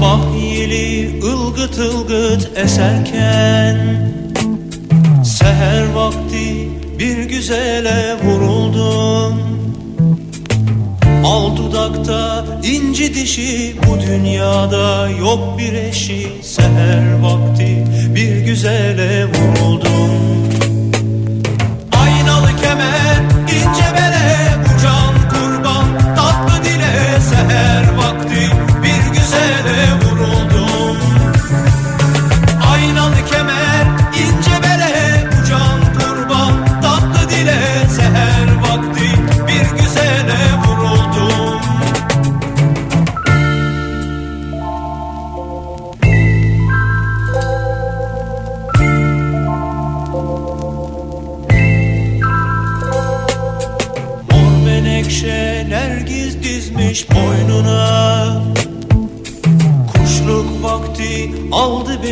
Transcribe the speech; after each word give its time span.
Sabah 0.00 0.54
yeli 0.56 1.20
ılgıt 1.24 1.78
ılgıt 1.78 2.58
eserken 2.58 3.76
Seher 5.24 5.92
vakti 5.94 6.68
bir 6.98 7.24
güzele 7.24 8.16
vuruldum. 8.24 9.40
Al 11.24 11.56
dudakta 11.56 12.46
inci 12.64 13.14
dişi 13.14 13.76
bu 13.86 14.00
dünyada 14.00 15.10
yok 15.10 15.58
bir 15.58 15.72
eşi. 15.72 16.28
Seher 16.42 17.20
vakti 17.22 17.84
bir 18.14 18.40
güzele 18.40 19.26
vuruldum 19.26 20.39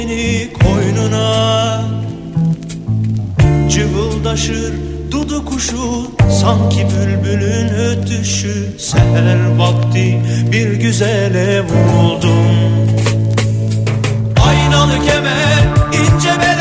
beni 0.09 0.49
koynuna. 0.53 1.81
Cıvıldaşır 3.71 4.73
dudu 5.11 5.45
kuşu 5.45 6.11
Sanki 6.41 6.87
bülbülün 6.87 7.69
ötüşü. 7.69 8.79
Seher 8.79 9.57
vakti 9.57 10.23
bir 10.53 10.73
güzele 10.73 11.61
vuruldum. 11.61 12.49
Aynalı 14.49 14.95
kemer 15.07 15.65
ince 15.93 16.41
bele 16.41 16.58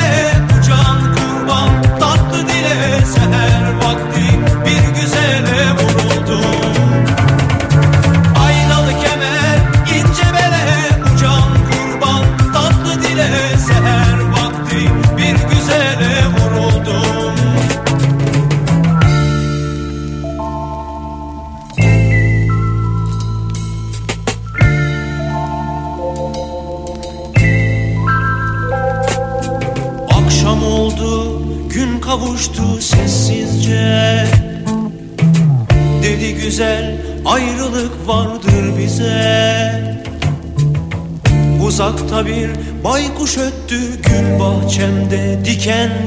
can 45.67 46.07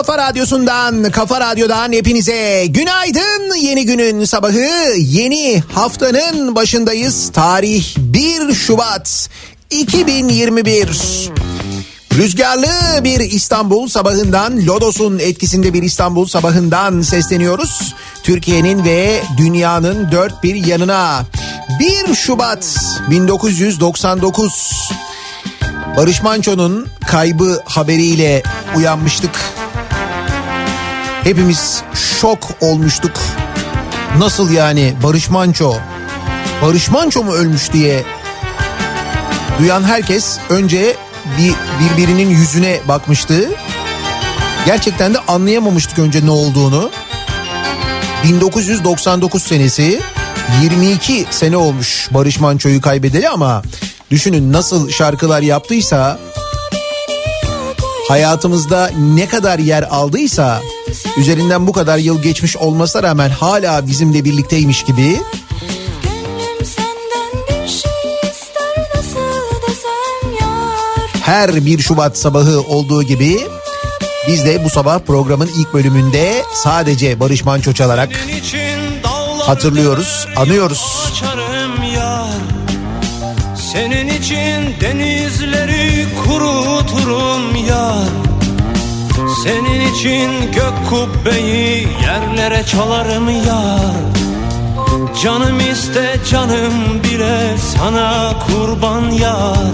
kafa 0.00 0.18
radyosundan, 0.18 1.10
kafa 1.10 1.40
radyodan 1.40 1.92
hepinize 1.92 2.66
günaydın. 2.66 3.54
Yeni 3.54 3.86
günün 3.86 4.24
sabahı, 4.24 4.94
yeni 4.96 5.62
haftanın 5.74 6.54
başındayız. 6.54 7.30
Tarih 7.32 7.96
1 7.98 8.54
Şubat 8.54 9.28
2021. 9.70 11.30
Rüzgarlı 12.14 12.68
bir 13.04 13.20
İstanbul 13.20 13.88
sabahından, 13.88 14.66
Lodos'un 14.66 15.18
etkisinde 15.18 15.72
bir 15.72 15.82
İstanbul 15.82 16.26
sabahından 16.26 17.02
sesleniyoruz. 17.02 17.94
Türkiye'nin 18.22 18.84
ve 18.84 19.22
dünyanın 19.36 20.12
dört 20.12 20.42
bir 20.42 20.54
yanına. 20.54 21.22
1 22.08 22.14
Şubat 22.14 22.76
1999 23.10 24.72
Barış 25.96 26.22
Manço'nun 26.22 26.88
kaybı 27.06 27.62
haberiyle 27.64 28.42
uyanmıştık. 28.76 29.59
Hepimiz 31.24 31.82
şok 32.20 32.38
olmuştuk. 32.60 33.20
Nasıl 34.18 34.50
yani 34.50 34.94
Barış 35.02 35.30
Manço? 35.30 35.74
Barış 36.62 36.90
Manço 36.90 37.24
mu 37.24 37.32
ölmüş 37.32 37.72
diye 37.72 38.02
duyan 39.58 39.82
herkes 39.82 40.38
önce 40.50 40.96
bir 41.38 41.54
birbirinin 41.80 42.30
yüzüne 42.30 42.80
bakmıştı. 42.88 43.50
Gerçekten 44.66 45.14
de 45.14 45.18
anlayamamıştık 45.18 45.98
önce 45.98 46.26
ne 46.26 46.30
olduğunu. 46.30 46.90
1999 48.24 49.42
senesi 49.42 50.00
22 50.62 51.26
sene 51.30 51.56
olmuş 51.56 52.08
Barış 52.10 52.40
Manço'yu 52.40 52.80
kaybedeli 52.80 53.28
ama 53.28 53.62
düşünün 54.10 54.52
nasıl 54.52 54.90
şarkılar 54.90 55.42
yaptıysa 55.42 56.18
hayatımızda 58.08 58.90
ne 58.98 59.28
kadar 59.28 59.58
yer 59.58 59.82
aldıysa 59.82 60.60
üzerinden 61.16 61.66
bu 61.66 61.72
kadar 61.72 61.98
yıl 61.98 62.22
geçmiş 62.22 62.56
olmasına 62.56 63.02
rağmen 63.02 63.30
hala 63.30 63.86
bizimle 63.86 64.24
birlikteymiş 64.24 64.82
gibi. 64.82 65.20
Şey 67.66 67.90
her 71.22 71.64
1 71.66 71.78
Şubat 71.78 72.18
sabahı 72.18 72.60
olduğu 72.60 73.02
gibi 73.02 73.40
biz 74.28 74.44
de 74.44 74.64
bu 74.64 74.70
sabah 74.70 74.98
programın 74.98 75.50
ilk 75.56 75.74
bölümünde 75.74 76.42
sadece 76.54 77.20
Barış 77.20 77.44
Manço 77.44 77.72
çalarak 77.72 78.08
hatırlıyoruz, 79.40 80.26
anıyoruz. 80.36 81.12
Senin 83.72 84.08
için 84.08 84.80
denizleri 84.80 86.06
kuruturum 86.24 87.66
yar 87.68 88.19
Senin 89.50 89.94
için 89.94 90.52
gök 90.52 90.90
kubbeyi 90.90 91.88
yerlere 92.02 92.66
çalarım 92.66 93.30
yar. 93.30 93.94
Canım 95.22 95.60
iste 95.60 96.16
canım 96.30 97.02
bile 97.04 97.58
sana 97.58 98.32
kurban 98.46 99.10
yar 99.10 99.72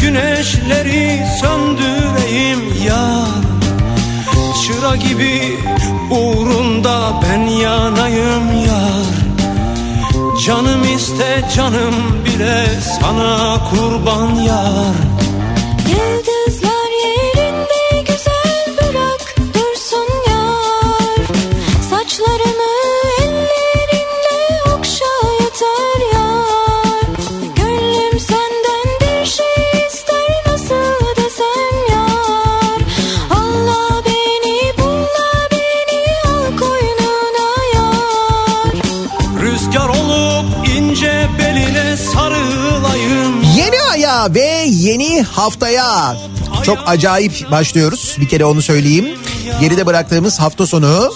güneşleri 0.00 1.26
söndüreyim 1.40 2.60
yar. 2.86 3.48
Çıra 4.66 4.96
gibi 4.96 5.58
uğrunda 6.10 7.20
ben 7.22 7.40
yanayım 7.40 8.64
yar. 8.66 9.18
Canım 10.46 10.82
iste 10.96 11.44
canım 11.56 11.94
bile 12.24 12.66
sana 13.00 13.58
kurban 13.70 14.34
yar 14.34 15.07
ince 40.88 41.28
beline 41.38 41.96
sarılayım 41.96 43.42
Yeni 43.56 43.82
aya 43.92 44.34
ve 44.34 44.64
yeni 44.66 45.22
haftaya 45.22 46.16
çok 46.62 46.78
acayip 46.86 47.50
başlıyoruz. 47.50 48.16
Bir 48.20 48.28
kere 48.28 48.44
onu 48.44 48.62
söyleyeyim. 48.62 49.08
Geride 49.60 49.86
bıraktığımız 49.86 50.40
hafta 50.40 50.66
sonu 50.66 51.12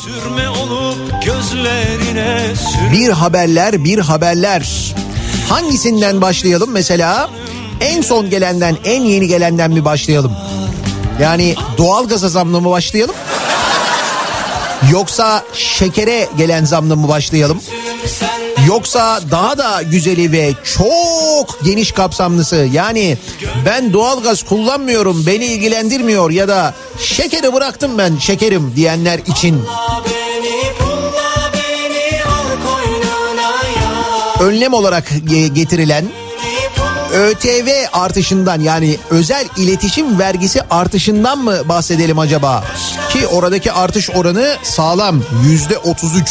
bir 2.93 3.09
haberler 3.09 3.85
bir 3.85 3.99
haberler. 3.99 4.95
Hangisinden 5.49 6.21
başlayalım 6.21 6.71
mesela? 6.71 7.31
En 7.81 8.03
son 8.03 8.31
gelenden 8.31 8.77
en 8.85 9.03
yeni 9.03 9.29
gelenden 9.29 9.71
mi 9.71 9.85
başlayalım? 9.85 10.33
Yani 11.21 11.55
doğal 11.79 12.09
gaza 12.09 12.29
zamla 12.29 12.61
mı 12.61 12.71
başlayalım? 12.71 13.15
Yoksa 14.91 15.45
şekere 15.55 16.29
gelen 16.39 16.65
zamla 16.65 16.97
mı 16.97 17.09
başlayalım? 17.09 17.61
Yoksa 18.69 19.21
daha 19.31 19.59
da 19.59 19.83
güzeli 19.83 20.33
ve 20.33 20.53
çok 20.77 21.65
geniş 21.65 21.93
kapsamlısı 21.93 22.57
yani 22.73 23.19
ben 23.67 23.93
doğalgaz 23.93 24.43
kullanmıyorum 24.43 25.27
beni 25.27 25.45
ilgilendirmiyor 25.45 26.31
ya 26.31 26.49
da 26.49 26.75
şekeri 27.01 27.53
bıraktım 27.55 27.99
ben 27.99 28.17
şekerim 28.19 28.73
diyenler 28.77 29.19
için 29.19 29.63
önlem 34.41 34.73
olarak 34.75 35.11
ge- 35.11 35.47
getirilen 35.55 36.05
ÖTV 37.13 37.69
artışından 37.93 38.61
yani 38.61 38.97
özel 39.11 39.47
iletişim 39.57 40.19
vergisi 40.19 40.61
artışından 40.71 41.39
mı 41.39 41.69
bahsedelim 41.69 42.19
acaba? 42.19 42.65
Ki 43.11 43.27
oradaki 43.27 43.73
artış 43.73 44.11
oranı 44.11 44.57
sağlam 44.63 45.23
yüzde 45.45 45.79
33. 45.79 46.29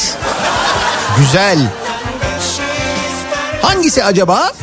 Güzel. 1.17 1.57
Hangisi 3.61 4.03
acaba? 4.03 4.53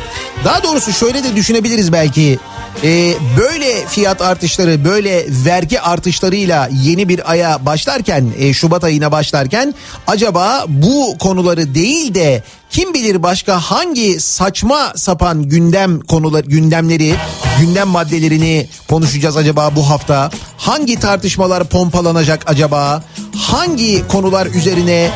Daha 0.45 0.63
doğrusu 0.63 0.93
şöyle 0.93 1.23
de 1.23 1.35
düşünebiliriz 1.35 1.93
belki. 1.93 2.39
Ee, 2.83 3.13
böyle 3.37 3.87
fiyat 3.87 4.21
artışları, 4.21 4.85
böyle 4.85 5.25
vergi 5.45 5.81
artışlarıyla 5.81 6.69
yeni 6.83 7.09
bir 7.09 7.31
aya 7.31 7.65
başlarken, 7.65 8.31
e, 8.39 8.53
Şubat 8.53 8.83
ayına 8.83 9.11
başlarken 9.11 9.73
acaba 10.07 10.65
bu 10.67 11.17
konuları 11.17 11.75
değil 11.75 12.13
de 12.13 12.43
kim 12.69 12.93
bilir 12.93 13.23
başka 13.23 13.59
hangi 13.59 14.19
saçma 14.19 14.93
sapan 14.95 15.43
gündem 15.43 15.99
konular 15.99 16.43
gündemleri, 16.43 17.15
gündem 17.59 17.87
maddelerini 17.87 18.67
konuşacağız 18.89 19.37
acaba 19.37 19.75
bu 19.75 19.89
hafta? 19.89 20.31
Hangi 20.57 20.99
tartışmalar 20.99 21.63
pompalanacak 21.63 22.43
acaba? 22.45 23.03
Hangi 23.37 24.07
konular 24.07 24.45
üzerine 24.45 25.09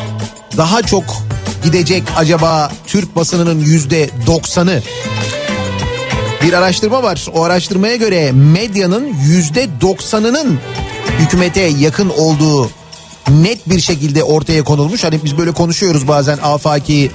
daha 0.57 0.81
çok 0.81 1.03
gidecek 1.63 2.03
acaba 2.17 2.71
Türk 2.87 3.15
basınının 3.15 3.59
yüzde 3.59 4.09
doksanı? 4.27 4.81
Bir 6.43 6.53
araştırma 6.53 7.03
var. 7.03 7.27
O 7.33 7.43
araştırmaya 7.43 7.95
göre 7.95 8.31
medyanın 8.31 9.13
yüzde 9.27 9.67
doksanının 9.81 10.59
hükümete 11.19 11.61
yakın 11.61 12.09
olduğu 12.09 12.69
net 13.29 13.69
bir 13.69 13.79
şekilde 13.79 14.23
ortaya 14.23 14.63
konulmuş. 14.63 15.03
Hani 15.03 15.19
biz 15.23 15.37
böyle 15.37 15.51
konuşuyoruz 15.51 16.07
bazen 16.07 16.37
afaki 16.43 17.11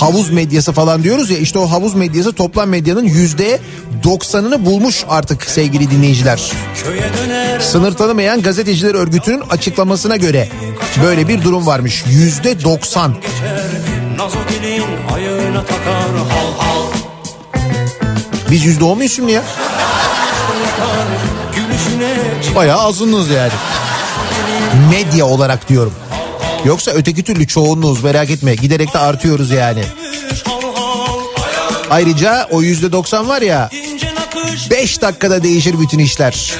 havuz 0.00 0.30
medyası 0.30 0.72
falan 0.72 1.02
diyoruz 1.02 1.30
ya 1.30 1.38
işte 1.38 1.58
o 1.58 1.70
havuz 1.70 1.94
medyası 1.94 2.32
toplam 2.32 2.68
medyanın 2.68 3.04
yüzde 3.04 3.60
doksanını 4.04 4.66
bulmuş 4.66 5.04
artık 5.08 5.42
sevgili 5.42 5.90
dinleyiciler. 5.90 6.52
Sınır 7.60 7.92
tanımayan 7.94 8.42
gazeteciler 8.42 8.94
örgütünün 8.94 9.42
açıklamasına 9.50 10.16
göre 10.16 10.48
böyle 11.02 11.28
bir 11.28 11.42
durum 11.42 11.66
varmış. 11.66 12.04
Yüzde 12.08 12.64
doksan. 12.64 13.14
geçer 13.14 13.60
Nazogil'in 14.16 14.82
ayağına 15.14 15.64
takar 15.64 16.10
hal 16.30 16.52
hal 16.58 16.82
Biz 18.50 18.64
yüzde 18.64 18.84
on 18.84 18.96
muyuz 18.96 19.12
şimdi 19.12 19.32
ya? 19.32 19.42
Bayağı 22.54 22.80
azınız 22.80 23.30
yani. 23.30 23.52
Medya 24.90 25.26
olarak 25.26 25.68
diyorum. 25.68 25.92
Yoksa 26.64 26.90
öteki 26.90 27.22
türlü 27.22 27.46
çoğunluğuz 27.46 28.04
merak 28.04 28.30
etme. 28.30 28.54
Giderek 28.54 28.94
de 28.94 28.98
artıyoruz 28.98 29.50
yani. 29.50 29.84
Ayrıca 31.90 32.48
o 32.50 32.62
yüzde 32.62 32.92
doksan 32.92 33.28
var 33.28 33.42
ya 33.42 33.68
İnce 33.72 34.14
nakış 34.14 34.70
5 34.70 35.02
dakikada 35.02 35.42
değişir 35.42 35.80
bütün 35.80 35.98
işler. 35.98 36.54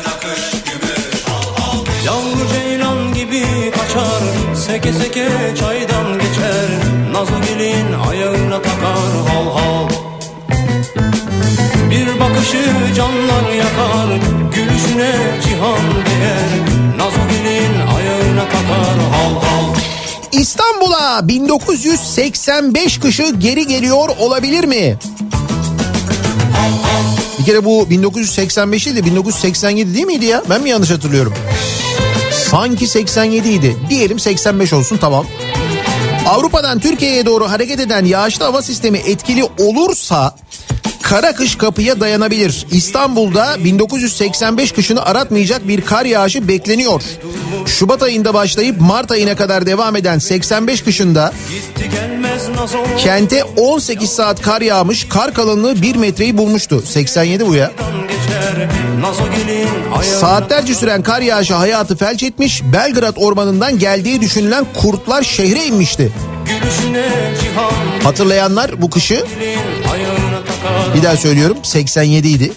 Yavru 2.06 2.48
ceylan 2.52 3.14
gibi 3.14 3.44
kaçar 3.70 4.54
Seke 4.54 4.92
seke 4.92 5.28
çaydan 5.60 6.12
geçer 6.12 6.68
Nazogil'in 7.12 7.92
ayağına 8.10 8.62
takar 8.62 9.10
hal 9.28 9.58
hal 9.58 9.88
Bir 11.90 12.20
bakışı 12.20 12.94
canlar 12.96 13.52
yakar 13.52 14.20
Gülüşüne 14.54 15.12
cihan 15.44 16.04
değer 16.06 16.50
Nazogil'in 16.98 17.83
ayağına 18.34 18.48
takar 18.48 18.98
hal 19.12 19.34
hal 19.34 19.74
İstanbul'a 20.32 21.28
1985 21.28 22.98
kışı 22.98 23.34
geri 23.38 23.66
geliyor 23.66 24.08
olabilir 24.18 24.64
mi? 24.64 24.96
Bir 27.38 27.44
kere 27.44 27.64
bu 27.64 27.90
1985 27.90 28.86
değil 28.86 28.96
de 28.96 29.04
1987 29.04 29.94
değil 29.94 30.06
miydi 30.06 30.24
ya? 30.24 30.42
Ben 30.50 30.62
mi 30.62 30.70
yanlış 30.70 30.90
hatırlıyorum? 30.90 31.34
Sanki 32.50 32.86
87 32.86 33.48
idi. 33.48 33.76
Diyelim 33.90 34.18
85 34.18 34.72
olsun 34.72 34.96
tamam. 34.96 35.26
Avrupa'dan 36.26 36.80
Türkiye'ye 36.80 37.26
doğru 37.26 37.50
hareket 37.50 37.80
eden 37.80 38.04
yağışlı 38.04 38.44
hava 38.44 38.62
sistemi 38.62 38.98
etkili 38.98 39.44
olursa 39.58 40.34
kara 41.02 41.34
kış 41.34 41.56
kapıya 41.56 42.00
dayanabilir. 42.00 42.66
İstanbul'da 42.70 43.64
1985 43.64 44.72
kışını 44.72 45.04
aratmayacak 45.04 45.68
bir 45.68 45.80
kar 45.80 46.04
yağışı 46.04 46.48
bekleniyor. 46.48 47.02
Şubat 47.66 48.02
ayında 48.02 48.34
başlayıp 48.34 48.80
Mart 48.80 49.10
ayına 49.10 49.36
kadar 49.36 49.66
devam 49.66 49.96
eden 49.96 50.18
85 50.18 50.82
kışında 50.82 51.32
kente 52.98 53.44
18 53.44 54.10
saat 54.10 54.42
kar 54.42 54.60
yağmış, 54.60 55.08
kar 55.08 55.34
kalınlığı 55.34 55.82
1 55.82 55.96
metreyi 55.96 56.36
bulmuştu. 56.38 56.82
87 56.86 57.46
bu 57.46 57.54
ya. 57.54 57.72
Saatlerce 60.20 60.74
süren 60.74 61.02
kar 61.02 61.20
yağışı 61.20 61.54
hayatı 61.54 61.96
felç 61.96 62.22
etmiş, 62.22 62.62
Belgrad 62.72 63.16
ormanından 63.16 63.78
geldiği 63.78 64.20
düşünülen 64.20 64.66
kurtlar 64.74 65.22
şehre 65.22 65.64
inmişti. 65.64 66.12
Hatırlayanlar 68.04 68.82
bu 68.82 68.90
kışı 68.90 69.24
bir 70.94 71.02
daha 71.02 71.16
söylüyorum 71.16 71.56
87 71.62 72.28
idi. 72.28 72.52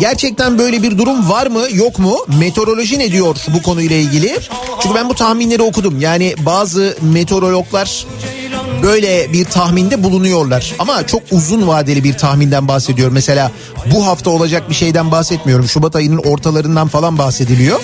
Gerçekten 0.00 0.58
böyle 0.58 0.82
bir 0.82 0.98
durum 0.98 1.28
var 1.30 1.46
mı 1.46 1.62
yok 1.72 1.98
mu? 1.98 2.16
Meteoroloji 2.38 2.98
ne 2.98 3.12
diyor 3.12 3.36
bu 3.48 3.62
konuyla 3.62 3.96
ilgili? 3.96 4.38
Çünkü 4.82 4.94
ben 4.94 5.08
bu 5.08 5.14
tahminleri 5.14 5.62
okudum. 5.62 6.00
Yani 6.00 6.34
bazı 6.38 6.96
meteorologlar 7.02 8.06
böyle 8.82 9.32
bir 9.32 9.44
tahminde 9.44 10.02
bulunuyorlar. 10.02 10.74
Ama 10.78 11.06
çok 11.06 11.22
uzun 11.30 11.68
vadeli 11.68 12.04
bir 12.04 12.18
tahminden 12.18 12.68
bahsediyor. 12.68 13.10
Mesela 13.12 13.52
bu 13.94 14.06
hafta 14.06 14.30
olacak 14.30 14.70
bir 14.70 14.74
şeyden 14.74 15.10
bahsetmiyorum. 15.10 15.68
Şubat 15.68 15.96
ayının 15.96 16.18
ortalarından 16.18 16.88
falan 16.88 17.18
bahsediliyor. 17.18 17.80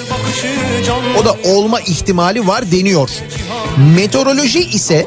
O 1.21 1.25
da 1.25 1.37
olma 1.45 1.81
ihtimali 1.81 2.47
var 2.47 2.73
deniyor. 2.73 3.11
Meteoroloji 3.97 4.61
ise 4.61 5.07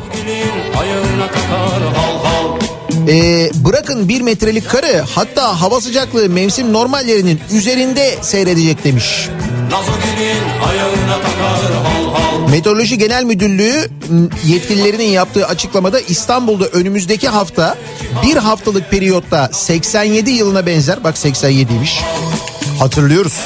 Dilin 3.08 3.08
ayağına 3.08 3.08
takar 3.08 3.08
hal 3.08 3.08
hal 3.08 3.08
e, 3.08 3.50
bırakın 3.66 4.10
bir 4.10 4.22
metrelik 4.22 4.70
karı 4.70 5.04
hatta 5.16 5.62
hava 5.62 5.82
sıcaklığı 5.82 6.30
mevsim 6.30 6.74
normallerinin 6.74 7.40
üzerinde 7.52 8.16
seyredecek 8.22 8.84
demiş. 8.84 9.30
Meteoroloji 12.52 12.98
Genel 12.98 13.24
Müdürlüğü 13.24 13.90
yetkililerinin 14.46 15.10
yaptığı 15.10 15.48
açıklamada 15.48 16.00
İstanbul'da 16.00 16.66
önümüzdeki 16.66 17.30
hafta 17.30 17.78
bir 18.24 18.38
haftalık 18.38 18.92
periyotta 18.92 19.50
87 19.54 20.32
yılına 20.32 20.66
benzer 20.66 21.04
bak 21.04 21.16
87'ymiş 21.16 22.02
hatırlıyoruz. 22.80 23.40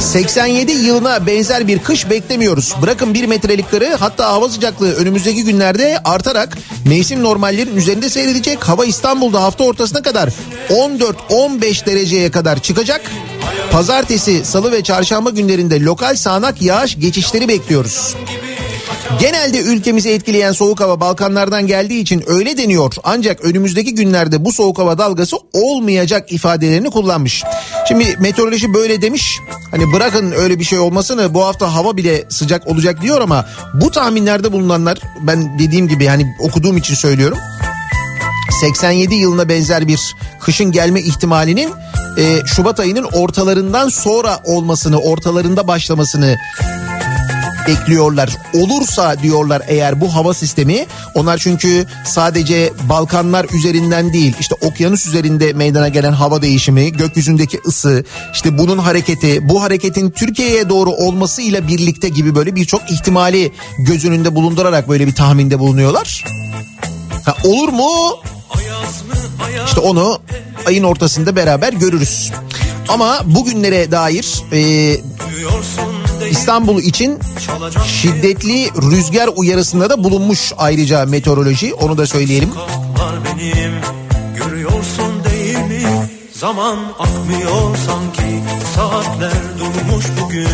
87 0.00 0.72
yılına 0.72 1.26
benzer 1.26 1.68
bir 1.68 1.78
kış 1.78 2.10
beklemiyoruz. 2.10 2.74
Bırakın 2.82 3.14
bir 3.14 3.26
metrelik 3.26 3.70
karı 3.70 3.94
hatta 3.94 4.32
hava 4.32 4.48
sıcaklığı 4.48 4.94
önümüzdeki 4.94 5.44
günlerde 5.44 5.98
artarak 6.04 6.58
mevsim 6.86 7.22
normallerin 7.22 7.76
üzerinde 7.76 8.08
seyredecek. 8.08 8.68
Hava 8.68 8.84
İstanbul'da 8.84 9.42
hafta 9.42 9.64
ortasına 9.64 10.02
kadar 10.02 10.32
14-15 10.68 11.86
dereceye 11.86 12.30
kadar 12.30 12.62
çıkacak. 12.62 13.10
Pazartesi, 13.72 14.44
salı 14.44 14.72
ve 14.72 14.82
çarşamba 14.82 15.30
günlerinde 15.30 15.80
lokal 15.80 16.16
sağanak 16.16 16.62
yağış 16.62 16.98
geçişleri 16.98 17.48
bekliyoruz. 17.48 18.16
Genelde 19.18 19.58
ülkemizi 19.60 20.10
etkileyen 20.10 20.52
soğuk 20.52 20.80
hava 20.80 21.00
Balkanlardan 21.00 21.66
geldiği 21.66 22.00
için 22.00 22.24
öyle 22.26 22.56
deniyor. 22.56 22.94
Ancak 23.04 23.44
önümüzdeki 23.44 23.94
günlerde 23.94 24.44
bu 24.44 24.52
soğuk 24.52 24.78
hava 24.78 24.98
dalgası 24.98 25.36
olmayacak 25.52 26.32
ifadelerini 26.32 26.90
kullanmış. 26.90 27.44
Şimdi 27.88 28.16
meteoroloji 28.20 28.74
böyle 28.74 29.02
demiş. 29.02 29.38
Hani 29.70 29.92
bırakın 29.92 30.32
öyle 30.32 30.58
bir 30.58 30.64
şey 30.64 30.78
olmasını 30.78 31.34
bu 31.34 31.44
hafta 31.44 31.74
hava 31.74 31.96
bile 31.96 32.24
sıcak 32.28 32.66
olacak 32.66 33.02
diyor 33.02 33.20
ama 33.20 33.46
bu 33.74 33.90
tahminlerde 33.90 34.52
bulunanlar 34.52 34.98
ben 35.20 35.58
dediğim 35.58 35.88
gibi 35.88 36.06
hani 36.06 36.26
okuduğum 36.40 36.76
için 36.76 36.94
söylüyorum. 36.94 37.38
87 38.60 39.14
yılına 39.14 39.48
benzer 39.48 39.88
bir 39.88 40.16
kışın 40.40 40.72
gelme 40.72 41.00
ihtimalinin 41.00 41.70
e, 42.18 42.46
Şubat 42.46 42.80
ayının 42.80 43.08
ortalarından 43.12 43.88
sonra 43.88 44.40
olmasını, 44.44 44.98
ortalarında 44.98 45.68
başlamasını 45.68 46.38
bekliyorlar. 47.68 48.30
Olursa 48.54 49.22
diyorlar 49.22 49.62
eğer 49.68 50.00
bu 50.00 50.14
hava 50.14 50.34
sistemi 50.34 50.86
onlar 51.14 51.38
çünkü 51.38 51.86
sadece 52.06 52.72
Balkanlar 52.88 53.46
üzerinden 53.54 54.12
değil 54.12 54.34
işte 54.40 54.54
okyanus 54.60 55.06
üzerinde 55.06 55.52
meydana 55.52 55.88
gelen 55.88 56.12
hava 56.12 56.42
değişimi, 56.42 56.92
gökyüzündeki 56.92 57.60
ısı, 57.66 58.04
işte 58.32 58.58
bunun 58.58 58.78
hareketi, 58.78 59.48
bu 59.48 59.62
hareketin 59.62 60.10
Türkiye'ye 60.10 60.68
doğru 60.68 60.90
olmasıyla 60.90 61.68
birlikte 61.68 62.08
gibi 62.08 62.34
böyle 62.34 62.54
birçok 62.54 62.90
ihtimali 62.90 63.52
göz 63.78 64.04
önünde 64.04 64.34
bulundurarak 64.34 64.88
böyle 64.88 65.06
bir 65.06 65.14
tahminde 65.14 65.58
bulunuyorlar. 65.58 66.24
Ha, 67.24 67.36
olur 67.44 67.68
mu? 67.68 68.18
İşte 69.66 69.80
onu 69.80 70.20
ayın 70.66 70.84
ortasında 70.84 71.36
beraber 71.36 71.72
görürüz. 71.72 72.32
Ama 72.88 73.20
bugünlere 73.24 73.90
dair 73.90 74.42
e, 74.52 74.60
İstanbul 76.28 76.82
için 76.82 77.18
şiddetli 77.86 78.70
rüzgar 78.90 79.30
uyarısında 79.36 79.90
da 79.90 80.04
bulunmuş 80.04 80.52
ayrıca 80.58 81.06
meteoroloji 81.06 81.74
onu 81.74 81.98
da 81.98 82.06
söyleyelim. 82.06 82.50
Benim 83.38 83.72
görüyorsun 84.36 85.24
değil 85.30 85.58
mi? 85.58 85.82
Zaman 86.32 86.78
akmıyor 86.98 87.76
sanki 87.86 88.40
saatler 88.76 89.32
durmuş 89.58 90.04
bugün 90.22 90.48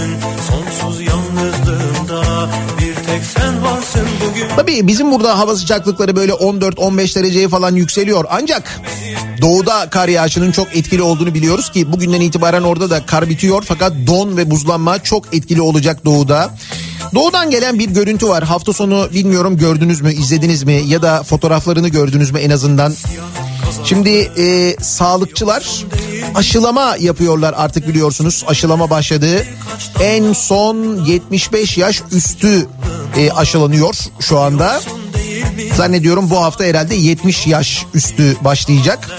sonsuz 0.48 1.00
yalnızlığımda 1.00 2.48
bir 2.78 2.94
tek 2.94 3.24
sen 3.36 3.64
varsın 3.64 4.06
bugün. 4.28 4.48
Tabii 4.56 4.86
bizim 4.86 5.10
burada 5.12 5.38
hava 5.38 5.56
sıcaklıkları 5.56 6.16
böyle 6.16 6.32
14-15 6.32 7.16
dereceye 7.18 7.48
falan 7.48 7.74
yükseliyor 7.74 8.24
ancak 8.30 8.80
doğuda 9.40 9.90
kar 9.90 10.08
yağışının 10.08 10.52
çok 10.52 10.76
etkili 10.76 11.02
olduğunu 11.02 11.34
biliyoruz 11.34 11.72
ki 11.72 11.92
bugünden 11.92 12.20
itibaren 12.20 12.62
orada 12.62 12.90
da 12.90 13.06
kar 13.06 13.28
bitiyor 13.28 13.62
fakat 13.68 13.92
don 14.06 14.36
ve 14.36 14.50
buzlanma 14.50 15.02
çok 15.02 15.34
etkili 15.34 15.60
olacak 15.62 16.04
doğuda. 16.04 16.50
Doğudan 17.14 17.50
gelen 17.50 17.78
bir 17.78 17.90
görüntü 17.90 18.28
var. 18.28 18.44
Hafta 18.44 18.72
sonu 18.72 19.08
bilmiyorum 19.14 19.56
gördünüz 19.56 20.00
mü, 20.00 20.12
izlediniz 20.12 20.62
mi 20.62 20.82
ya 20.86 21.02
da 21.02 21.22
fotoğraflarını 21.22 21.88
gördünüz 21.88 22.30
mü 22.30 22.38
en 22.38 22.50
azından. 22.50 22.94
Şimdi 23.84 24.30
e, 24.38 24.76
sağlıkçılar 24.80 25.84
aşılama 26.34 26.96
yapıyorlar 27.00 27.54
artık 27.56 27.88
biliyorsunuz. 27.88 28.44
Aşılama 28.48 28.90
başladı. 28.90 29.46
En 30.00 30.32
son 30.32 31.04
75 31.04 31.78
yaş 31.78 32.02
üstü 32.12 32.66
e, 33.16 33.30
aşılanıyor 33.30 33.94
şu 34.20 34.38
anda. 34.38 34.80
Zannediyorum 35.76 36.30
bu 36.30 36.42
hafta 36.42 36.64
herhalde 36.64 36.94
70 36.94 37.46
yaş 37.46 37.86
üstü 37.94 38.36
başlayacak. 38.44 39.10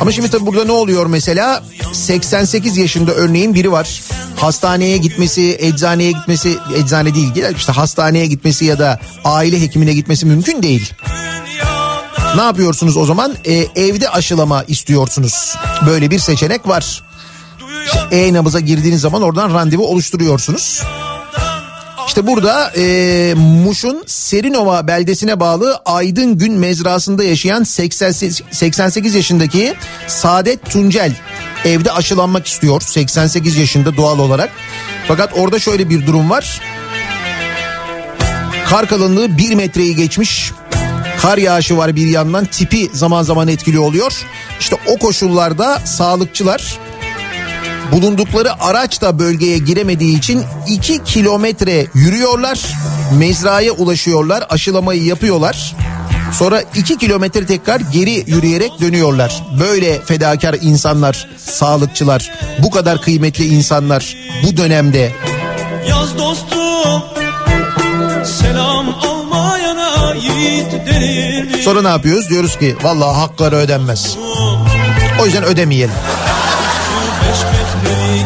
Ama 0.00 0.12
şimdi 0.12 0.30
tabii 0.30 0.46
burada 0.46 0.64
ne 0.64 0.72
oluyor 0.72 1.06
mesela? 1.06 1.62
88 1.92 2.76
yaşında 2.76 3.12
örneğin 3.12 3.54
biri 3.54 3.72
var. 3.72 4.02
Hastaneye 4.36 4.96
gitmesi, 4.96 5.56
eczaneye 5.60 6.12
gitmesi, 6.12 6.58
eczane 6.76 7.14
değil 7.14 7.32
işte 7.56 7.72
hastaneye 7.72 8.26
gitmesi 8.26 8.64
ya 8.64 8.78
da 8.78 9.00
aile 9.24 9.60
hekimine 9.60 9.94
gitmesi 9.94 10.26
mümkün 10.26 10.62
değil. 10.62 10.92
Ne 12.36 12.42
yapıyorsunuz 12.42 12.96
o 12.96 13.04
zaman? 13.04 13.34
Ee, 13.44 13.66
evde 13.76 14.10
aşılama 14.10 14.64
istiyorsunuz. 14.64 15.54
Böyle 15.86 16.10
bir 16.10 16.18
seçenek 16.18 16.68
var. 16.68 17.02
E-nabıza 18.10 18.60
girdiğiniz 18.60 19.00
zaman 19.00 19.22
oradan 19.22 19.54
randevu 19.54 19.86
oluşturuyorsunuz. 19.86 20.82
İşte 22.06 22.26
burada 22.26 22.72
e, 22.76 23.34
Muş'un 23.36 24.04
Serinova 24.06 24.86
beldesine 24.86 25.40
bağlı 25.40 25.80
Aydın 25.84 26.38
Gün 26.38 26.52
mezrasında 26.52 27.24
yaşayan 27.24 27.62
88, 27.62 28.42
88 28.50 29.14
yaşındaki 29.14 29.74
Saadet 30.06 30.70
Tuncel 30.70 31.12
evde 31.64 31.92
aşılanmak 31.92 32.46
istiyor. 32.46 32.80
88 32.80 33.56
yaşında 33.56 33.96
doğal 33.96 34.18
olarak. 34.18 34.50
Fakat 35.08 35.32
orada 35.38 35.58
şöyle 35.58 35.90
bir 35.90 36.06
durum 36.06 36.30
var. 36.30 36.60
Kar 38.68 38.86
kalınlığı 38.86 39.38
1 39.38 39.54
metreyi 39.54 39.96
geçmiş. 39.96 40.52
Kar 41.22 41.38
yağışı 41.38 41.76
var 41.76 41.96
bir 41.96 42.06
yandan 42.06 42.44
tipi 42.44 42.90
zaman 42.92 43.22
zaman 43.22 43.48
etkili 43.48 43.78
oluyor. 43.78 44.12
İşte 44.60 44.76
o 44.86 44.98
koşullarda 44.98 45.78
sağlıkçılar 45.84 46.78
bulundukları 47.92 48.62
araç 48.62 49.00
da 49.02 49.18
bölgeye 49.18 49.58
giremediği 49.58 50.18
için 50.18 50.44
2 50.66 51.04
kilometre 51.04 51.86
yürüyorlar. 51.94 52.60
Mezraya 53.18 53.72
ulaşıyorlar, 53.72 54.46
aşılamayı 54.50 55.04
yapıyorlar. 55.04 55.74
Sonra 56.32 56.62
2 56.74 56.98
kilometre 56.98 57.46
tekrar 57.46 57.80
geri 57.80 58.24
yürüyerek 58.26 58.80
dönüyorlar. 58.80 59.42
Böyle 59.60 60.00
fedakar 60.00 60.56
insanlar, 60.62 61.28
sağlıkçılar, 61.36 62.32
bu 62.58 62.70
kadar 62.70 63.02
kıymetli 63.02 63.46
insanlar 63.46 64.16
bu 64.46 64.56
dönemde. 64.56 65.12
Yaz 65.88 66.18
dostum 66.18 67.02
selam 68.24 68.88
almayana 68.88 70.14
yiğit 70.14 70.72
denir? 70.72 71.62
Sonra 71.62 71.82
ne 71.82 71.88
yapıyoruz? 71.88 72.30
Diyoruz 72.30 72.58
ki 72.58 72.76
vallahi 72.82 73.16
hakları 73.16 73.56
ödenmez. 73.56 74.16
O 75.20 75.24
yüzden 75.24 75.44
ödemeyelim. 75.44 75.94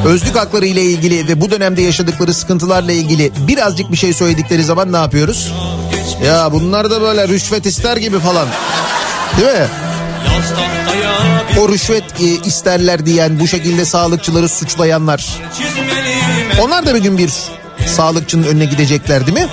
Özlük 0.05 0.37
hakları 0.37 0.67
ile 0.67 0.83
ilgili 0.83 1.29
ve 1.29 1.41
bu 1.41 1.51
dönemde 1.51 1.83
yaşadıkları 1.83 2.35
sıkıntılarla 2.35 2.93
ilgili 2.93 3.33
birazcık 3.49 3.93
bir 3.93 3.97
şey 3.97 4.13
söyledikleri 4.13 4.65
zaman 4.65 4.93
ne 4.93 4.97
yapıyoruz? 4.97 5.53
Ya 6.27 6.53
bunlar 6.53 6.91
da 6.91 7.01
böyle 7.01 7.29
rüşvet 7.29 7.67
ister 7.67 7.97
gibi 7.97 8.19
falan. 8.19 8.49
Değil 9.39 9.53
mi? 9.59 9.67
O 11.59 11.69
rüşvet 11.69 12.05
e, 12.21 12.25
isterler 12.25 13.07
diyen 13.07 13.41
bu 13.41 13.49
şekilde 13.49 13.85
sağlıkçıları 13.85 14.49
suçlayanlar. 14.49 15.27
Onlar 16.61 16.87
da 16.87 16.95
bir 16.95 17.03
gün 17.03 17.19
bir 17.19 17.31
sağlıkçının 17.87 18.47
önüne 18.47 18.65
gidecekler 18.65 19.27
değil 19.27 19.39
mi? 19.39 19.49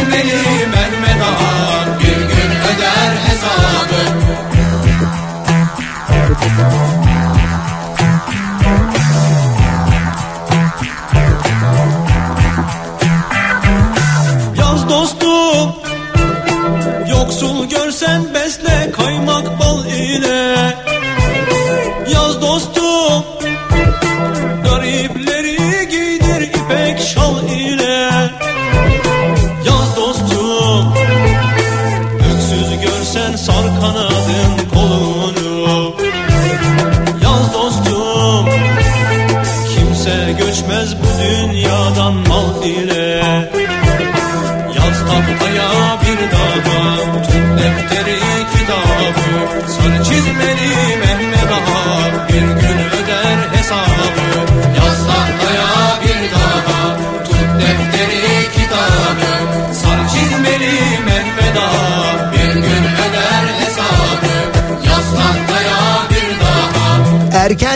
Çizmeli 0.00 0.32
Mehmet 0.72 1.22
Ağa 1.22 1.98
bir 2.00 2.16
gün 2.16 2.50
öder 2.70 3.12
hesabı. 3.26 4.00
Yaz 14.58 14.88
dostum 14.88 15.74
Yoksul 17.10 17.68
görsen 17.68 18.34
besle 18.34 18.39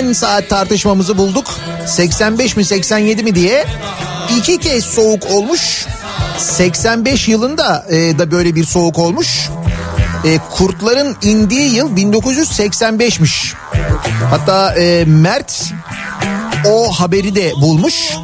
erken 0.04 0.12
saat 0.12 0.49
tartışmamızı 0.49 1.18
bulduk. 1.18 1.46
85 1.87 2.56
mi 2.56 2.64
87 2.64 3.23
mi 3.23 3.34
diye 3.34 3.64
iki 4.38 4.58
kez 4.58 4.84
soğuk 4.84 5.30
olmuş. 5.30 5.87
85 6.38 7.28
yılında 7.28 7.87
e, 7.90 8.18
da 8.18 8.30
böyle 8.30 8.54
bir 8.54 8.64
soğuk 8.64 8.99
olmuş. 8.99 9.49
E, 10.25 10.38
kurtların 10.50 11.16
indiği 11.23 11.75
yıl 11.75 11.96
1985'miş. 11.96 13.54
Hatta 14.30 14.75
e, 14.75 15.04
Mert 15.04 15.73
o 16.66 16.92
haberi 16.92 17.34
de 17.34 17.52
bulmuş. 17.61 18.14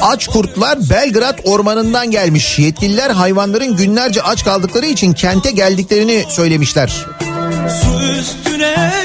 Aç 0.00 0.26
kurtlar 0.26 0.78
Belgrad 0.90 1.38
ormanından 1.44 2.10
gelmiş. 2.10 2.58
Yetkililer 2.58 3.10
hayvanların 3.10 3.76
günlerce 3.76 4.22
aç 4.22 4.44
kaldıkları 4.44 4.86
için 4.86 5.12
kente 5.12 5.50
geldiklerini 5.50 6.24
söylemişler. 6.28 7.06
Su 7.82 8.02
üstüne 8.02 9.03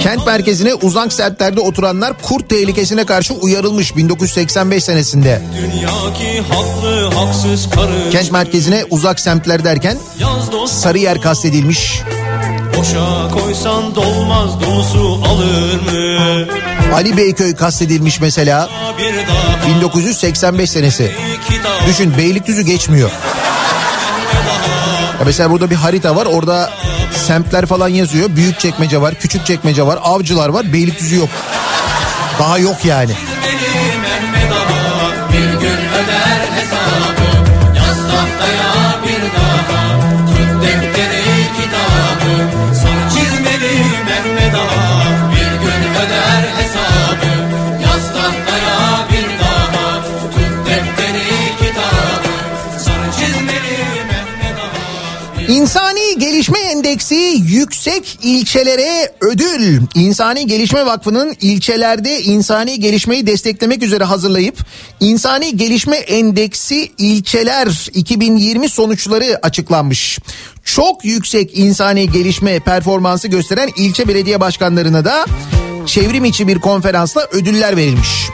Kent 0.00 0.26
merkezine 0.26 0.74
uzak 0.74 1.12
semtlerde 1.12 1.60
oturanlar 1.60 2.12
kurt 2.22 2.48
tehlikesine 2.48 3.06
karşı 3.06 3.34
uyarılmış 3.34 3.96
1985 3.96 4.84
senesinde. 4.84 5.42
Haklı 6.48 7.10
Kent 8.12 8.32
merkezine 8.32 8.84
uzak 8.90 9.20
semtler 9.20 9.64
derken 9.64 9.98
Sarıyer 10.66 11.20
kastedilmiş. 11.20 12.02
boşa 12.78 13.28
koysan 13.28 13.94
dolmaz 13.94 14.60
dolusu 14.60 15.20
alır 15.28 15.80
mı? 15.80 16.46
Ali 16.94 17.16
Beyköy 17.16 17.54
kastedilmiş 17.54 18.20
mesela 18.20 18.68
Bir 18.98 19.14
daha 19.14 19.76
1985 19.76 20.70
senesi. 20.70 21.12
Düşün 21.86 22.18
Beylikdüzü 22.18 22.62
geçmiyor. 22.62 23.10
Ya 25.18 25.24
mesela 25.24 25.50
burada 25.50 25.70
bir 25.70 25.76
harita 25.76 26.16
var 26.16 26.26
orada 26.26 26.70
semtler 27.18 27.66
falan 27.66 27.88
yazıyor. 27.88 28.28
Büyük 28.36 28.60
çekmece 28.60 29.00
var, 29.00 29.14
küçük 29.14 29.46
çekmece 29.46 29.86
var, 29.86 29.98
avcılar 30.02 30.48
var, 30.48 30.72
Beylikdüzü 30.72 31.16
yok. 31.16 31.28
Daha 32.38 32.58
yok 32.58 32.84
yani. 32.84 33.12
benim 55.58 55.66
Gelişme 56.18 56.58
Endeksi 56.58 57.34
yüksek 57.46 58.18
ilçelere 58.22 59.12
ödül. 59.20 59.80
İnsani 59.94 60.46
Gelişme 60.46 60.86
Vakfı'nın 60.86 61.36
ilçelerde 61.40 62.22
insani 62.22 62.80
gelişmeyi 62.80 63.26
desteklemek 63.26 63.82
üzere 63.82 64.04
hazırlayıp 64.04 64.58
İnsani 65.00 65.56
Gelişme 65.56 65.96
Endeksi 65.96 66.92
ilçeler 66.98 67.90
2020 67.94 68.68
sonuçları 68.68 69.38
açıklanmış. 69.42 70.18
Çok 70.64 71.04
yüksek 71.04 71.58
insani 71.58 72.10
gelişme 72.10 72.60
performansı 72.60 73.28
gösteren 73.28 73.70
ilçe 73.76 74.08
belediye 74.08 74.40
başkanlarına 74.40 75.04
da 75.04 75.26
çevrim 75.86 76.24
içi 76.24 76.48
bir 76.48 76.58
konferansla 76.58 77.26
ödüller 77.32 77.76
verilmiş. 77.76 78.28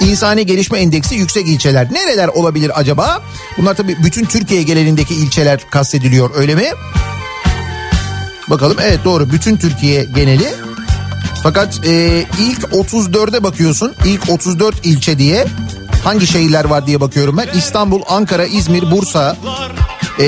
İnsani 0.00 0.46
Gelişme 0.46 0.78
Endeksi 0.78 1.14
yüksek 1.14 1.48
ilçeler. 1.48 1.92
Nereler 1.92 2.28
olabilir 2.28 2.72
acaba? 2.80 3.22
Bunlar 3.58 3.74
tabii 3.74 3.96
bütün 4.04 4.24
Türkiye 4.24 4.62
genelindeki 4.62 5.14
ilçeler 5.14 5.60
kastediliyor 5.70 6.30
öyle 6.34 6.54
mi? 6.54 6.66
Bakalım 8.50 8.76
evet 8.82 9.00
doğru 9.04 9.30
bütün 9.32 9.56
Türkiye 9.56 10.04
geneli. 10.04 10.48
Fakat 11.42 11.86
e, 11.86 12.24
ilk 12.40 12.60
34'e 12.60 13.42
bakıyorsun. 13.42 13.94
İlk 14.04 14.30
34 14.30 14.86
ilçe 14.86 15.18
diye 15.18 15.46
hangi 16.04 16.26
şehirler 16.26 16.64
var 16.64 16.86
diye 16.86 17.00
bakıyorum 17.00 17.36
ben. 17.36 17.58
İstanbul, 17.58 18.02
Ankara, 18.08 18.44
İzmir, 18.46 18.90
Bursa, 18.90 19.36
e, 20.18 20.24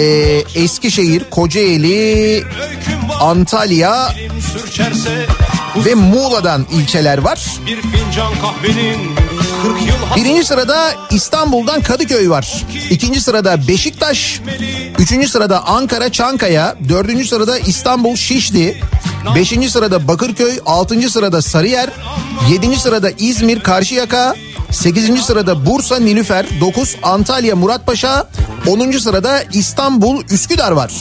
Eskişehir, 0.55 1.25
Kocaeli, 1.31 2.45
Antalya 3.21 4.15
sürçerse 4.53 5.27
ve 5.77 5.95
Muğla'dan 5.95 6.67
ilçeler 6.73 7.19
var. 7.19 7.47
Bir 7.67 7.83
fincan 7.83 8.33
kahvenin 8.43 9.15
40 9.63 9.83
yıl 9.83 9.99
Birinci 10.17 10.45
sırada 10.45 10.95
İstanbul'dan 11.11 11.83
Kadıköy 11.83 12.31
var. 12.31 12.67
İkinci 12.91 13.21
sırada 13.21 13.69
Beşiktaş. 13.69 14.41
Üçüncü 14.99 15.29
sırada 15.29 15.67
Ankara 15.67 16.13
Çankaya. 16.13 16.77
Dördüncü 16.89 17.25
sırada 17.25 17.59
İstanbul 17.59 18.17
Şişli. 18.17 18.81
Beşinci 19.35 19.71
sırada 19.71 20.09
Bakırköy. 20.09 20.59
Altıncı 20.67 21.11
sırada 21.11 21.43
Sarıyer. 21.43 21.91
Yedinci 22.51 22.81
sırada 22.81 23.11
İzmir 23.11 23.61
Karşıyaka. 23.61 24.35
Sekizinci 24.71 25.23
sırada 25.23 25.67
Bursa 25.67 25.99
Nilüfer. 25.99 26.47
Dokuz 26.61 26.97
Antalya 27.03 27.57
Muratpaşa. 27.57 28.29
Onuncu 28.67 29.01
sırada 29.01 29.43
İstanbul 29.53 30.25
Üsküdar 30.31 30.73
var. 30.73 30.93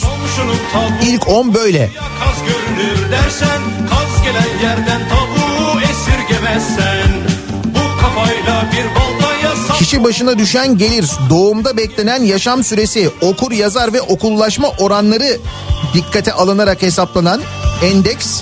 İlk 1.02 1.28
on 1.28 1.54
böyle. 1.54 1.90
kaz 2.18 2.36
görünür 2.46 3.10
dersen 3.10 3.60
Kaz 3.90 4.24
gelen 4.24 4.68
yerden 4.68 5.00
tavuğu 5.08 5.80
esirgemezsen 5.80 7.08
Bu 7.64 8.00
kafayla 8.00 8.64
bir 8.72 8.84
baltaya 8.84 9.56
sap 9.68 9.78
Kişi 9.78 10.04
başına 10.04 10.38
düşen 10.38 10.78
gelir, 10.78 11.06
doğumda 11.30 11.76
beklenen 11.76 12.22
yaşam 12.22 12.64
süresi, 12.64 13.10
okur 13.20 13.52
yazar 13.52 13.92
ve 13.92 14.00
okullaşma 14.00 14.68
oranları 14.68 15.38
dikkate 15.94 16.32
alınarak 16.32 16.82
hesaplanan 16.82 17.40
endeks 17.82 18.40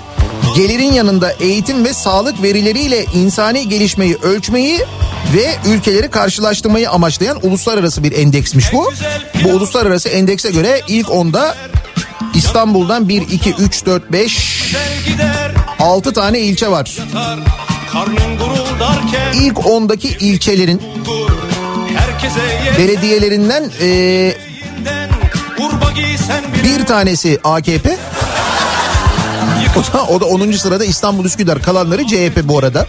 gelirin 0.57 0.93
yanında 0.93 1.33
eğitim 1.33 1.85
ve 1.85 1.95
sağlık 1.95 2.43
verileriyle 2.43 3.05
insani 3.05 3.69
gelişmeyi 3.69 4.17
ölçmeyi 4.23 4.81
ve 5.35 5.55
ülkeleri 5.69 6.11
karşılaştırmayı 6.11 6.91
amaçlayan 6.91 7.47
uluslararası 7.47 8.03
bir 8.03 8.13
endeksmiş 8.13 8.73
bu. 8.73 8.93
Bu 9.45 9.49
uluslararası 9.49 10.09
endekse 10.09 10.51
göre 10.51 10.81
ilk 10.89 11.11
onda 11.11 11.57
İstanbul'dan 12.35 13.09
1, 13.09 13.23
2, 13.23 13.55
3, 13.59 13.87
4, 13.87 14.13
5, 14.13 14.73
Gel 14.73 15.13
gider 15.13 15.53
6 15.79 16.13
tane 16.13 16.41
ilçe 16.41 16.71
var. 16.71 16.97
İlk 19.35 19.57
10'daki 19.57 20.09
ilçelerin 20.09 20.83
belediyelerinden 22.79 23.65
bir, 23.81 24.35
Bir 26.65 26.87
tanesi 26.87 27.39
AKP. 27.45 27.97
O 29.77 29.93
da, 29.93 30.07
o 30.07 30.21
da 30.21 30.25
10. 30.25 30.53
sırada 30.53 30.85
İstanbul 30.85 31.25
Üsküdar 31.25 31.63
kalanları 31.63 32.07
CHP 32.07 32.41
bu 32.45 32.59
arada. 32.59 32.87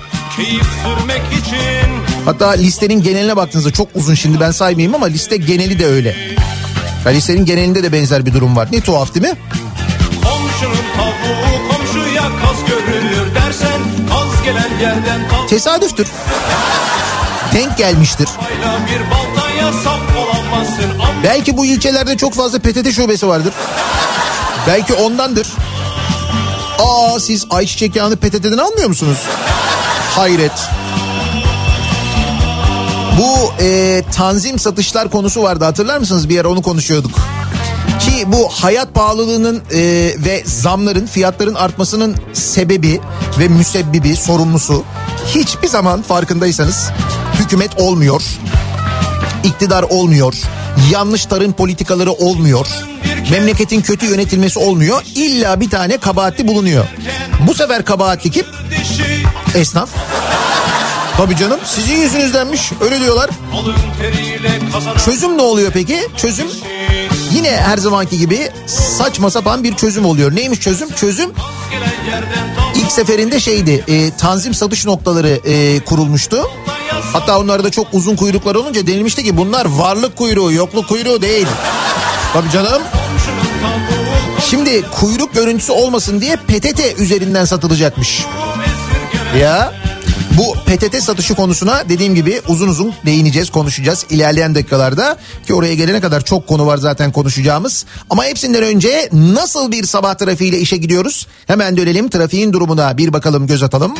Hatta 2.25 2.49
listenin 2.49 3.03
geneline 3.03 3.35
baktığınızda 3.35 3.71
çok 3.71 3.87
uzun 3.95 4.13
şimdi 4.13 4.39
ben 4.39 4.51
saymayayım 4.51 4.95
ama 4.95 5.05
liste 5.05 5.37
geneli 5.37 5.79
de 5.79 5.85
öyle. 5.85 6.15
Ya 7.05 7.11
listenin 7.11 7.45
genelinde 7.45 7.83
de 7.83 7.91
benzer 7.91 8.25
bir 8.25 8.33
durum 8.33 8.55
var. 8.55 8.67
Ne 8.71 8.81
tuhaf 8.81 9.15
değil 9.15 9.25
mi? 9.25 9.37
Komşunun 10.23 10.85
tavuğu 10.97 11.69
komşuya 11.69 12.21
kaz 12.21 12.65
görünür 12.67 13.35
dersen 13.35 13.81
Kaz 14.09 14.43
gelen 14.43 14.79
yerden 14.81 15.29
tavuğu 15.29 15.47
Tesadüftür. 15.47 16.07
Denk 17.53 17.77
gelmiştir. 17.77 18.27
Belki 21.23 21.57
bu 21.57 21.65
ilçelerde 21.65 22.17
çok 22.17 22.33
fazla 22.33 22.59
PTT 22.59 22.91
şubesi 22.93 23.27
vardır. 23.27 23.53
Belki 24.67 24.93
ondandır. 24.93 25.47
Aa 26.79 27.19
siz 27.19 27.45
ayçiçek 27.49 27.95
yağını 27.95 28.15
PTT'den 28.15 28.57
almıyor 28.57 28.87
musunuz? 28.87 29.17
Hayret. 30.15 30.51
Bu 33.19 33.63
e, 33.63 34.03
tanzim 34.15 34.59
satışlar 34.59 35.11
konusu 35.11 35.43
vardı 35.43 35.63
hatırlar 35.63 35.97
mısınız? 35.97 36.29
Bir 36.29 36.39
ara 36.39 36.47
onu 36.47 36.61
konuşuyorduk. 36.61 37.11
Ki 37.99 38.25
bu 38.27 38.49
hayat 38.49 38.93
pahalılığının 38.93 39.61
e, 39.71 39.79
ve 40.17 40.43
zamların 40.45 41.05
fiyatların 41.05 41.55
artmasının 41.55 42.15
sebebi 42.33 43.01
ve 43.39 43.47
müsebbibi 43.47 44.15
sorumlusu 44.15 44.83
hiçbir 45.35 45.67
zaman 45.67 46.01
farkındaysanız 46.01 46.89
hükümet 47.39 47.81
olmuyor 47.81 48.21
iktidar 49.47 49.83
olmuyor. 49.83 50.33
Yanlış 50.91 51.25
tarım 51.25 51.53
politikaları 51.53 52.11
olmuyor. 52.11 52.67
Memleketin 53.31 53.81
kötü 53.81 54.05
yönetilmesi 54.05 54.59
olmuyor. 54.59 55.01
İlla 55.15 55.59
bir 55.59 55.69
tane 55.69 55.97
kabahatli 55.97 56.47
bulunuyor. 56.47 56.85
Bu 57.47 57.53
sefer 57.53 57.85
kabahatli 57.85 58.31
kim? 58.31 58.45
Esnaf. 59.55 59.89
Tabii 61.17 61.37
canım 61.37 61.59
sizin 61.65 61.95
yüzünüzdenmiş 61.95 62.71
öyle 62.81 62.99
diyorlar. 62.99 63.29
Çözüm 65.05 65.37
ne 65.37 65.41
oluyor 65.41 65.71
peki? 65.71 65.99
Çözüm 66.17 66.47
yine 67.33 67.51
her 67.57 67.77
zamanki 67.77 68.17
gibi 68.17 68.49
saçma 68.67 69.31
sapan 69.31 69.63
bir 69.63 69.75
çözüm 69.75 70.05
oluyor. 70.05 70.35
Neymiş 70.35 70.59
çözüm? 70.59 70.89
Çözüm 70.95 71.31
ilk 72.75 72.91
seferinde 72.91 73.39
şeydi 73.39 73.83
e, 73.87 74.11
tanzim 74.17 74.53
satış 74.53 74.85
noktaları 74.85 75.39
e, 75.45 75.79
kurulmuştu. 75.79 76.49
Hatta 77.13 77.39
onlarda 77.39 77.69
çok 77.69 77.87
uzun 77.93 78.15
kuyruklar 78.15 78.55
olunca 78.55 78.87
denilmişti 78.87 79.23
ki 79.23 79.37
bunlar 79.37 79.65
varlık 79.65 80.15
kuyruğu 80.15 80.51
yokluk 80.51 80.87
kuyruğu 80.87 81.21
değil. 81.21 81.47
Tabii 82.33 82.49
canım. 82.49 82.81
Şimdi 84.49 84.81
kuyruk 84.99 85.33
görüntüsü 85.33 85.71
olmasın 85.71 86.21
diye 86.21 86.35
PTT 86.35 86.99
üzerinden 86.99 87.45
satılacakmış. 87.45 88.25
Ya 89.39 89.73
bu 90.37 90.53
PTT 90.53 91.03
satışı 91.03 91.35
konusuna 91.35 91.89
dediğim 91.89 92.15
gibi 92.15 92.41
uzun 92.47 92.67
uzun 92.67 92.93
değineceğiz, 93.05 93.49
konuşacağız 93.49 94.05
ilerleyen 94.09 94.55
dakikalarda. 94.55 95.17
Ki 95.47 95.53
oraya 95.53 95.73
gelene 95.73 96.01
kadar 96.01 96.21
çok 96.21 96.47
konu 96.47 96.65
var 96.65 96.77
zaten 96.77 97.11
konuşacağımız. 97.11 97.85
Ama 98.09 98.25
hepsinden 98.25 98.63
önce 98.63 99.09
nasıl 99.13 99.71
bir 99.71 99.83
sabah 99.83 100.13
trafiğiyle 100.15 100.59
işe 100.59 100.77
gidiyoruz? 100.77 101.27
Hemen 101.47 101.77
dönelim 101.77 102.09
trafiğin 102.09 102.53
durumuna 102.53 102.97
bir 102.97 103.13
bakalım 103.13 103.47
göz 103.47 103.63
atalım. 103.63 103.93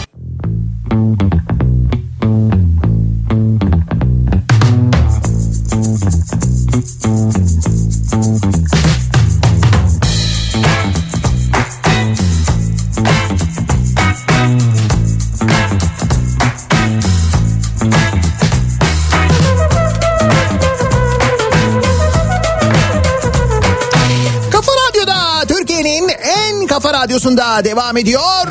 Radyosunda 27.27 27.63
devam 27.63 27.97
ediyor. 27.97 28.47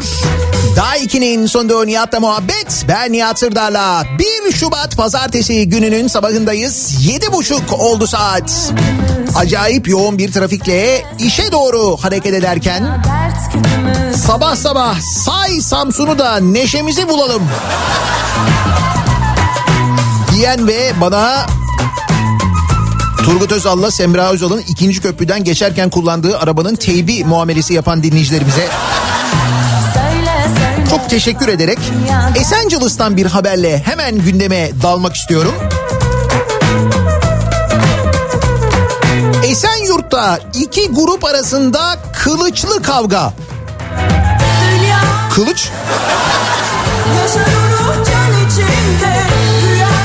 Daiki'nin 0.76 1.46
sonunda 1.46 1.84
Nihat'la 1.84 2.20
muhabbet. 2.20 2.84
Ben 2.88 3.12
Nihat 3.12 3.38
Sırdar'la 3.38 4.04
1 4.48 4.52
Şubat 4.52 4.96
pazartesi 4.96 5.68
gününün 5.68 6.08
sabahındayız. 6.08 6.94
7.30 7.06 7.74
oldu 7.74 8.06
saat. 8.06 8.72
Acayip 9.36 9.88
yoğun 9.88 10.18
bir 10.18 10.32
trafikle 10.32 11.04
işe 11.18 11.52
doğru 11.52 11.96
hareket 11.96 12.34
ederken 12.34 13.02
sabah 14.26 14.56
sabah 14.56 15.00
say 15.24 15.60
Samsun'u 15.60 16.18
da 16.18 16.36
neşemizi 16.36 17.08
bulalım. 17.08 17.42
Diyen 20.32 20.68
ve 20.68 20.92
bana 21.00 21.46
Turgut 23.26 23.52
Özal'la 23.52 23.90
Semra 23.90 24.30
Özal'ın 24.32 24.62
ikinci 24.68 25.00
köprüden 25.00 25.44
geçerken 25.44 25.90
kullandığı 25.90 26.38
arabanın 26.38 26.74
teybi 26.74 27.24
muamelesi 27.24 27.74
yapan 27.74 28.02
dinleyicilerimize 28.02 28.68
çok 30.90 31.10
teşekkür 31.10 31.48
ederek 31.48 31.78
Esencilis'tan 32.36 33.16
bir 33.16 33.26
haberle 33.26 33.78
hemen 33.78 34.18
gündeme 34.18 34.70
dalmak 34.82 35.16
istiyorum. 35.16 35.54
Esenyurt'ta 39.44 40.38
iki 40.54 40.88
grup 40.88 41.24
arasında 41.24 41.98
kılıçlı 42.24 42.82
kavga. 42.82 43.32
Kılıç 45.34 45.68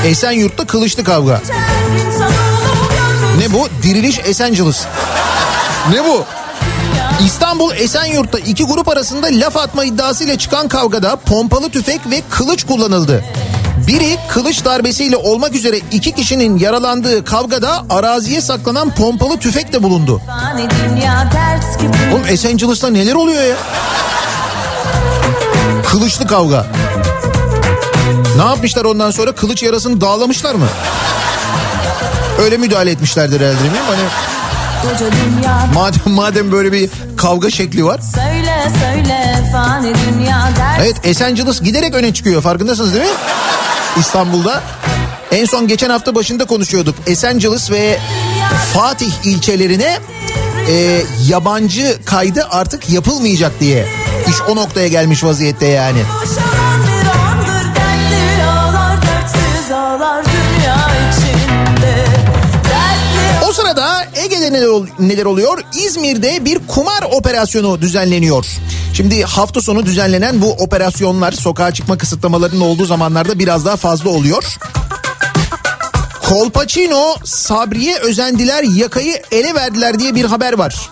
Esenyurt'ta 0.06 0.66
kılıçlı 0.66 1.04
kavga. 1.04 1.40
Ne 3.38 3.52
bu? 3.52 3.68
Diriliş 3.82 4.18
Esenciles. 4.24 4.84
Ne 5.90 6.04
bu? 6.04 6.24
İstanbul 7.24 7.72
Esenyurt'ta 7.76 8.38
iki 8.38 8.64
grup 8.64 8.88
arasında 8.88 9.26
laf 9.26 9.56
atma 9.56 9.84
iddiasıyla 9.84 10.38
çıkan 10.38 10.68
kavgada 10.68 11.16
pompalı 11.16 11.70
tüfek 11.70 12.00
ve 12.10 12.22
kılıç 12.30 12.64
kullanıldı. 12.66 13.24
Biri 13.86 14.18
kılıç 14.28 14.64
darbesiyle 14.64 15.16
olmak 15.16 15.54
üzere 15.54 15.80
iki 15.92 16.12
kişinin 16.12 16.58
yaralandığı 16.58 17.24
kavgada 17.24 17.84
araziye 17.90 18.40
saklanan 18.40 18.94
pompalı 18.94 19.38
tüfek 19.38 19.72
de 19.72 19.82
bulundu. 19.82 20.20
Oğlum 22.12 22.22
Esenciles'ta 22.28 22.88
neler 22.90 23.14
oluyor 23.14 23.42
ya? 23.44 23.56
Kılıçlı 25.86 26.26
kavga. 26.26 26.66
Ne 28.36 28.42
yapmışlar 28.42 28.84
ondan 28.84 29.10
sonra 29.10 29.32
kılıç 29.32 29.62
yarasını 29.62 30.00
dağlamışlar 30.00 30.54
mı? 30.54 30.66
Öyle 32.42 32.56
müdahale 32.56 32.90
etmişlerdir 32.90 33.40
herhalde 33.40 33.58
değil 33.58 33.72
mi? 33.72 33.78
Hani 33.86 34.02
madem 35.74 36.00
madem 36.06 36.52
böyle 36.52 36.72
bir 36.72 36.90
kavga 37.16 37.50
şekli 37.50 37.84
var. 37.84 38.00
söyle 38.14 38.70
söyle 38.80 39.38
Fani 39.52 39.92
dünya 39.94 40.50
dert 40.56 40.80
Evet 40.80 40.94
Esenciles 41.04 41.60
giderek 41.60 41.94
öne 41.94 42.14
çıkıyor 42.14 42.42
farkındasınız 42.42 42.94
değil 42.94 43.04
mi? 43.04 43.10
İstanbul'da. 43.96 44.62
En 45.32 45.44
son 45.44 45.68
geçen 45.68 45.90
hafta 45.90 46.14
başında 46.14 46.44
konuşuyorduk. 46.44 46.94
Esenciles 47.06 47.70
ve 47.70 47.98
Fatih 48.74 49.12
ilçelerine 49.24 49.98
e, 50.68 51.02
yabancı 51.28 51.98
kaydı 52.04 52.46
artık 52.50 52.90
yapılmayacak 52.90 53.60
diye. 53.60 53.86
İş 54.28 54.36
o 54.48 54.56
noktaya 54.56 54.88
gelmiş 54.88 55.24
vaziyette 55.24 55.66
yani. 55.66 55.98
Boşalan 55.98 56.51
Ege'de 64.42 64.58
neler, 64.58 64.88
neler 64.98 65.24
oluyor? 65.24 65.64
İzmir'de 65.74 66.44
bir 66.44 66.58
kumar 66.68 67.02
operasyonu 67.02 67.80
düzenleniyor. 67.80 68.46
Şimdi 68.94 69.22
hafta 69.22 69.60
sonu 69.60 69.86
düzenlenen 69.86 70.42
bu 70.42 70.50
operasyonlar 70.52 71.32
sokağa 71.32 71.74
çıkma 71.74 71.98
kısıtlamalarının 71.98 72.60
olduğu 72.60 72.84
zamanlarda 72.84 73.38
biraz 73.38 73.64
daha 73.64 73.76
fazla 73.76 74.10
oluyor. 74.10 74.58
Kolpaçino 76.28 77.14
Sabriye 77.24 77.96
özendiler 77.96 78.62
yakayı 78.62 79.22
ele 79.32 79.54
verdiler 79.54 79.98
diye 79.98 80.14
bir 80.14 80.24
haber 80.24 80.52
var. 80.52 80.90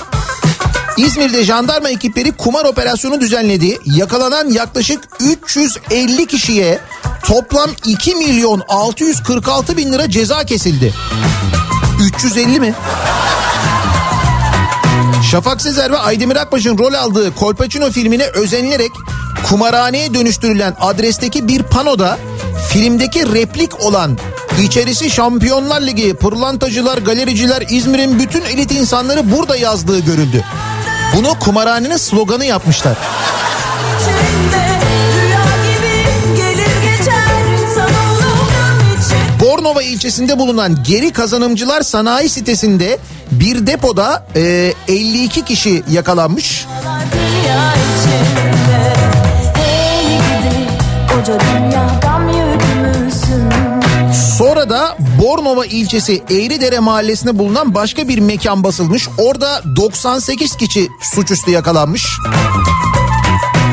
İzmir'de 0.97 1.45
jandarma 1.45 1.91
ekipleri 1.91 2.33
kumar 2.33 2.65
operasyonu 2.65 3.21
düzenledi. 3.21 3.79
Yakalanan 3.87 4.51
yaklaşık 4.51 5.01
350 5.21 6.27
kişiye 6.27 6.79
toplam 7.25 7.71
2 7.87 8.15
milyon 8.15 8.63
646 8.69 9.77
bin 9.77 9.93
lira 9.93 10.11
ceza 10.11 10.45
kesildi. 10.45 10.95
350 12.01 12.61
mi? 12.61 12.75
Şafak 15.31 15.63
Sezer 15.63 15.93
ve 15.93 15.99
Aydemir 15.99 16.37
Akbaş'ın 16.37 16.79
rol 16.79 16.95
aldığı 16.95 17.35
Kolpaçino 17.35 17.91
filmine 17.91 18.25
özenilerek 18.25 18.93
kumarhaneye 19.49 20.15
dönüştürülen 20.15 20.77
adresteki 20.81 21.49
bir 21.49 21.63
panoda 21.63 22.19
filmdeki 22.69 23.33
replik 23.35 23.81
olan 23.81 24.19
içerisi 24.63 25.11
Şampiyonlar 25.11 25.81
Ligi, 25.81 26.15
pırlantacılar, 26.15 26.99
galericiler, 26.99 27.65
İzmir'in 27.71 28.19
bütün 28.19 28.43
elit 28.43 28.73
insanları 28.73 29.33
burada 29.33 29.57
yazdığı 29.57 30.01
görüldü. 30.01 30.45
Bunu 31.17 31.39
kumarhanenin 31.41 31.97
sloganı 31.97 32.45
yapmışlar. 32.45 32.97
Bornova 39.51 39.83
ilçesinde 39.83 40.39
bulunan 40.39 40.79
geri 40.85 41.13
kazanımcılar 41.13 41.81
sanayi 41.81 42.29
sitesinde 42.29 42.99
bir 43.31 43.67
depoda 43.67 44.27
e, 44.37 44.73
52 44.89 45.45
kişi 45.45 45.83
yakalanmış. 45.91 46.67
Sonra 54.39 54.71
da 54.71 54.97
Bornova 55.23 55.67
ilçesi 55.67 56.23
Eğridere 56.31 56.79
mahallesinde 56.79 57.39
bulunan 57.39 57.75
başka 57.75 58.09
bir 58.09 58.19
mekan 58.19 58.65
basılmış. 58.65 59.09
Orada 59.19 59.63
98 59.77 60.57
kişi 60.57 60.89
suçüstü 61.15 61.51
yakalanmış. 61.51 62.07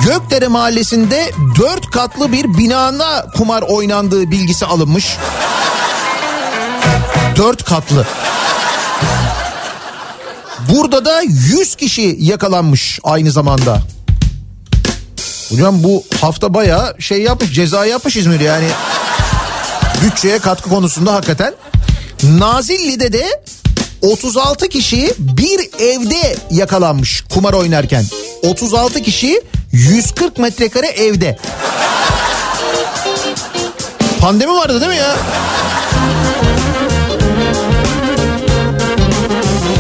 Gökdere 0.07 0.47
mahallesinde 0.47 1.31
4 1.59 1.91
katlı 1.91 2.31
bir 2.31 2.57
binada 2.57 3.31
kumar 3.37 3.61
oynandığı 3.61 4.31
bilgisi 4.31 4.65
alınmış. 4.65 5.17
4 7.35 7.63
katlı. 7.63 8.05
Burada 10.69 11.05
da 11.05 11.21
100 11.21 11.75
kişi 11.75 12.17
yakalanmış 12.19 12.99
aynı 13.03 13.31
zamanda. 13.31 13.81
Hocam 15.49 15.83
bu 15.83 16.03
hafta 16.21 16.53
bayağı 16.53 17.01
şey 17.01 17.21
yapmış 17.21 17.53
ceza 17.53 17.85
yapmış 17.85 18.17
İzmir 18.17 18.39
yani 18.39 18.67
bütçeye 20.03 20.39
katkı 20.39 20.69
konusunda 20.69 21.13
hakikaten. 21.13 21.53
Nazilli'de 22.23 23.13
de 23.13 23.43
36 24.01 24.69
kişi 24.69 25.13
bir 25.19 25.59
evde 25.79 26.35
yakalanmış 26.51 27.23
kumar 27.33 27.53
oynarken. 27.53 28.05
36 28.43 29.01
kişi 29.01 29.41
140 29.71 30.37
metrekare 30.39 30.87
evde. 30.87 31.37
Pandemi 34.21 34.51
vardı 34.51 34.81
değil 34.81 34.91
mi 34.91 34.97
ya? 34.97 35.15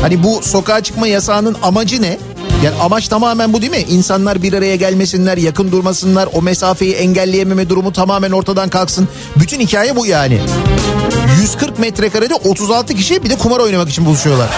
Hani 0.01 0.23
bu 0.23 0.41
sokağa 0.43 0.83
çıkma 0.83 1.07
yasağının 1.07 1.57
amacı 1.63 2.01
ne? 2.01 2.17
Yani 2.63 2.75
amaç 2.81 3.07
tamamen 3.07 3.53
bu 3.53 3.61
değil 3.61 3.71
mi? 3.71 3.85
İnsanlar 3.89 4.43
bir 4.43 4.53
araya 4.53 4.75
gelmesinler, 4.75 5.37
yakın 5.37 5.71
durmasınlar, 5.71 6.29
o 6.33 6.41
mesafeyi 6.41 6.93
engelleyememe 6.93 7.69
durumu 7.69 7.93
tamamen 7.93 8.31
ortadan 8.31 8.69
kalksın. 8.69 9.07
Bütün 9.35 9.59
hikaye 9.59 9.95
bu 9.95 10.05
yani. 10.05 10.39
140 11.41 11.79
metrekarede 11.79 12.33
36 12.33 12.93
kişi 12.95 13.23
bir 13.23 13.29
de 13.29 13.35
kumar 13.37 13.59
oynamak 13.59 13.89
için 13.89 14.05
buluşuyorlar. 14.05 14.49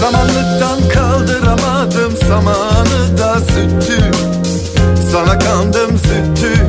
Samanlıktan 0.00 0.88
kaldıramadım 0.94 2.16
samanı 2.28 3.18
da 3.18 3.40
sütü 3.40 4.10
Sana 5.12 5.38
kandım 5.38 5.98
sütü 5.98 6.66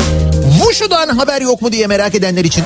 Vuşu'dan 0.63 1.09
haber 1.09 1.41
yok 1.41 1.61
mu 1.61 1.71
diye 1.71 1.87
merak 1.87 2.15
edenler 2.15 2.45
için. 2.45 2.63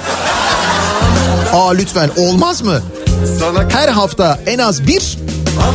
Aa 1.54 1.70
lütfen 1.72 2.10
olmaz 2.18 2.62
mı? 2.62 2.82
Sana 3.40 3.70
Her 3.70 3.90
hafta 3.90 4.40
en 4.46 4.60
az 4.60 4.88
bir 4.88 5.18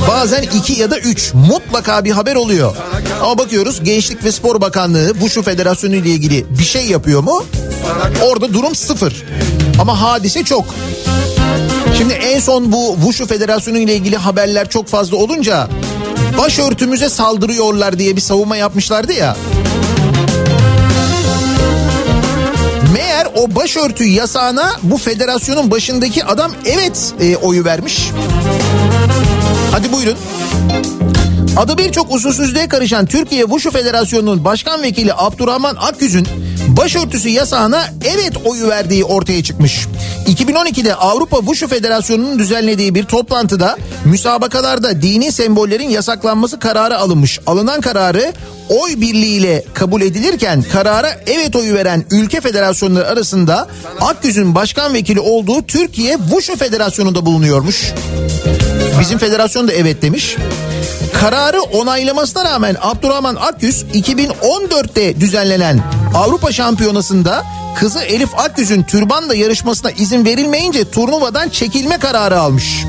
bazen 0.08 0.42
iki 0.42 0.80
ya 0.80 0.90
da 0.90 0.98
üç 0.98 1.34
mutlaka 1.34 2.04
bir 2.04 2.10
haber 2.10 2.34
oluyor. 2.36 2.76
Ama 3.22 3.38
bakıyoruz 3.38 3.84
Gençlik 3.84 4.24
ve 4.24 4.32
Spor 4.32 4.60
Bakanlığı 4.60 5.12
Wushu 5.12 5.42
Federasyonu 5.42 5.94
ile 5.94 6.08
ilgili 6.08 6.46
bir 6.58 6.64
şey 6.64 6.86
yapıyor 6.86 7.22
mu? 7.22 7.44
Orada 8.22 8.54
durum 8.54 8.74
sıfır. 8.74 9.24
Ama 9.78 10.02
hadise 10.02 10.44
çok. 10.44 10.64
Şimdi 11.98 12.12
en 12.12 12.40
son 12.40 12.72
bu 12.72 12.94
Wushu 12.94 13.26
Federasyonu 13.26 13.78
ile 13.78 13.94
ilgili 13.96 14.16
haberler 14.16 14.68
çok 14.68 14.88
fazla 14.88 15.16
olunca 15.16 15.68
başörtümüze 16.38 17.08
saldırıyorlar 17.08 17.98
diye 17.98 18.16
bir 18.16 18.20
savunma 18.20 18.56
yapmışlardı 18.56 19.12
ya. 19.12 19.36
Meğer 22.92 23.26
o 23.34 23.54
başörtü 23.54 24.04
yasağına 24.04 24.72
bu 24.82 24.98
federasyonun 24.98 25.70
başındaki 25.70 26.24
adam 26.24 26.52
evet 26.66 27.14
e, 27.20 27.36
oyu 27.36 27.64
vermiş. 27.64 28.10
Buyurun. 29.94 30.16
Adı 31.56 31.78
birçok 31.78 32.14
usulsüzlüğe 32.14 32.68
karışan 32.68 33.06
Türkiye 33.06 33.42
Wushu 33.42 33.70
Federasyonu'nun 33.70 34.44
başkan 34.44 34.82
vekili 34.82 35.14
Abdurrahman 35.14 35.76
Akgüz'ün 35.76 36.26
başörtüsü 36.68 37.28
yasağına 37.28 37.84
evet 38.04 38.32
oyu 38.44 38.68
verdiği 38.68 39.04
ortaya 39.04 39.42
çıkmış. 39.42 39.86
2012'de 40.26 40.94
Avrupa 40.94 41.38
Wushu 41.38 41.68
Federasyonu'nun 41.68 42.38
düzenlediği 42.38 42.94
bir 42.94 43.04
toplantıda 43.04 43.76
müsabakalarda 44.04 45.02
dini 45.02 45.32
sembollerin 45.32 45.88
yasaklanması 45.88 46.58
kararı 46.58 46.98
alınmış. 46.98 47.40
Alınan 47.46 47.80
kararı 47.80 48.32
oy 48.68 49.00
birliğiyle 49.00 49.64
kabul 49.74 50.02
edilirken 50.02 50.62
karara 50.72 51.10
evet 51.26 51.56
oyu 51.56 51.74
veren 51.74 52.04
ülke 52.10 52.40
federasyonları 52.40 53.08
arasında 53.08 53.68
Akgüz'ün 54.00 54.54
başkan 54.54 54.94
vekili 54.94 55.20
olduğu 55.20 55.62
Türkiye 55.62 56.16
Wushu 56.16 56.56
Federasyonu'nda 56.56 57.26
bulunuyormuş. 57.26 57.92
Bizim 59.00 59.18
federasyon 59.18 59.68
da 59.68 59.72
evet 59.72 60.02
demiş. 60.02 60.36
Kararı 61.20 61.62
onaylamasına 61.62 62.44
rağmen 62.44 62.76
Abdurrahman 62.80 63.36
Akgüz 63.36 63.82
2014'te 63.94 65.20
düzenlenen 65.20 65.80
Avrupa 66.14 66.52
Şampiyonası'nda 66.52 67.44
kızı 67.76 68.00
Elif 68.00 68.38
Akgüz'ün 68.38 68.82
türbanla 68.82 69.34
yarışmasına 69.34 69.90
izin 69.90 70.24
verilmeyince 70.24 70.90
turnuvadan 70.90 71.48
çekilme 71.48 71.98
kararı 71.98 72.40
almış. 72.40 72.84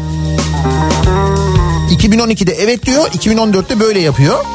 2012'de 1.91 2.53
evet 2.53 2.85
diyor, 2.85 3.07
2014'te 3.07 3.79
böyle 3.79 3.99
yapıyor. 3.99 4.45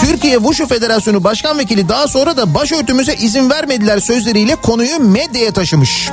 Türkiye 0.00 0.36
Wushu 0.36 0.66
Federasyonu 0.66 1.24
Başkan 1.24 1.58
Vekili 1.58 1.88
daha 1.88 2.08
sonra 2.08 2.36
da 2.36 2.54
başörtümüze 2.54 3.14
izin 3.14 3.50
vermediler 3.50 3.98
sözleriyle 3.98 4.56
konuyu 4.56 4.98
medyaya 4.98 5.52
taşımış. 5.52 6.10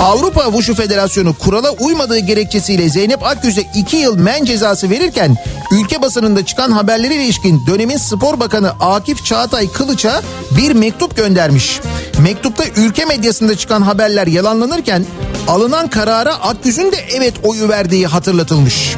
Avrupa 0.00 0.44
Wushu 0.44 0.74
Federasyonu 0.74 1.34
kurala 1.38 1.70
uymadığı 1.70 2.18
gerekçesiyle 2.18 2.88
Zeynep 2.88 3.22
Akgüz'e 3.22 3.62
2 3.74 3.96
yıl 3.96 4.16
men 4.18 4.44
cezası 4.44 4.90
verirken 4.90 5.36
ülke 5.72 6.02
basınında 6.02 6.46
çıkan 6.46 6.70
haberlere 6.70 7.14
ilişkin 7.14 7.66
dönemin 7.66 7.96
spor 7.96 8.40
bakanı 8.40 8.70
Akif 8.70 9.24
Çağatay 9.24 9.72
Kılıç'a 9.72 10.22
bir 10.50 10.72
mektup 10.72 11.16
göndermiş. 11.16 11.80
Mektupta 12.18 12.64
ülke 12.76 13.04
medyasında 13.04 13.56
çıkan 13.56 13.82
haberler 13.82 14.26
yalanlanırken 14.26 15.04
alınan 15.48 15.90
karara 15.90 16.34
Akgüz'ün 16.34 16.92
de 16.92 16.96
evet 17.16 17.34
oyu 17.42 17.68
verdiği 17.68 18.06
hatırlatılmış. 18.06 18.94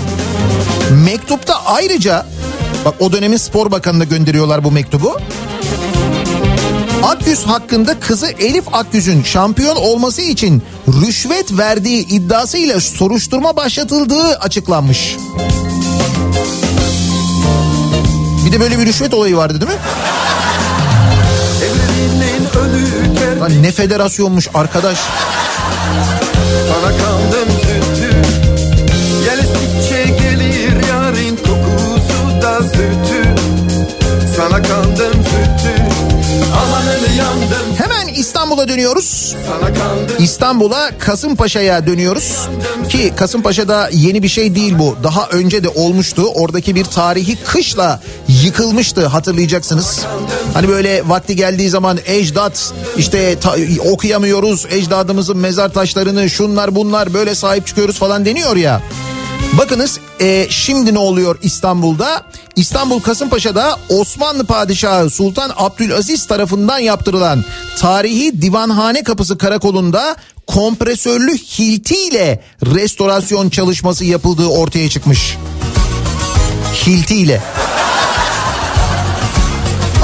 Mektupta 1.04 1.64
ayrıca 1.66 2.26
bak 2.84 2.94
o 3.00 3.12
dönemin 3.12 3.36
spor 3.36 3.70
bakanına 3.70 4.04
gönderiyorlar 4.04 4.64
bu 4.64 4.70
mektubu. 4.70 5.16
Akgüz 7.06 7.44
hakkında 7.44 8.00
kızı 8.00 8.26
Elif 8.26 8.74
Akgüz'ün 8.74 9.22
şampiyon 9.22 9.76
olması 9.76 10.22
için 10.22 10.62
rüşvet 10.88 11.58
verdiği 11.58 12.06
iddiasıyla 12.06 12.80
soruşturma 12.80 13.56
başlatıldığı 13.56 14.36
açıklanmış. 14.36 15.16
Bir 18.46 18.52
de 18.52 18.60
böyle 18.60 18.78
bir 18.78 18.86
rüşvet 18.86 19.14
olayı 19.14 19.36
vardı 19.36 19.60
değil 19.60 19.72
mi? 19.72 19.78
Lan 23.40 23.62
ne 23.62 23.72
federasyonmuş 23.72 24.48
arkadaş. 24.54 24.98
Sana 26.68 26.88
kandım 26.88 27.48
sütü 27.60 28.22
Gel 29.24 29.38
estikçe 29.38 30.04
gelir 30.04 30.88
yarın 30.88 31.36
kokusu 31.36 32.42
da 32.42 32.62
sütü 32.62 33.34
Sana 34.36 34.62
kandım 34.62 35.15
Hemen 37.78 38.08
İstanbul'a 38.14 38.68
dönüyoruz. 38.68 39.34
İstanbul'a 40.18 40.98
Kasımpaşa'ya 40.98 41.86
dönüyoruz. 41.86 42.48
Ki 42.88 43.12
Kasımpaşa'da 43.16 43.88
yeni 43.92 44.22
bir 44.22 44.28
şey 44.28 44.54
değil 44.54 44.74
bu. 44.78 44.96
Daha 45.02 45.26
önce 45.28 45.64
de 45.64 45.68
olmuştu. 45.68 46.22
Oradaki 46.34 46.74
bir 46.74 46.84
tarihi 46.84 47.36
kışla 47.36 48.00
yıkılmıştı 48.28 49.06
hatırlayacaksınız. 49.06 50.00
Hani 50.54 50.68
böyle 50.68 51.08
vakti 51.08 51.36
geldiği 51.36 51.70
zaman 51.70 51.98
ecdat 52.06 52.72
işte 52.96 53.38
ta- 53.40 53.56
okuyamıyoruz. 53.92 54.66
Ecdadımızın 54.70 55.36
mezar 55.38 55.68
taşlarını 55.72 56.30
şunlar 56.30 56.74
bunlar 56.74 57.14
böyle 57.14 57.34
sahip 57.34 57.66
çıkıyoruz 57.66 57.98
falan 57.98 58.24
deniyor 58.24 58.56
ya. 58.56 58.82
Bakınız 59.58 60.00
e, 60.20 60.46
şimdi 60.50 60.94
ne 60.94 60.98
oluyor 60.98 61.38
İstanbul'da? 61.42 62.22
İstanbul 62.56 63.00
Kasımpaşa'da 63.00 63.78
Osmanlı 63.88 64.46
Padişahı 64.46 65.10
Sultan 65.10 65.52
Abdülaziz 65.56 66.26
tarafından 66.26 66.78
yaptırılan 66.78 67.44
tarihi 67.78 68.42
Divanhane 68.42 69.02
Kapısı 69.02 69.38
Karakolu'nda 69.38 70.16
kompresörlü 70.46 71.38
hiltiyle 71.38 72.42
restorasyon 72.74 73.50
çalışması 73.50 74.04
yapıldığı 74.04 74.46
ortaya 74.46 74.88
çıkmış. 74.88 75.36
Hiltiyle. 76.86 77.42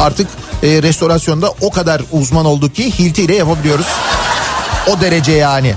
Artık 0.01 0.29
e, 0.63 0.83
restorasyonda 0.83 1.55
o 1.61 1.71
kadar 1.71 2.03
uzman 2.13 2.47
olduk 2.47 2.75
ki 2.75 2.99
hiltiyle 2.99 3.35
yapabiliyoruz. 3.35 3.87
O 4.87 5.01
derece 5.01 5.33
yani. 5.33 5.75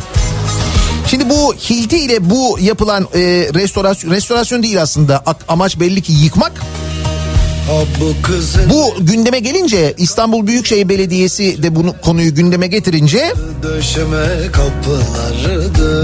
Şimdi 1.07 1.29
bu 1.29 1.53
hilti 1.53 1.97
ile 1.97 2.29
bu 2.29 2.57
yapılan 2.61 3.03
e, 3.13 3.19
restorasyon 3.53 4.11
restorasyon 4.11 4.63
değil 4.63 4.81
aslında 4.81 5.23
amaç 5.47 5.79
belli 5.79 6.01
ki 6.01 6.13
yıkmak. 6.13 6.61
Bu 8.69 8.93
gündeme 8.99 9.39
gelince 9.39 9.93
İstanbul 9.97 10.47
Büyükşehir 10.47 10.89
Belediyesi 10.89 11.63
de 11.63 11.75
bunu 11.75 11.95
konuyu 12.01 12.35
gündeme 12.35 12.67
getirince 12.67 13.33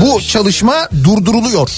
bu 0.02 0.21
çalışma 0.21 0.74
durduruluyor. 1.04 1.69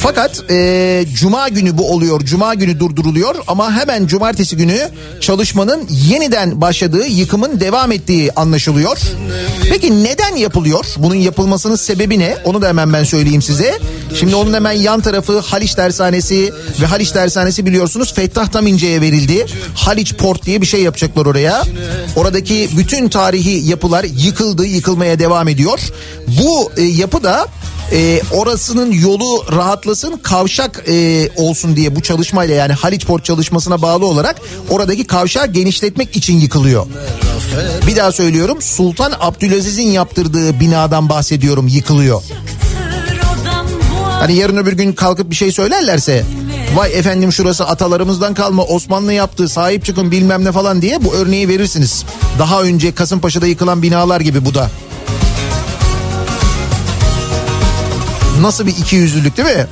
Fakat 0.00 0.50
e, 0.50 1.04
cuma 1.14 1.48
günü 1.48 1.78
bu 1.78 1.92
oluyor. 1.92 2.20
Cuma 2.20 2.54
günü 2.54 2.80
durduruluyor 2.80 3.34
ama 3.46 3.72
hemen 3.72 4.06
cumartesi 4.06 4.56
günü 4.56 4.90
çalışmanın 5.20 5.88
yeniden 6.08 6.60
başladığı, 6.60 7.06
yıkımın 7.06 7.60
devam 7.60 7.92
ettiği 7.92 8.32
anlaşılıyor. 8.32 8.98
Peki 9.70 10.04
neden 10.04 10.36
yapılıyor? 10.36 10.84
Bunun 10.96 11.14
yapılmasının 11.14 11.76
sebebi 11.76 12.18
ne? 12.18 12.36
Onu 12.44 12.62
da 12.62 12.68
hemen 12.68 12.92
ben 12.92 13.04
söyleyeyim 13.04 13.42
size. 13.42 13.78
Şimdi 14.20 14.34
onun 14.34 14.54
hemen 14.54 14.72
yan 14.72 15.00
tarafı 15.00 15.38
Haliç 15.38 15.74
Tersanesi 15.74 16.52
ve 16.80 16.86
Haliç 16.86 17.10
Tersanesi 17.10 17.66
biliyorsunuz 17.66 18.14
Fettah 18.14 18.46
Tamince'ye 18.82 19.00
verildi. 19.00 19.46
Haliç 19.74 20.14
Port 20.14 20.46
diye 20.46 20.60
bir 20.60 20.66
şey 20.66 20.82
yapacaklar 20.82 21.26
oraya. 21.26 21.62
Oradaki 22.16 22.68
bütün 22.76 23.08
tarihi 23.08 23.68
yapılar 23.68 24.04
yıkıldı, 24.04 24.66
yıkılmaya 24.66 25.18
devam 25.18 25.48
ediyor. 25.48 25.78
Bu 26.26 26.72
e, 26.76 26.82
yapı 26.82 27.22
da 27.22 27.46
e, 27.92 28.20
orasının 28.32 28.92
yolu 28.92 29.44
rahatlasın 29.52 30.16
kavşak 30.22 30.84
e, 30.88 31.28
olsun 31.36 31.76
diye 31.76 31.96
bu 31.96 32.00
çalışmayla 32.02 32.54
yani 32.54 32.72
Haliç 32.72 33.06
Port 33.06 33.24
çalışmasına 33.24 33.82
bağlı 33.82 34.06
olarak 34.06 34.40
oradaki 34.70 35.04
kavşağı 35.04 35.46
genişletmek 35.46 36.16
için 36.16 36.40
yıkılıyor. 36.40 36.86
Bir 37.86 37.96
daha 37.96 38.12
söylüyorum 38.12 38.62
Sultan 38.62 39.12
Abdülaziz'in 39.20 39.90
yaptırdığı 39.90 40.60
binadan 40.60 41.08
bahsediyorum 41.08 41.68
yıkılıyor. 41.68 42.22
Hani 44.02 44.36
yarın 44.36 44.56
öbür 44.56 44.72
gün 44.72 44.92
kalkıp 44.92 45.30
bir 45.30 45.36
şey 45.36 45.52
söylerlerse 45.52 46.24
vay 46.74 46.98
efendim 46.98 47.32
şurası 47.32 47.66
atalarımızdan 47.66 48.34
kalma 48.34 48.64
Osmanlı 48.64 49.12
yaptı 49.12 49.48
sahip 49.48 49.84
çıkın 49.84 50.10
bilmem 50.10 50.44
ne 50.44 50.52
falan 50.52 50.82
diye 50.82 51.04
bu 51.04 51.14
örneği 51.14 51.48
verirsiniz. 51.48 52.04
Daha 52.38 52.62
önce 52.62 52.94
Kasımpaşa'da 52.94 53.46
yıkılan 53.46 53.82
binalar 53.82 54.20
gibi 54.20 54.44
bu 54.44 54.54
da. 54.54 54.70
Nasıl 58.40 58.66
bir 58.66 58.76
ikiyüzlülük 58.76 59.36
değil 59.36 59.48
mi? 59.48 59.66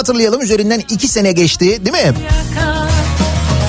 Hatırlayalım 0.00 0.42
üzerinden 0.42 0.82
iki 0.90 1.08
sene 1.08 1.32
geçti 1.32 1.66
değil 1.66 2.06
mi? 2.06 2.12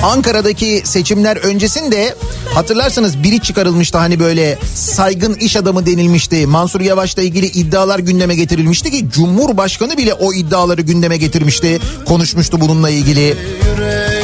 Ankara'daki 0.02 0.82
seçimler 0.84 1.36
öncesinde 1.36 2.14
hatırlarsanız 2.54 3.22
biri 3.22 3.40
çıkarılmıştı 3.40 3.98
hani 3.98 4.20
böyle 4.20 4.58
saygın 4.74 5.34
iş 5.34 5.56
adamı 5.56 5.86
denilmişti. 5.86 6.46
Mansur 6.46 6.80
Yavaş'la 6.80 7.22
ilgili 7.22 7.46
iddialar 7.46 7.98
gündeme 7.98 8.34
getirilmişti 8.34 8.90
ki 8.90 9.06
Cumhurbaşkanı 9.12 9.96
bile 9.96 10.14
o 10.14 10.32
iddiaları 10.32 10.82
gündeme 10.82 11.16
getirmişti. 11.16 11.80
Konuşmuştu 12.06 12.60
bununla 12.60 12.90
ilgili. 12.90 13.36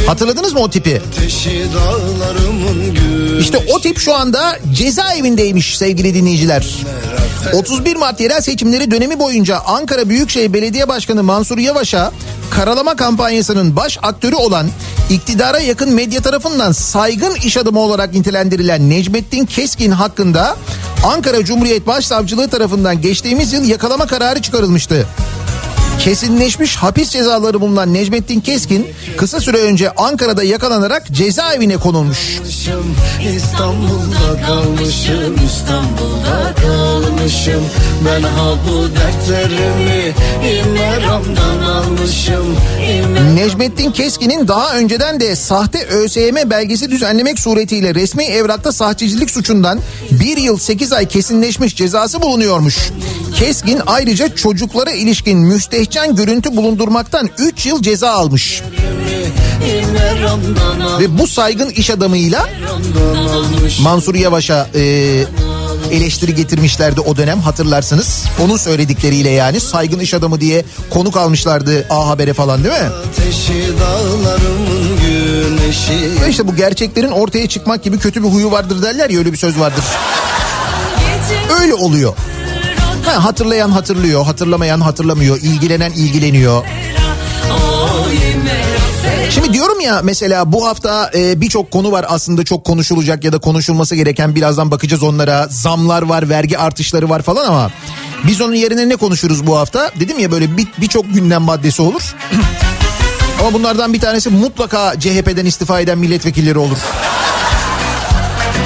Hatırladınız 0.07 0.53
mı 0.53 0.61
o 0.61 0.71
tipi? 0.71 1.03
İşte 3.41 3.59
o 3.75 3.81
tip 3.81 3.99
şu 3.99 4.15
anda 4.15 4.59
cezaevindeymiş 4.75 5.79
sevgili 5.79 6.15
dinleyiciler. 6.15 6.67
31 7.53 7.97
Mart 7.97 8.21
yerel 8.21 8.41
seçimleri 8.41 8.91
dönemi 8.91 9.19
boyunca 9.19 9.59
Ankara 9.59 10.09
Büyükşehir 10.09 10.53
Belediye 10.53 10.89
Başkanı 10.89 11.23
Mansur 11.23 11.59
Yavaş'a 11.59 12.13
karalama 12.51 12.97
kampanyasının 12.97 13.77
baş 13.77 13.99
aktörü 14.03 14.35
olan 14.35 14.67
iktidara 15.11 15.59
yakın 15.59 15.93
medya 15.95 16.21
tarafından 16.23 16.73
saygın 16.73 17.35
iş 17.35 17.57
adamı 17.57 17.81
olarak 17.81 18.15
nitelendirilen 18.15 18.91
Necmettin 18.91 19.47
Keskin 19.47 19.91
hakkında 19.91 20.57
Ankara 21.05 21.45
Cumhuriyet 21.45 21.87
Başsavcılığı 21.87 22.49
tarafından 22.49 23.01
geçtiğimiz 23.01 23.53
yıl 23.53 23.65
yakalama 23.65 24.07
kararı 24.07 24.43
çıkarılmıştı. 24.43 25.07
Kesinleşmiş 25.99 26.77
hapis 26.77 27.11
cezaları 27.11 27.61
bulunan 27.61 27.95
Necmettin 27.95 28.41
Keskin 28.41 28.87
kısa 29.17 29.41
süre 29.41 29.57
önce 29.57 29.91
Ankara'da 29.91 30.43
yakalanarak 30.43 31.07
cezaevine 31.13 31.77
konulmuş. 31.77 32.41
İstanbul'da 33.37 34.47
kalmışım 34.47 35.37
İstanbul'da 35.47 36.55
kalmışım 36.55 37.65
Ben 38.07 38.23
ha 38.23 38.55
bu 38.69 38.89
dertlerimi 38.97 40.15
almışım 41.89 42.57
Necmettin 43.35 43.91
Keskin'in 43.91 44.49
daha 44.49 44.77
önceden 44.77 45.21
de 45.21 45.37
sahte 45.37 45.87
ÖSYM 45.87 46.51
belgesi 46.51 46.91
düzenlemek 46.91 47.39
suretiyle 47.39 47.95
resmi 47.95 48.25
evrakta 48.25 48.73
sahtecilik 48.73 49.31
suçundan 49.31 49.81
bir 50.11 50.37
yıl 50.37 50.59
8 50.59 50.93
ay 50.93 51.09
kesinleşmiş 51.09 51.77
cezası 51.77 52.23
bulunuyormuş. 52.23 52.91
Keskin 53.37 53.81
ayrıca 53.87 54.35
çocuklara 54.35 54.91
ilişkin 54.91 55.39
müstehcen 55.39 55.88
görüntü 55.97 56.57
bulundurmaktan 56.57 57.31
3 57.39 57.67
yıl 57.67 57.83
ceza 57.83 58.11
almış. 58.11 58.63
Ve 61.01 61.19
bu 61.19 61.27
saygın 61.27 61.71
iş 61.71 61.91
adamıyla 61.91 62.47
Mansur 63.81 64.15
Yavaş'a 64.15 64.69
e, 64.75 64.81
eleştiri 65.93 66.35
getirmişlerdi 66.35 67.01
o 67.01 67.17
dönem 67.17 67.41
hatırlarsınız. 67.41 68.25
Onun 68.45 68.57
söyledikleriyle 68.57 69.31
yani 69.31 69.61
saygın 69.61 69.99
iş 69.99 70.15
adamı 70.15 70.41
diye 70.41 70.65
konuk 70.91 71.17
almışlardı 71.17 71.87
A 71.91 72.09
Haber'e 72.09 72.33
falan 72.33 72.65
değil 72.65 72.75
mi? 72.75 72.91
Ve 76.23 76.31
işte 76.31 76.49
bu 76.49 76.57
gerçeklerin 76.57 77.11
ortaya 77.11 77.49
çıkmak 77.49 77.83
gibi 77.83 77.99
kötü 77.99 78.23
bir 78.23 78.29
huyu 78.29 78.51
vardır 78.51 78.83
derler 78.83 79.11
ya 79.11 79.19
öyle 79.19 79.33
bir 79.33 79.39
söz 79.39 79.59
vardır. 79.61 79.85
Öyle 81.61 81.75
oluyor. 81.75 82.13
Ha, 83.09 83.25
hatırlayan 83.25 83.71
hatırlıyor, 83.71 84.25
hatırlamayan 84.25 84.81
hatırlamıyor, 84.81 85.39
ilgilenen 85.43 85.91
ilgileniyor. 85.93 86.65
Şimdi 89.31 89.53
diyorum 89.53 89.81
ya 89.81 90.01
mesela 90.05 90.53
bu 90.53 90.67
hafta 90.67 91.11
e, 91.15 91.41
birçok 91.41 91.71
konu 91.71 91.93
var 91.93 92.07
aslında 92.09 92.45
çok 92.45 92.65
konuşulacak 92.65 93.25
ya 93.25 93.33
da 93.33 93.39
konuşulması 93.39 93.95
gereken 93.95 94.35
birazdan 94.35 94.71
bakacağız 94.71 95.03
onlara. 95.03 95.47
Zamlar 95.51 96.03
var, 96.03 96.29
vergi 96.29 96.59
artışları 96.59 97.09
var 97.11 97.23
falan 97.23 97.47
ama 97.47 97.71
biz 98.27 98.41
onun 98.41 98.55
yerine 98.55 98.89
ne 98.89 98.97
konuşuruz 98.97 99.47
bu 99.47 99.57
hafta? 99.59 99.91
Dedim 100.01 100.19
ya 100.19 100.31
böyle 100.31 100.57
bir- 100.57 100.69
birçok 100.81 101.15
gündem 101.15 101.43
maddesi 101.43 101.83
olur. 101.83 102.15
ama 103.41 103.53
bunlardan 103.53 103.93
bir 103.93 104.01
tanesi 104.01 104.31
mutlaka 104.31 104.95
CHP'den 105.01 105.47
istifa 105.47 105.81
eden 105.81 105.99
milletvekilleri 105.99 106.59
olur. 106.59 106.79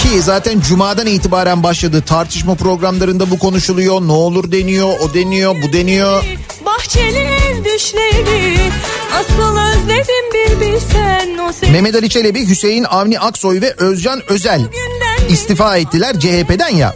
Ki 0.03 0.23
zaten 0.23 0.61
cumadan 0.61 1.07
itibaren 1.07 1.63
başladı 1.63 2.03
tartışma 2.07 2.55
programlarında 2.55 3.31
bu 3.31 3.39
konuşuluyor. 3.39 4.01
Ne 4.01 4.13
olur 4.13 4.53
deniyor, 4.53 4.89
o 5.01 5.15
deniyor, 5.15 5.55
bu 5.63 5.73
deniyor. 5.73 6.25
Bahçeli 6.67 7.29
düşleri 7.65 8.71
Asıl 9.15 9.59
özledim 9.59 10.25
bir 10.35 10.61
bilsen 10.61 11.39
o 11.39 11.53
seni 11.53 11.71
Mehmet 11.71 11.95
Ali 11.95 12.09
Çelebi, 12.09 12.49
Hüseyin 12.49 12.85
Avni 12.85 13.21
Aksoy 13.21 13.61
ve 13.61 13.75
Özcan 13.79 14.23
Özel 14.29 14.61
istifa 15.29 15.77
ettiler 15.77 16.21
CHP'den 16.21 16.69
ya. 16.69 16.95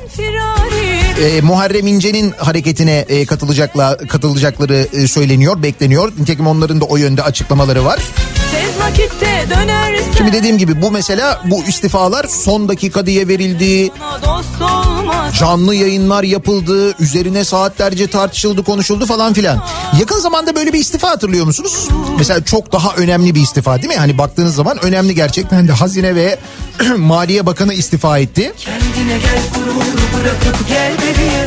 E, 1.22 1.40
Muharrem 1.40 1.86
İnce'nin 1.86 2.30
hareketine 2.30 3.04
e, 3.08 3.26
katılacaklar 3.26 3.98
katılacakları 4.08 4.88
e, 4.92 5.08
söyleniyor, 5.08 5.62
bekleniyor. 5.62 6.12
Nitekim 6.18 6.46
onların 6.46 6.80
da 6.80 6.84
o 6.84 6.96
yönde 6.96 7.22
açıklamaları 7.22 7.84
var. 7.84 8.00
Tez 8.50 8.80
vakitte 8.80 9.46
dönersen 9.50 10.12
Şimdi 10.16 10.32
dediğim 10.32 10.58
gibi 10.58 10.82
bu 10.82 10.90
mesela 10.90 11.40
bu 11.44 11.64
istifalar 11.64 12.26
son 12.28 12.68
dakika 12.68 13.06
diye 13.06 13.28
verildi. 13.28 13.90
Canlı 15.38 15.74
yayınlar 15.74 16.22
yapıldı, 16.22 16.94
üzerine 16.98 17.44
saatlerce 17.44 18.06
tartışıldı, 18.06 18.64
konuşuldu 18.64 19.06
falan 19.06 19.32
filan. 19.32 19.64
Yakın 20.00 20.18
zamanda 20.18 20.56
böyle 20.56 20.72
bir 20.72 20.78
istifa 20.78 21.10
hatırlıyor 21.10 21.46
musunuz? 21.46 21.88
Mesela 22.18 22.44
çok 22.44 22.72
daha 22.72 22.94
önemli 22.94 23.34
bir 23.34 23.40
istifa 23.40 23.76
değil 23.76 23.88
mi? 23.88 23.96
Hani 23.96 24.18
baktığınız 24.18 24.54
zaman 24.54 24.84
önemli 24.84 25.14
gerçekten 25.14 25.68
de 25.68 25.72
Hazine 25.72 26.14
ve 26.14 26.38
Maliye 26.96 27.46
Bakanı 27.46 27.74
istifa 27.74 28.18
etti. 28.18 28.52
Gel 28.64 28.80
bırakıp 30.20 30.68
gel 30.68 30.92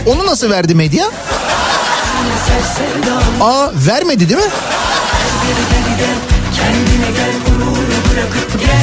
Onu 0.08 0.26
nasıl 0.26 0.50
verdi 0.50 0.76
medya? 0.76 1.06
Aa 3.42 3.70
vermedi 3.88 4.30
değil 4.30 4.40
mi? 4.40 4.52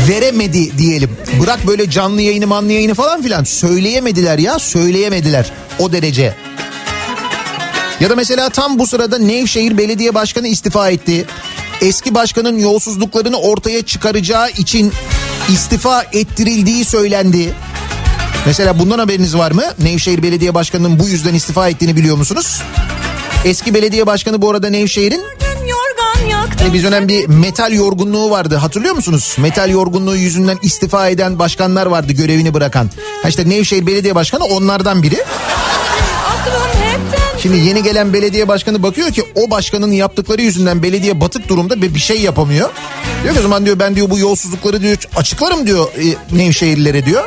Veremedi 0.08 0.78
diyelim. 0.78 1.10
Bırak 1.40 1.66
böyle 1.66 1.90
canlı 1.90 2.22
yayını 2.22 2.46
manlı 2.46 2.72
yayını 2.72 2.94
falan 2.94 3.22
filan. 3.22 3.44
Söyleyemediler 3.44 4.38
ya 4.38 4.58
söyleyemediler 4.58 5.52
o 5.78 5.92
derece. 5.92 6.34
Ya 8.00 8.10
da 8.10 8.16
mesela 8.16 8.48
tam 8.48 8.78
bu 8.78 8.86
sırada 8.86 9.18
Nevşehir 9.18 9.78
Belediye 9.78 10.14
Başkanı 10.14 10.48
istifa 10.48 10.90
etti. 10.90 11.26
Eski 11.80 12.14
başkanın 12.14 12.58
yolsuzluklarını 12.58 13.36
ortaya 13.36 13.82
çıkaracağı 13.82 14.50
için 14.50 14.92
istifa 15.48 16.02
ettirildiği 16.12 16.84
söylendi. 16.84 17.54
Mesela 18.46 18.78
bundan 18.78 18.98
haberiniz 18.98 19.36
var 19.36 19.50
mı? 19.50 19.62
Nevşehir 19.78 20.22
Belediye 20.22 20.54
Başkanı'nın 20.54 20.98
bu 20.98 21.08
yüzden 21.08 21.34
istifa 21.34 21.68
ettiğini 21.68 21.96
biliyor 21.96 22.16
musunuz? 22.16 22.62
Eski 23.44 23.74
belediye 23.74 24.06
başkanı 24.06 24.42
bu 24.42 24.50
arada 24.50 24.70
Nevşehir'in 24.70 25.22
E, 26.64 26.72
bir 26.72 26.82
dönem 26.82 27.08
bir 27.08 27.26
metal 27.28 27.72
yorgunluğu 27.72 28.30
vardı 28.30 28.56
hatırlıyor 28.56 28.94
musunuz? 28.94 29.36
Metal 29.38 29.70
yorgunluğu 29.70 30.16
yüzünden 30.16 30.58
istifa 30.62 31.08
eden 31.08 31.38
başkanlar 31.38 31.86
vardı 31.86 32.12
görevini 32.12 32.54
bırakan. 32.54 32.90
Ha 33.22 33.28
işte 33.28 33.48
Nevşehir 33.48 33.86
Belediye 33.86 34.14
Başkanı 34.14 34.44
onlardan 34.44 35.02
biri. 35.02 35.16
Şimdi 37.42 37.56
yeni 37.56 37.82
gelen 37.82 38.12
belediye 38.12 38.48
başkanı 38.48 38.82
bakıyor 38.82 39.10
ki 39.10 39.22
o 39.34 39.50
başkanın 39.50 39.92
yaptıkları 39.92 40.42
yüzünden 40.42 40.82
belediye 40.82 41.20
batık 41.20 41.48
durumda 41.48 41.74
ve 41.76 41.94
bir 41.94 41.98
şey 42.00 42.20
yapamıyor. 42.20 42.70
Diyor 43.22 43.34
ki 43.34 43.40
o 43.40 43.42
zaman 43.42 43.66
diyor 43.66 43.78
ben 43.78 43.96
diyor 43.96 44.10
bu 44.10 44.18
yolsuzlukları 44.18 44.82
diyor 44.82 44.96
açıklarım 45.16 45.66
diyor 45.66 45.86
e, 45.88 46.36
Nevşehirlilere 46.36 47.06
diyor. 47.06 47.24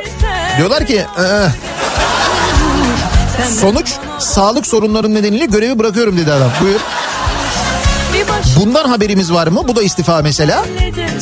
Diyorlar 0.57 0.85
ki 0.85 0.95
"Ee." 1.19 1.47
sonuç 3.61 3.93
sağlık 4.19 4.67
sorunları 4.67 5.13
nedeniyle 5.13 5.45
görevi 5.45 5.79
bırakıyorum 5.79 6.17
dedi 6.17 6.31
adam. 6.33 6.49
Buyur. 6.61 6.79
Bundan 8.59 8.89
haberimiz 8.89 9.33
var 9.33 9.47
mı? 9.47 9.67
Bu 9.67 9.75
da 9.75 9.83
istifa 9.83 10.21
mesela. 10.21 10.65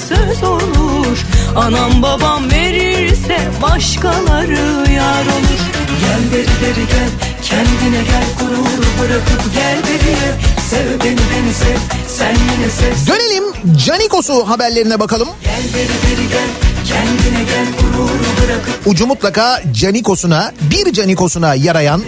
söz 0.10 0.44
olur 0.44 1.18
Anam 1.56 2.02
babam 2.02 2.52
verirse 2.52 3.38
başkaları 3.62 4.92
yar 4.92 5.22
olur. 5.26 5.62
Gel 6.00 6.32
beri 6.32 6.48
beri 6.62 6.88
gel 6.88 7.10
kendine 7.44 8.04
gel. 8.04 8.24
Gururu 8.40 8.88
bırakıp 9.02 9.54
gel 9.54 9.78
beriye 9.84 10.32
Sev 10.70 11.00
beni 11.00 11.04
beni 11.04 11.54
sev. 11.54 11.78
Sen 12.08 12.30
yine 12.32 12.70
sev. 12.70 13.14
Dönelim 13.14 13.44
Canikos'u 13.86 14.50
haberlerine 14.50 15.00
bakalım. 15.00 15.30
Gel 15.44 15.64
beri 15.74 15.88
beri 15.88 16.30
gel 16.30 16.77
kendine 16.88 17.44
gel 17.44 17.66
gururu 17.82 18.10
bırakıp 18.44 18.88
Ucu 18.88 19.08
mutlaka 19.08 19.62
Canikos'una, 19.74 20.52
bir 20.72 20.94
Canikos'una 20.94 21.56
yarayan 21.56 22.04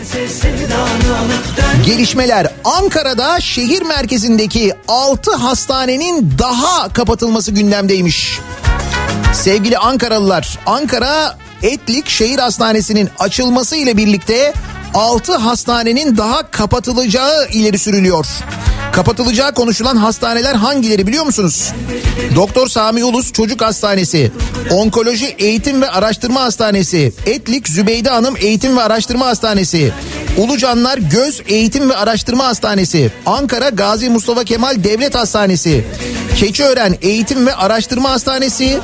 gelişmeler. 1.85 2.47
Ankara'da 2.65 3.41
şehir 3.41 3.81
merkezindeki 3.81 4.73
6 4.87 5.35
hastanenin 5.35 6.33
daha 6.39 6.93
kapatılması 6.93 7.51
gündemdeymiş. 7.51 8.39
Sevgili 9.33 9.77
Ankaralılar, 9.77 10.59
Ankara 10.65 11.37
Etlik 11.63 12.09
Şehir 12.09 12.39
Hastanesi'nin 12.39 13.09
açılması 13.19 13.75
ile 13.75 13.97
birlikte 13.97 14.53
6 14.93 15.35
hastanenin 15.35 16.17
daha 16.17 16.51
kapatılacağı 16.51 17.47
ileri 17.51 17.77
sürülüyor. 17.77 18.25
Kapatılacağı 18.91 19.53
konuşulan 19.53 19.95
hastaneler 19.95 20.55
hangileri 20.55 21.07
biliyor 21.07 21.25
musunuz? 21.25 21.71
Doktor 22.35 22.67
Sami 22.67 23.03
Ulus 23.03 23.31
Çocuk 23.31 23.61
Hastanesi, 23.61 24.31
Onkoloji 24.71 25.25
Eğitim 25.25 25.81
ve 25.81 25.89
Araştırma 25.89 26.41
Hastanesi, 26.41 27.13
Etlik 27.25 27.67
Zübeyde 27.67 28.09
Hanım 28.09 28.35
Eğitim 28.37 28.77
ve 28.77 28.81
Araştırma 28.81 29.25
Hastanesi, 29.25 29.91
Ulucanlar 30.37 30.97
Göz 30.97 31.41
Eğitim 31.47 31.89
ve 31.89 31.95
Araştırma 31.95 32.45
Hastanesi, 32.45 33.11
Ankara 33.25 33.69
Gazi 33.69 34.09
Mustafa 34.09 34.43
Kemal 34.43 34.83
Devlet 34.83 35.15
Hastanesi, 35.15 35.85
Keçiören 36.35 36.97
Eğitim 37.01 37.47
ve 37.47 37.55
Araştırma 37.55 38.09
Hastanesi, 38.09 38.79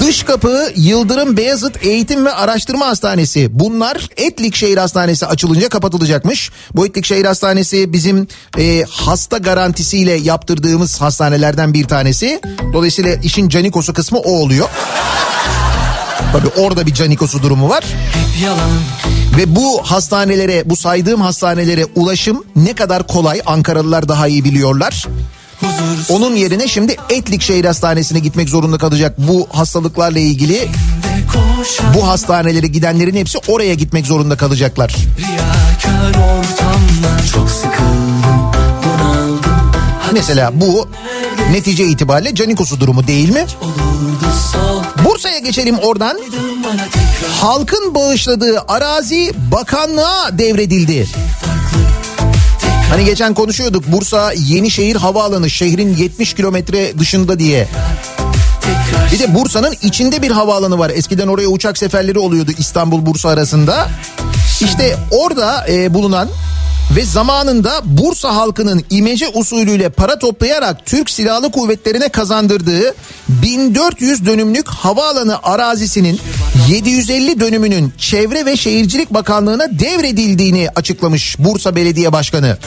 Dış 0.00 0.22
Kapı 0.22 0.72
Yıldırım 0.76 1.36
Beyazıt 1.36 1.86
Eğitim 1.86 2.26
ve 2.26 2.32
Araştırma 2.32 2.86
Hastanesi. 2.86 3.48
Bunlar 3.60 4.08
Etlik 4.16 4.56
Şehir 4.56 4.76
Hastanesi 4.76 5.26
açılınca 5.26 5.68
kapatılacakmış. 5.68 6.50
Bu 6.76 6.86
Etlik 6.86 7.06
Şehir 7.06 7.24
Hastanesi 7.24 7.92
bizim 7.92 8.28
e, 8.58 8.84
hasta 8.90 9.38
garantisiyle 9.38 10.12
yaptırdığımız 10.12 11.00
hastanelerden 11.00 11.74
bir 11.74 11.88
tanesi. 11.88 12.40
Dolayısıyla 12.72 13.14
işin 13.14 13.48
canikosu 13.48 13.94
kısmı 13.94 14.18
o 14.18 14.30
oluyor. 14.30 14.68
Tabii 16.32 16.48
orada 16.48 16.86
bir 16.86 16.94
canikosu 16.94 17.42
durumu 17.42 17.68
var. 17.68 17.84
Yalan 18.42 18.70
Ve 19.38 19.56
bu 19.56 19.82
hastanelere, 19.82 20.70
bu 20.70 20.76
saydığım 20.76 21.20
hastanelere 21.20 21.84
ulaşım 21.94 22.44
ne 22.56 22.74
kadar 22.74 23.06
kolay 23.06 23.40
Ankaralılar 23.46 24.08
daha 24.08 24.28
iyi 24.28 24.44
biliyorlar. 24.44 25.06
Onun 26.08 26.36
yerine 26.36 26.68
şimdi 26.68 26.96
Etlik 27.10 27.42
Şehir 27.42 27.64
Hastanesi'ne 27.64 28.18
gitmek 28.18 28.48
zorunda 28.48 28.78
kalacak 28.78 29.14
bu 29.18 29.48
hastalıklarla 29.52 30.18
ilgili 30.18 30.68
bu 31.94 32.08
hastanelere 32.08 32.66
gidenlerin 32.66 33.16
hepsi 33.16 33.38
oraya 33.48 33.74
gitmek 33.74 34.06
zorunda 34.06 34.36
kalacaklar. 34.36 34.96
Sıkıldım 37.48 38.40
Mesela 40.12 40.60
bu 40.60 40.88
netice 41.52 41.84
itibariyle 41.84 42.34
Canikos'u 42.34 42.80
durumu 42.80 43.06
değil 43.06 43.32
mi? 43.32 43.46
Bursa'ya 45.04 45.38
geçelim 45.38 45.78
oradan. 45.78 46.18
Halkın 47.40 47.94
bağışladığı 47.94 48.64
arazi 48.68 49.32
bakanlığa 49.52 50.38
devredildi. 50.38 51.06
Hani 52.90 53.04
geçen 53.04 53.34
konuşuyorduk 53.34 53.92
Bursa 53.92 54.32
Yenişehir 54.32 54.96
Havaalanı 54.96 55.50
şehrin 55.50 55.96
70 55.96 56.34
kilometre 56.34 56.98
dışında 56.98 57.38
diye. 57.38 57.68
Bir 59.12 59.18
de 59.18 59.34
Bursa'nın 59.34 59.74
içinde 59.82 60.22
bir 60.22 60.30
havaalanı 60.30 60.78
var. 60.78 60.90
Eskiden 60.90 61.28
oraya 61.28 61.48
uçak 61.48 61.78
seferleri 61.78 62.18
oluyordu 62.18 62.50
İstanbul-Bursa 62.58 63.28
arasında. 63.28 63.88
İşte 64.60 64.96
orada 65.10 65.66
e, 65.68 65.94
bulunan 65.94 66.28
ve 66.96 67.04
zamanında 67.04 67.80
Bursa 67.84 68.36
halkının 68.36 68.84
imece 68.90 69.28
usulüyle 69.28 69.88
para 69.88 70.18
toplayarak 70.18 70.86
Türk 70.86 71.10
Silahlı 71.10 71.50
Kuvvetleri'ne 71.50 72.08
kazandırdığı 72.08 72.94
1400 73.28 74.26
dönümlük 74.26 74.68
havaalanı 74.68 75.38
arazisinin 75.42 76.20
750 76.68 77.40
dönümünün 77.40 77.92
Çevre 77.98 78.46
ve 78.46 78.56
Şehircilik 78.56 79.14
Bakanlığı'na 79.14 79.78
devredildiğini 79.78 80.68
açıklamış 80.76 81.36
Bursa 81.38 81.76
Belediye 81.76 82.12
Başkanı. 82.12 82.58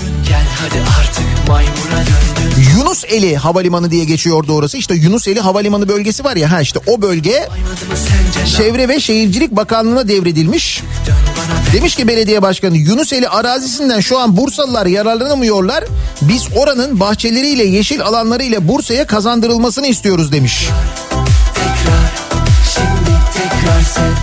Yunus 2.94 3.06
Eli 3.06 3.38
Havalimanı 3.38 3.92
diye 3.92 4.04
geçiyordu 4.04 4.54
orası. 4.54 4.78
İşte 4.78 4.96
Yunus 4.96 5.28
Eli 5.28 5.40
Havalimanı 5.40 5.88
bölgesi 5.88 6.24
var 6.24 6.36
ya 6.36 6.52
ha 6.52 6.62
işte 6.62 6.80
o 6.88 7.02
bölge 7.02 7.50
Çevre 8.58 8.88
ve 8.88 9.00
Şehircilik 9.00 9.52
Bakanlığı'na 9.52 10.08
devredilmiş. 10.08 10.84
Demiş 11.74 11.96
ki 11.96 12.08
belediye 12.08 12.42
başkanı 12.42 12.78
Yunuseli 12.78 13.30
arazisinden 13.30 14.00
şu 14.00 14.20
an 14.20 14.38
Bursalılar 14.38 14.86
yararlanamıyorlar. 14.86 15.84
Biz 16.22 16.44
oranın 16.56 17.00
bahçeleriyle 17.00 17.64
yeşil 17.64 18.02
alanlarıyla 18.02 18.68
Bursa'ya 18.68 19.08
kazandırılmasını 19.08 19.88
istiyoruz 19.88 20.32
demiş. 20.32 20.70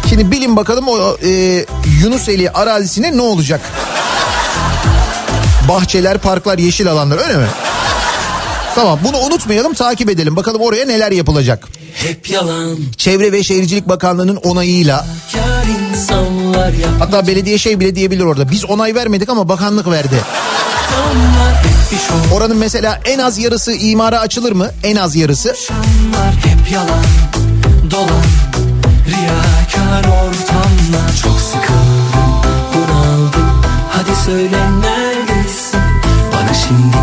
Şimdi 0.08 0.30
bilin 0.30 0.56
bakalım 0.56 0.88
o 0.88 1.16
e, 1.24 1.64
Yunuseli 2.02 2.50
arazisine 2.50 3.16
ne 3.16 3.22
olacak? 3.22 3.60
Bahçeler, 5.68 6.18
parklar, 6.18 6.58
yeşil 6.58 6.90
alanlar 6.90 7.18
öyle 7.18 7.36
mi? 7.36 7.46
Tamam 8.80 8.98
bunu 9.04 9.18
unutmayalım 9.18 9.74
takip 9.74 10.10
edelim. 10.10 10.36
Bakalım 10.36 10.62
oraya 10.62 10.86
neler 10.86 11.12
yapılacak. 11.12 11.68
Hep 11.94 12.30
yalan 12.30 12.78
Çevre 12.96 13.32
ve 13.32 13.42
Şehircilik 13.42 13.88
Bakanlığı'nın 13.88 14.36
onayıyla 14.36 15.06
hatta 16.98 17.26
belediye 17.26 17.58
şey 17.58 17.80
bile 17.80 17.94
diyebilir 17.94 18.24
orada. 18.24 18.50
Biz 18.50 18.64
onay 18.64 18.94
vermedik 18.94 19.28
ama 19.28 19.48
bakanlık 19.48 19.90
verdi. 19.90 20.16
Oranın 22.34 22.56
mesela 22.56 23.00
en 23.04 23.18
az 23.18 23.38
yarısı 23.38 23.72
imara 23.72 24.20
açılır 24.20 24.52
mı? 24.52 24.70
En 24.82 24.96
az 24.96 25.16
yarısı. 25.16 25.54
Hep 26.44 26.72
yalan 26.72 27.04
Dolan 27.90 28.24
Riyakar 29.06 30.04
ortamlar 30.04 31.16
Çok 31.22 31.40
sıkıldım 31.40 32.52
Bunaldım 32.74 33.62
Hadi 33.90 34.16
söyle 34.26 34.58
neredesin 34.80 35.80
Bana 36.32 36.54
şimdi 36.54 36.99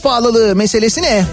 hayat 0.00 0.02
pahalılığı 0.02 0.56
meselesine. 0.56 1.24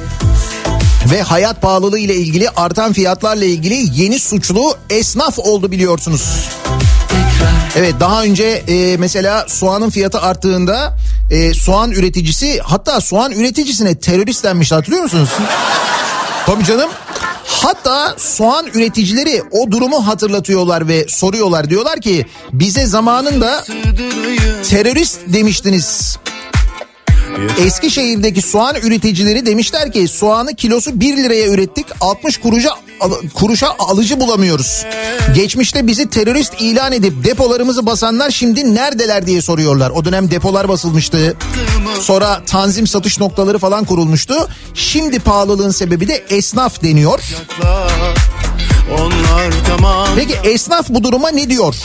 Ve 1.12 1.22
hayat 1.22 1.62
pahalılığı 1.62 2.00
ile 2.00 2.16
ilgili 2.16 2.50
artan 2.50 2.94
fiyatlarla 2.94 3.46
ilgili 3.46 4.02
yeni 4.02 4.20
suçlu 4.20 4.78
esnaf 4.90 5.40
oldu 5.40 5.72
biliyorsunuz. 5.72 6.50
Evet 7.76 7.96
daha 8.00 8.24
önce 8.24 8.44
e, 8.44 8.98
mesela 8.98 9.46
soğanın 9.48 9.90
fiyatı 9.90 10.22
arttığında 10.22 10.98
e, 11.32 11.54
soğan 11.54 11.92
üreticisi 11.92 12.60
hatta 12.64 13.02
soğan 13.02 13.32
üreticisine 13.32 14.00
terörist 14.00 14.44
denmişti 14.44 14.76
hatırlıyor 14.76 15.04
musunuz? 15.04 15.30
Tabii 16.46 16.66
canım. 16.66 16.90
Hatta 17.46 18.16
soğan 18.18 18.68
üreticileri 18.74 19.44
o 19.52 19.72
durumu 19.72 20.08
hatırlatıyorlar 20.08 20.88
ve 20.88 21.06
soruyorlar. 21.08 21.70
Diyorlar 21.70 22.02
ki 22.02 22.26
bize 22.54 22.86
zamanında 22.86 23.66
terörist 24.70 25.20
demiştiniz. 25.28 26.18
Eskişehir'deki 27.66 28.42
soğan 28.42 28.76
üreticileri 28.76 29.46
demişler 29.46 29.92
ki 29.92 30.08
soğanı 30.08 30.56
kilosu 30.56 31.00
1 31.00 31.18
liraya 31.18 31.48
ürettik 31.48 31.86
60 32.02 32.38
kuruşa, 32.38 32.70
kuruşa 33.34 33.76
alıcı 33.80 34.20
bulamıyoruz. 34.20 34.86
Geçmişte 35.36 35.88
bizi 35.88 36.10
terörist 36.10 36.54
ilan 36.62 36.94
edip 36.94 37.24
depolarımızı 37.24 37.86
basanlar 37.86 38.32
şimdi 38.32 38.76
neredeler 38.76 39.28
diye 39.28 39.42
soruyorlar. 39.42 39.90
O 39.90 40.06
dönem 40.06 40.32
depolar 40.32 40.70
basılmıştı. 40.70 41.38
Sonra 42.00 42.42
tanzim 42.46 42.88
satış 42.88 43.20
noktaları 43.20 43.60
falan 43.60 43.86
kurulmuştu. 43.86 44.34
Şimdi 44.74 45.20
pahalılığın 45.20 45.72
sebebi 45.72 46.08
de 46.08 46.26
esnaf 46.30 46.84
deniyor. 46.84 47.20
Tamam 47.62 47.88
Peki 50.16 50.34
esnaf 50.44 50.90
bu 50.90 51.04
duruma 51.04 51.30
ne 51.30 51.50
diyor? 51.50 51.76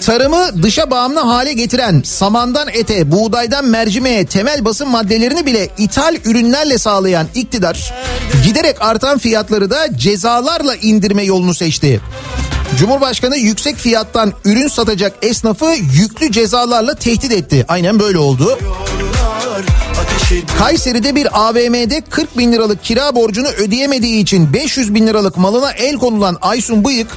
Tarımı 0.00 0.62
dışa 0.62 0.90
bağımlı 0.90 1.20
hale 1.20 1.52
getiren 1.52 2.02
samandan 2.04 2.68
ete, 2.72 3.12
buğdaydan 3.12 3.64
mercimeğe 3.64 4.26
temel 4.26 4.64
basın 4.64 4.88
maddelerini 4.88 5.46
bile 5.46 5.68
ithal 5.78 6.16
ürünlerle 6.24 6.78
sağlayan 6.78 7.26
iktidar 7.34 7.94
giderek 8.44 8.76
artan 8.82 9.18
fiyatları 9.18 9.70
da 9.70 9.98
cezalarla 9.98 10.76
indirme 10.76 11.22
yolunu 11.22 11.54
seçti. 11.54 12.00
Cumhurbaşkanı 12.78 13.36
yüksek 13.36 13.76
fiyattan 13.76 14.32
ürün 14.44 14.68
satacak 14.68 15.12
esnafı 15.22 15.66
yüklü 15.92 16.32
cezalarla 16.32 16.94
tehdit 16.94 17.32
etti. 17.32 17.64
Aynen 17.68 18.00
böyle 18.00 18.18
oldu. 18.18 18.58
Kayseri'de 20.58 21.14
bir 21.14 21.48
AVM'de 21.48 22.00
40 22.10 22.38
bin 22.38 22.52
liralık 22.52 22.84
kira 22.84 23.14
borcunu 23.14 23.48
ödeyemediği 23.48 24.22
için 24.22 24.52
500 24.52 24.94
bin 24.94 25.06
liralık 25.06 25.36
malına 25.36 25.72
el 25.72 25.96
konulan 25.96 26.38
Aysun 26.42 26.84
Bıyık 26.84 27.08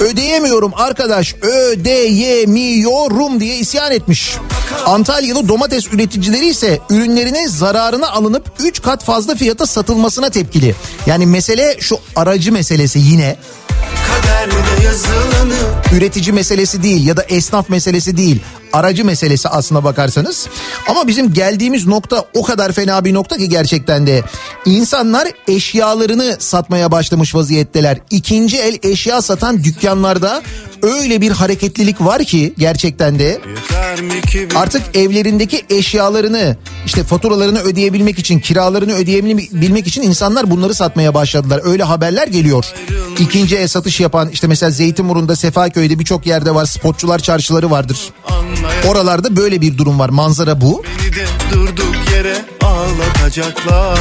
ödeyemiyorum 0.00 0.72
arkadaş 0.76 1.34
ödeyemiyorum 1.42 3.40
diye 3.40 3.56
isyan 3.56 3.92
etmiş. 3.92 4.36
Antalyalı 4.86 5.48
domates 5.48 5.92
üreticileri 5.92 6.46
ise 6.46 6.80
ürünlerine 6.90 7.48
zararına 7.48 8.08
alınıp 8.08 8.52
3 8.58 8.82
kat 8.82 9.04
fazla 9.04 9.34
fiyata 9.34 9.66
satılmasına 9.66 10.30
tepkili. 10.30 10.74
Yani 11.06 11.26
mesele 11.26 11.76
şu 11.80 11.98
aracı 12.16 12.52
meselesi 12.52 12.98
yine 12.98 13.36
kaderde 14.06 14.75
yazılanı 14.86 15.54
üretici 15.92 16.32
meselesi 16.32 16.82
değil 16.82 17.06
ya 17.06 17.16
da 17.16 17.22
esnaf 17.22 17.68
meselesi 17.68 18.16
değil. 18.16 18.40
Aracı 18.72 19.04
meselesi 19.04 19.48
aslına 19.48 19.84
bakarsanız. 19.84 20.48
Ama 20.88 21.06
bizim 21.06 21.32
geldiğimiz 21.32 21.86
nokta 21.86 22.24
o 22.34 22.42
kadar 22.42 22.72
fena 22.72 23.04
bir 23.04 23.14
nokta 23.14 23.36
ki 23.36 23.48
gerçekten 23.48 24.06
de. 24.06 24.22
insanlar 24.66 25.28
eşyalarını 25.48 26.36
satmaya 26.38 26.90
başlamış 26.92 27.34
vaziyetteler. 27.34 27.98
İkinci 28.10 28.58
el 28.58 28.78
eşya 28.82 29.22
satan 29.22 29.64
dükkanlarda 29.64 30.42
öyle 30.82 31.20
bir 31.20 31.30
hareketlilik 31.30 32.00
var 32.00 32.24
ki 32.24 32.54
gerçekten 32.58 33.18
de. 33.18 33.40
Artık 34.54 34.96
evlerindeki 34.96 35.64
eşyalarını 35.70 36.56
işte 36.86 37.04
faturalarını 37.04 37.60
ödeyebilmek 37.60 38.18
için 38.18 38.40
kiralarını 38.40 38.94
ödeyebilmek 38.94 39.86
için 39.86 40.02
insanlar 40.02 40.50
bunları 40.50 40.74
satmaya 40.74 41.14
başladılar. 41.14 41.60
Öyle 41.64 41.82
haberler 41.82 42.28
geliyor. 42.28 42.64
İkinci 43.18 43.56
el 43.56 43.68
satış 43.68 44.00
yapan 44.00 44.28
işte 44.28 44.46
mesela 44.46 44.72
Zeytinburnu'nda 44.76 45.36
Sefaköy'de 45.36 45.98
birçok 45.98 46.26
yerde 46.26 46.54
var 46.54 46.66
spotçular 46.66 47.18
çarşıları 47.18 47.70
vardır. 47.70 47.98
Oralarda 48.88 49.36
böyle 49.36 49.60
bir 49.60 49.78
durum 49.78 49.98
var 49.98 50.08
manzara 50.08 50.60
bu. 50.60 50.82
durduk 51.52 51.94
yere 52.12 52.36
ağlatacaklar 52.62 53.98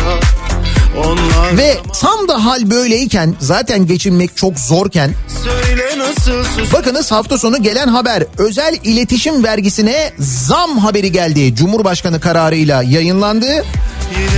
Onlar 1.06 1.58
Ve 1.58 1.78
tam 2.02 2.28
da 2.28 2.46
hal 2.46 2.70
böyleyken 2.72 3.36
zaten 3.40 3.88
geçinmek 3.88 4.38
çok 4.38 4.60
zorken 4.60 5.12
bakınız 6.74 7.12
hafta 7.12 7.38
sonu 7.38 7.64
gelen 7.64 7.88
haber 7.88 8.24
özel 8.38 8.78
iletişim 8.84 9.44
vergisine 9.44 10.14
zam 10.20 10.78
haberi 10.78 11.12
geldi. 11.12 11.56
Cumhurbaşkanı 11.56 12.20
kararıyla 12.20 12.84
yayınlandı. 12.84 13.66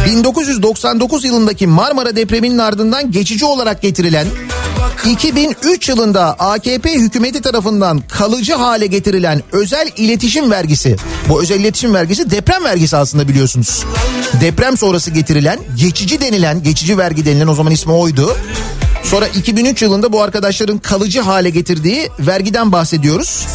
1999 0.05 1.25
yılındaki 1.25 1.67
Marmara 1.67 2.15
depreminin 2.15 2.57
ardından 2.57 3.11
geçici 3.11 3.45
olarak 3.45 3.81
getirilen 3.81 4.27
2003 5.05 5.89
yılında 5.89 6.33
AKP 6.39 6.93
hükümeti 6.93 7.41
tarafından 7.41 8.03
kalıcı 8.11 8.53
hale 8.53 8.87
getirilen 8.87 9.43
özel 9.51 9.89
iletişim 9.97 10.51
vergisi. 10.51 10.95
Bu 11.29 11.41
özel 11.41 11.59
iletişim 11.59 11.93
vergisi 11.93 12.31
deprem 12.31 12.63
vergisi 12.63 12.97
aslında 12.97 13.27
biliyorsunuz. 13.27 13.85
Deprem 14.41 14.77
sonrası 14.77 15.11
getirilen 15.11 15.59
geçici 15.75 16.21
denilen 16.21 16.63
geçici 16.63 16.97
vergi 16.97 17.25
denilen 17.25 17.47
o 17.47 17.55
zaman 17.55 17.73
ismi 17.73 17.91
oydu. 17.93 18.37
Sonra 19.03 19.27
2003 19.27 19.81
yılında 19.81 20.13
bu 20.13 20.21
arkadaşların 20.21 20.77
kalıcı 20.77 21.21
hale 21.21 21.49
getirdiği 21.49 22.09
vergiden 22.19 22.71
bahsediyoruz. 22.71 23.45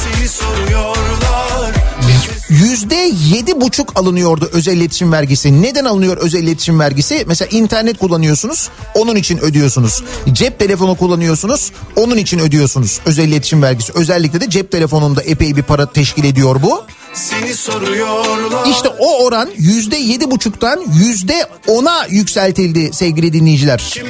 Yüzde 2.63 3.11
yedi 3.35 3.61
buçuk 3.61 3.99
alınıyordu 3.99 4.51
özel 4.53 4.77
iletişim 4.77 5.13
vergisi. 5.13 5.63
Neden 5.63 5.85
alınıyor 5.85 6.17
özel 6.17 6.43
iletişim 6.43 6.81
vergisi? 6.81 7.25
Mesela 7.27 7.49
internet 7.49 7.99
kullanıyorsunuz, 7.99 8.71
onun 8.95 9.17
için 9.17 9.39
ödüyorsunuz. 9.39 10.05
Cep 10.33 10.59
telefonu 10.59 10.95
kullanıyorsunuz, 10.95 11.73
onun 11.97 12.17
için 12.17 12.39
ödüyorsunuz 12.39 13.01
özel 13.07 13.29
iletişim 13.29 13.63
vergisi. 13.63 13.93
Özellikle 13.95 14.41
de 14.41 14.51
cep 14.51 14.71
telefonunda 14.73 15.23
epey 15.23 15.57
bir 15.57 15.63
para 15.63 15.93
teşkil 15.93 16.25
ediyor 16.25 16.63
bu. 16.63 16.85
Seni 17.15 17.55
soruyorlar 17.55 18.67
İşte 18.71 18.89
o 18.89 19.25
oran 19.25 19.49
yüzde 19.59 19.97
yedi 19.97 20.31
buçuktan 20.31 20.85
yüzde 20.99 21.47
ona 21.67 22.07
yükseltildi 22.09 22.93
sevgili 22.93 23.33
dinleyiciler. 23.33 24.03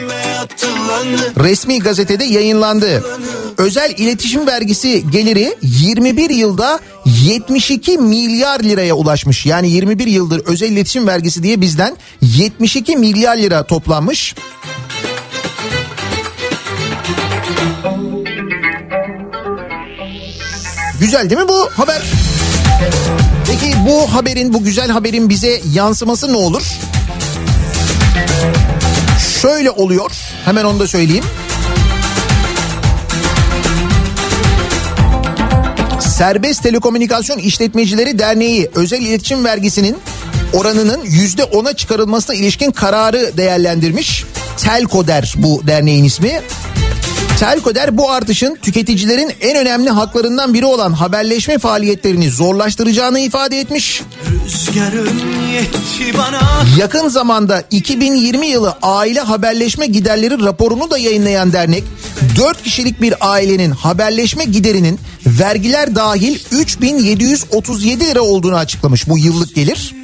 Resmi 1.37 1.79
gazetede 1.79 2.25
yayınlandı. 2.25 3.05
Özel 3.59 3.95
iletişim 3.97 4.47
vergisi 4.47 5.11
geliri 5.11 5.55
21 5.63 6.31
yılda 6.31 6.81
72 7.25 7.99
milyar 7.99 8.61
liraya 8.61 8.95
ulaşmış. 8.95 9.47
Yani 9.47 9.71
21 9.71 10.07
yıldır 10.07 10.43
özel 10.47 10.71
iletişim 10.71 11.07
vergisi 11.07 11.43
diye 11.43 11.61
bizden 11.61 11.97
72 12.21 12.97
milyar 12.97 13.37
lira 13.37 13.67
toplanmış. 13.67 14.35
Güzel 21.01 21.31
değil 21.31 21.41
mi 21.41 21.49
bu 21.49 21.71
haber? 21.77 22.03
Peki 23.47 23.77
bu 23.87 24.15
haberin, 24.15 24.55
bu 24.55 24.65
güzel 24.65 24.91
haberin 24.91 25.29
bize 25.29 25.61
yansıması 25.73 26.33
ne 26.33 26.37
olur? 26.37 26.63
Şöyle 29.43 29.71
oluyor. 29.71 30.11
Hemen 30.45 30.65
onu 30.65 30.81
da 30.81 30.89
söyleyeyim. 30.89 31.25
Serbest 36.01 36.63
Telekomünikasyon 36.63 37.39
İşletmecileri 37.39 38.19
Derneği 38.19 38.71
özel 38.75 39.03
iletişim 39.03 39.45
vergisinin 39.45 39.97
oranının 40.53 41.01
yüzde 41.05 41.45
ona 41.45 41.73
çıkarılmasına 41.73 42.37
ilişkin 42.37 42.71
kararı 42.71 43.37
değerlendirmiş. 43.37 44.25
Telkoder 44.57 45.35
bu 45.37 45.63
derneğin 45.67 46.05
ismi. 46.05 46.41
Telkoder 47.43 47.99
bu 47.99 48.11
artışın 48.11 48.59
tüketicilerin 48.63 49.33
en 49.41 49.57
önemli 49.57 49.91
haklarından 49.91 50.55
biri 50.55 50.67
olan 50.67 50.93
haberleşme 50.93 51.59
faaliyetlerini 51.59 52.31
zorlaştıracağını 52.31 53.21
ifade 53.21 53.61
etmiş. 53.61 54.03
Yakın 56.79 57.09
zamanda 57.09 57.65
2020 57.71 58.47
yılı 58.47 58.75
aile 58.83 59.21
haberleşme 59.21 59.87
giderleri 59.87 60.45
raporunu 60.45 60.91
da 60.91 60.99
yayınlayan 60.99 61.53
dernek 61.53 61.85
4 62.37 62.63
kişilik 62.63 63.01
bir 63.03 63.15
ailenin 63.21 63.71
haberleşme 63.71 64.45
giderinin 64.45 65.01
vergiler 65.27 65.95
dahil 65.95 66.39
3737 66.51 68.07
lira 68.07 68.21
olduğunu 68.21 68.57
açıklamış 68.57 69.09
bu 69.09 69.19
yıllık 69.19 69.55
gelir. 69.55 70.02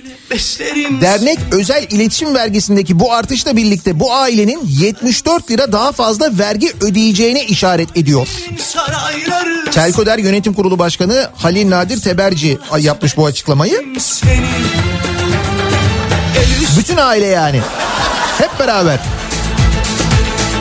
Dernek 1.00 1.38
özel 1.52 1.86
iletişim 1.90 2.34
vergisindeki 2.34 3.00
bu 3.00 3.12
artışla 3.12 3.56
birlikte 3.56 4.00
bu 4.00 4.14
ailenin 4.14 4.60
74 4.66 5.50
lira 5.50 5.72
daha 5.72 5.92
fazla 5.92 6.38
vergi 6.38 6.72
ödeyeceğine 6.80 7.44
işaret 7.44 7.96
ediyor. 7.96 8.28
Telkoder 9.72 10.18
Yönetim 10.18 10.54
Kurulu 10.54 10.78
Başkanı 10.78 11.30
Halil 11.36 11.70
Nadir 11.70 12.00
Teberci 12.00 12.58
yapmış 12.78 13.16
bu 13.16 13.26
açıklamayı. 13.26 13.82
Bütün 16.78 16.96
aile 16.96 17.26
yani. 17.26 17.60
Hep 18.38 18.50
beraber. 18.58 19.00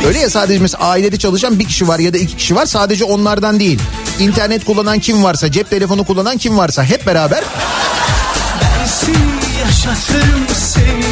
Öyle 0.07 0.19
ya 0.19 0.29
sadece 0.29 0.59
mesela 0.59 0.83
ailede 0.83 1.17
çalışan 1.17 1.59
bir 1.59 1.65
kişi 1.65 1.87
var 1.87 1.99
ya 1.99 2.13
da 2.13 2.17
iki 2.17 2.37
kişi 2.37 2.55
var 2.55 2.65
sadece 2.65 3.03
onlardan 3.03 3.59
değil. 3.59 3.79
İnternet 4.19 4.65
kullanan 4.65 4.99
kim 4.99 5.23
varsa, 5.23 5.51
cep 5.51 5.69
telefonu 5.69 6.03
kullanan 6.03 6.37
kim 6.37 6.57
varsa 6.57 6.83
hep 6.83 7.07
beraber 7.07 7.43
yaşatırım 9.87 10.47
seni 10.55 11.03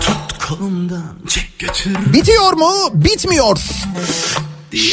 Tut 0.00 0.48
kolumdan 0.48 1.16
çek 1.28 1.58
götür 1.58 1.96
bitiyor 2.12 2.52
mu? 2.52 2.72
Bitmiyor. 2.94 3.58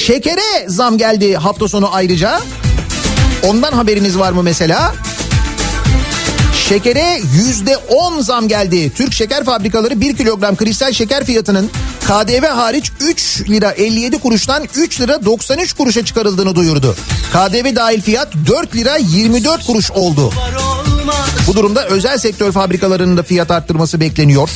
Şekere 0.05 0.67
zam 0.67 0.97
geldi 0.97 1.35
hafta 1.35 1.67
sonu 1.67 1.89
ayrıca. 1.93 2.41
Ondan 3.43 3.73
haberiniz 3.73 4.17
var 4.17 4.31
mı 4.31 4.43
mesela? 4.43 4.95
Şekere 6.69 7.21
yüzde 7.33 7.77
on 7.77 8.21
zam 8.21 8.47
geldi. 8.47 8.91
Türk 8.95 9.13
şeker 9.13 9.43
fabrikaları 9.43 10.01
1 10.01 10.17
kilogram 10.17 10.55
kristal 10.55 10.91
şeker 10.93 11.25
fiyatının 11.25 11.69
KDV 12.07 12.45
hariç 12.45 12.91
3 12.99 13.43
lira 13.49 13.71
57 13.71 14.19
kuruştan 14.19 14.63
3 14.75 15.01
lira 15.01 15.25
93 15.25 15.73
kuruşa 15.73 16.05
çıkarıldığını 16.05 16.55
duyurdu. 16.55 16.95
KDV 17.33 17.75
dahil 17.75 18.01
fiyat 18.01 18.33
4 18.47 18.75
lira 18.75 18.97
24 18.97 19.65
kuruş 19.65 19.91
oldu. 19.91 20.33
Bu 21.47 21.55
durumda 21.55 21.85
özel 21.85 22.17
sektör 22.17 22.51
fabrikalarının 22.51 23.17
da 23.17 23.23
fiyat 23.23 23.51
arttırması 23.51 23.99
bekleniyor. 23.99 24.49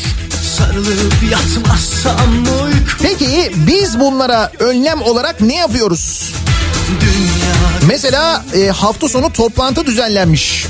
Peki 3.02 3.52
biz 3.56 4.00
bunlara 4.00 4.52
önlem 4.60 5.02
olarak 5.02 5.41
ne 5.41 5.56
yapıyoruz? 5.56 6.34
Dünya 7.02 7.56
Mesela 7.88 8.46
e, 8.56 8.68
hafta 8.68 9.10
sonu 9.10 9.34
toplantı 9.34 9.86
düzenlenmiş. 9.86 10.66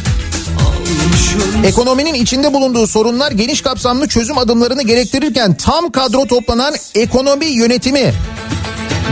Ekonominin 1.64 2.14
içinde 2.14 2.54
bulunduğu 2.54 2.88
sorunlar 2.88 3.32
geniş 3.32 3.62
kapsamlı 3.62 4.08
çözüm 4.08 4.38
adımlarını 4.38 4.84
gerektirirken 4.84 5.54
tam 5.54 5.92
kadro 5.92 6.28
toplanan 6.28 6.76
ekonomi 6.96 7.46
yönetimi 7.46 8.14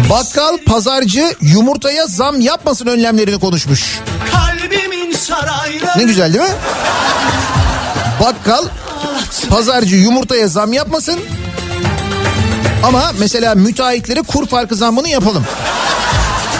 bakkal, 0.09 0.57
pazarcı 0.65 1.35
yumurtaya 1.41 2.07
zam 2.07 2.41
yapmasın 2.41 2.87
önlemlerini 2.87 3.39
konuşmuş. 3.39 3.99
Sarayları 4.31 4.52
Ne 5.97 6.03
güzel 6.03 6.33
değil 6.33 6.45
mi? 6.45 6.55
Bakkal, 8.21 8.65
pazarcı 9.49 9.95
yumurtaya 9.95 10.47
zam 10.47 10.73
yapmasın. 10.73 11.19
Ama 12.83 13.11
mesela 13.19 13.55
müteahhitlere 13.55 14.21
kur 14.21 14.47
farkı 14.47 14.75
zammını 14.75 15.09
yapalım. 15.09 15.45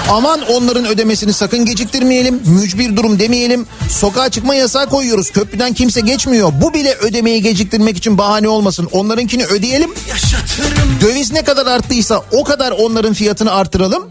Aman 0.09 0.41
onların 0.51 0.85
ödemesini 0.85 1.33
sakın 1.33 1.65
geciktirmeyelim. 1.65 2.41
Mücbir 2.45 2.95
durum 2.97 3.19
demeyelim. 3.19 3.65
Sokağa 3.89 4.29
çıkma 4.29 4.55
yasağı 4.55 4.89
koyuyoruz. 4.89 5.31
Köprüden 5.31 5.73
kimse 5.73 6.01
geçmiyor. 6.01 6.51
Bu 6.61 6.73
bile 6.73 6.93
ödemeyi 6.95 7.41
geciktirmek 7.41 7.97
için 7.97 8.17
bahane 8.17 8.47
olmasın. 8.47 8.89
Onlarınkini 8.91 9.45
ödeyelim. 9.45 9.93
Yaşatırım 10.09 10.97
Döviz 11.01 11.31
ne 11.31 11.43
kadar 11.43 11.65
arttıysa 11.65 12.21
o 12.31 12.43
kadar 12.43 12.71
onların 12.71 13.13
fiyatını 13.13 13.51
artıralım. 13.51 14.03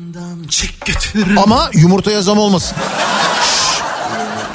Ama 1.36 1.70
yumurtaya 1.74 2.22
zam 2.22 2.38
olmasın. 2.38 2.76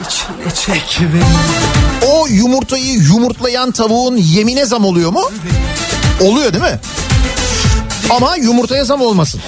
İçine 0.05 0.53
çek 0.55 0.99
beni 1.13 1.23
O 2.11 2.27
yumurtayı 2.27 2.93
yumurtlayan 2.93 3.71
tavuğun 3.71 4.17
yemine 4.17 4.65
zam 4.65 4.85
oluyor 4.85 5.11
mu? 5.11 5.31
Oluyor 6.21 6.53
değil 6.53 6.63
mi? 6.63 6.79
Ama 8.09 8.35
yumurtaya 8.35 8.85
zam 8.85 9.01
olmasın. 9.01 9.41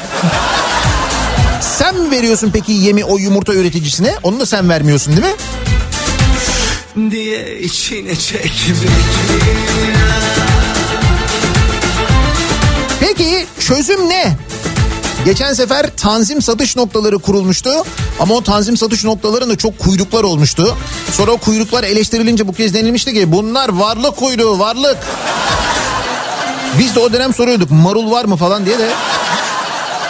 Sen 1.62 2.00
mi 2.00 2.12
veriyorsun 2.12 2.50
peki 2.54 2.72
yemi 2.72 3.06
o 3.06 3.18
yumurta 3.18 3.54
üreticisine? 3.54 4.16
Onu 4.24 4.40
da 4.40 4.46
sen 4.46 4.70
vermiyorsun 4.70 5.18
değil 5.18 5.28
mi? 5.28 7.12
diye 7.12 7.60
içine 7.60 8.16
çek 8.16 8.52
beni 8.68 8.90
Peki 13.00 13.48
çözüm 13.60 14.10
ne? 14.10 14.38
Geçen 15.26 15.54
sefer 15.54 15.86
tanzim 15.98 16.42
satış 16.42 16.76
noktaları 16.76 17.20
kurulmuştu 17.20 17.70
ama 18.20 18.34
o 18.34 18.44
tanzim 18.44 18.78
satış 18.78 19.04
noktalarında 19.04 19.56
çok 19.56 19.80
kuyruklar 19.80 20.24
olmuştu. 20.24 20.78
Sonra 21.12 21.32
o 21.32 21.38
kuyruklar 21.38 21.84
eleştirilince 21.84 22.48
bu 22.48 22.54
kez 22.54 22.74
denilmişti 22.74 23.14
ki 23.14 23.32
bunlar 23.32 23.70
varlık 23.70 24.16
kuyruğu 24.16 24.60
varlık. 24.60 24.98
Biz 26.80 26.96
de 26.96 27.00
o 27.00 27.14
dönem 27.14 27.34
soruyorduk 27.34 27.72
marul 27.72 28.12
var 28.12 28.26
mı 28.26 28.36
falan 28.36 28.66
diye 28.66 28.80
de. 28.80 28.90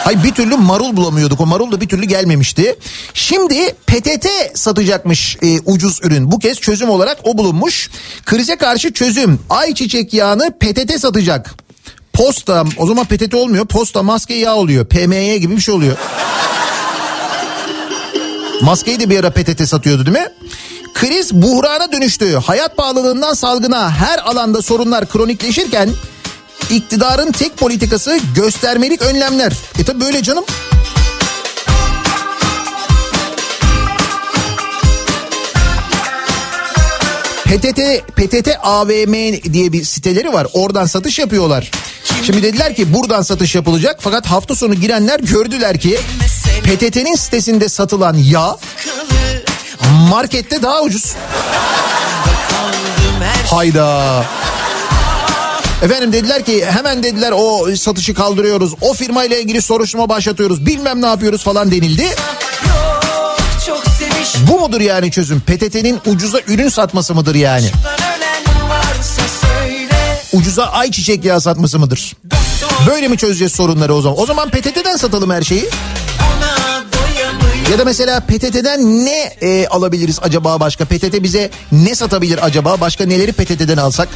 Hay 0.04 0.24
bir 0.24 0.34
türlü 0.34 0.56
marul 0.56 0.96
bulamıyorduk. 0.96 1.40
O 1.40 1.46
marul 1.46 1.72
da 1.72 1.80
bir 1.80 1.88
türlü 1.88 2.04
gelmemişti. 2.04 2.76
Şimdi 3.14 3.74
PTT 3.86 4.26
satacakmış 4.54 5.36
e, 5.42 5.60
ucuz 5.60 6.00
ürün. 6.02 6.32
Bu 6.32 6.38
kez 6.38 6.60
çözüm 6.60 6.90
olarak 6.90 7.18
o 7.24 7.38
bulunmuş. 7.38 7.90
Krize 8.24 8.56
karşı 8.56 8.92
çözüm. 8.92 9.40
Ayçiçek 9.50 10.14
yağını 10.14 10.50
PTT 10.60 11.00
satacak. 11.00 11.54
Posta 12.12 12.64
o 12.76 12.86
zaman 12.86 13.04
PTT 13.04 13.34
olmuyor. 13.34 13.66
Posta 13.66 14.02
maske 14.02 14.34
yağ 14.34 14.54
oluyor. 14.54 14.84
PMY 14.84 15.36
gibi 15.36 15.56
bir 15.56 15.60
şey 15.60 15.74
oluyor. 15.74 15.96
Maskeyi 18.62 19.00
de 19.00 19.10
bir 19.10 19.18
ara 19.20 19.30
PTT 19.30 19.68
satıyordu 19.68 20.06
değil 20.06 20.18
mi? 20.18 20.28
Kriz 20.94 21.34
buhrana 21.34 21.92
dönüştü. 21.92 22.34
Hayat 22.34 22.76
pahalılığından 22.76 23.34
salgına 23.34 23.90
her 23.90 24.18
alanda 24.18 24.62
sorunlar 24.62 25.08
kronikleşirken 25.08 25.90
iktidarın 26.70 27.32
tek 27.32 27.56
politikası 27.56 28.20
göstermelik 28.34 29.02
önlemler. 29.02 29.52
E 29.78 29.84
tabi 29.84 30.00
böyle 30.00 30.22
canım. 30.22 30.44
PTT 37.50 37.80
PTT 38.16 38.48
AVM 38.62 39.12
diye 39.52 39.72
bir 39.72 39.84
siteleri 39.84 40.32
var. 40.32 40.46
Oradan 40.52 40.86
satış 40.86 41.18
yapıyorlar. 41.18 41.70
Şimdi 42.22 42.42
dediler 42.42 42.74
ki 42.74 42.94
buradan 42.94 43.22
satış 43.22 43.54
yapılacak 43.54 43.96
fakat 44.00 44.26
hafta 44.26 44.54
sonu 44.54 44.74
girenler 44.74 45.20
gördüler 45.20 45.78
ki 45.78 46.00
PTT'nin 46.62 47.14
sitesinde 47.14 47.68
satılan 47.68 48.14
yağ 48.14 48.56
markette 50.10 50.62
daha 50.62 50.82
ucuz. 50.82 51.14
Hayda. 53.46 54.24
Efendim 55.82 56.12
dediler 56.12 56.44
ki 56.44 56.66
hemen 56.66 57.02
dediler 57.02 57.32
o 57.36 57.76
satışı 57.76 58.14
kaldırıyoruz. 58.14 58.74
O 58.80 58.94
firmayla 58.94 59.36
ilgili 59.36 59.62
soruşturma 59.62 60.08
başlatıyoruz. 60.08 60.66
Bilmem 60.66 61.02
ne 61.02 61.06
yapıyoruz 61.06 61.44
falan 61.44 61.70
denildi. 61.70 62.06
Mudur 64.70 64.80
yani 64.80 65.10
çözüm? 65.10 65.40
PTT'nin 65.40 66.00
ucuza 66.06 66.40
ürün 66.46 66.68
satması 66.68 67.14
mıdır 67.14 67.34
yani? 67.34 67.70
Ucuza 70.32 70.64
ayçiçek 70.64 71.24
yağı 71.24 71.40
satması 71.40 71.78
mıdır? 71.78 72.16
Böyle 72.86 73.08
mi 73.08 73.16
çözeceğiz 73.16 73.52
sorunları 73.52 73.94
o 73.94 74.00
zaman? 74.00 74.20
O 74.20 74.26
zaman 74.26 74.50
PTT'den 74.50 74.96
satalım 74.96 75.30
her 75.30 75.42
şeyi. 75.42 75.68
Ya 77.70 77.78
da 77.78 77.84
mesela 77.84 78.20
PTT'den 78.20 79.04
ne 79.04 79.32
e, 79.42 79.66
alabiliriz 79.66 80.18
acaba 80.22 80.60
başka? 80.60 80.84
PTT 80.84 81.22
bize 81.22 81.50
ne 81.72 81.94
satabilir 81.94 82.46
acaba? 82.46 82.80
Başka 82.80 83.06
neleri 83.06 83.32
PTT'den 83.32 83.76
alsak? 83.76 84.08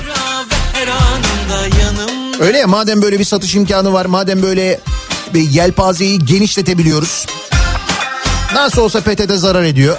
Öyle 2.41 2.59
ya 2.59 2.67
madem 2.67 3.03
böyle 3.03 3.19
bir 3.19 3.25
satış 3.25 3.55
imkanı 3.55 3.93
var 3.93 4.07
madem 4.07 4.43
böyle 4.43 4.81
yelpazeyi 5.35 6.25
genişletebiliyoruz. 6.25 7.27
Nasıl 8.55 8.83
olsa 8.83 9.01
PTT 9.01 9.33
zarar 9.33 9.65
ediyor. 9.65 9.97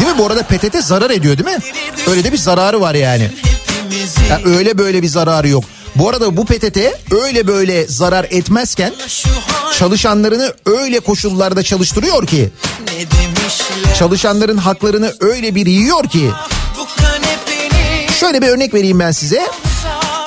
Değil 0.00 0.10
mi 0.10 0.18
bu 0.18 0.26
arada 0.26 0.42
PTT 0.42 0.84
zarar 0.84 1.10
ediyor 1.10 1.38
değil 1.38 1.56
mi? 1.56 1.62
Öyle 2.06 2.24
de 2.24 2.32
bir 2.32 2.36
zararı 2.38 2.80
var 2.80 2.94
yani. 2.94 3.30
hepimizi 3.42 4.20
Ya 4.30 4.40
öyle 4.44 4.78
böyle 4.78 5.02
bir 5.02 5.08
zararı 5.08 5.48
yok. 5.48 5.64
Bu 5.96 6.08
arada 6.08 6.36
bu 6.36 6.44
PTT 6.44 6.78
öyle 7.10 7.46
böyle 7.46 7.86
zarar 7.86 8.26
etmezken 8.30 8.92
çalışanlarını 9.78 10.54
öyle 10.66 11.00
koşullarda 11.00 11.62
çalıştırıyor 11.62 12.26
ki 12.26 12.50
çalışanların 13.98 14.56
haklarını 14.56 15.14
öyle 15.20 15.54
bir 15.54 15.66
yiyor 15.66 16.08
ki 16.08 16.30
şöyle 18.20 18.42
bir 18.42 18.48
örnek 18.48 18.74
vereyim 18.74 18.98
ben 18.98 19.10
size. 19.10 19.46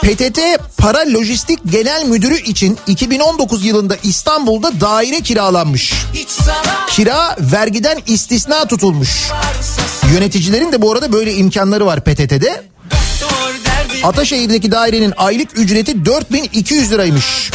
PTT 0.01 0.39
Para 0.77 1.13
Lojistik 1.13 1.59
Genel 1.71 2.05
Müdürü 2.05 2.37
için 2.37 2.77
2019 2.87 3.65
yılında 3.65 3.95
İstanbul'da 4.03 4.81
daire 4.81 5.21
kiralanmış. 5.21 5.93
Kira 6.89 7.35
vergiden 7.39 7.97
istisna 8.07 8.67
tutulmuş. 8.67 9.31
Yöneticilerin 10.13 10.71
de 10.71 10.81
bu 10.81 10.91
arada 10.91 11.13
böyle 11.13 11.33
imkanları 11.33 11.85
var 11.85 12.03
PTT'de. 12.03 12.63
Ataşehir'deki 14.03 14.71
dairenin 14.71 15.13
aylık 15.17 15.57
ücreti 15.59 16.05
4200 16.05 16.91
liraymış. 16.91 17.51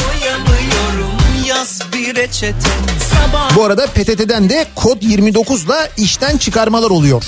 Bu 3.55 3.63
arada 3.63 3.87
PTT'den 3.87 4.49
de 4.49 4.65
kod 4.75 5.01
29 5.01 5.63
ile 5.63 5.73
işten 5.97 6.37
çıkarmalar 6.37 6.89
oluyor. 6.89 7.23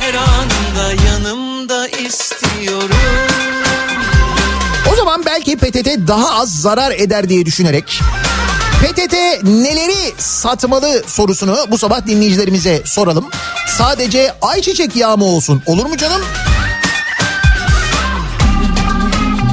her 0.00 0.14
anında 0.14 1.04
yanımda 1.04 1.88
istiyorum 1.88 3.27
Zaman 5.18 5.26
belki 5.26 5.56
PTT 5.56 6.08
daha 6.08 6.40
az 6.40 6.60
zarar 6.60 6.92
eder 6.92 7.28
diye 7.28 7.46
düşünerek 7.46 8.00
PTT 8.82 9.14
neleri 9.44 10.12
satmalı 10.18 11.02
sorusunu 11.06 11.56
bu 11.70 11.78
sabah 11.78 12.06
dinleyicilerimize 12.06 12.82
soralım. 12.84 13.26
Sadece 13.78 14.32
ayçiçek 14.42 14.96
yağı 14.96 15.18
mı 15.18 15.24
olsun 15.24 15.62
olur 15.66 15.86
mu 15.86 15.96
canım? 15.96 16.20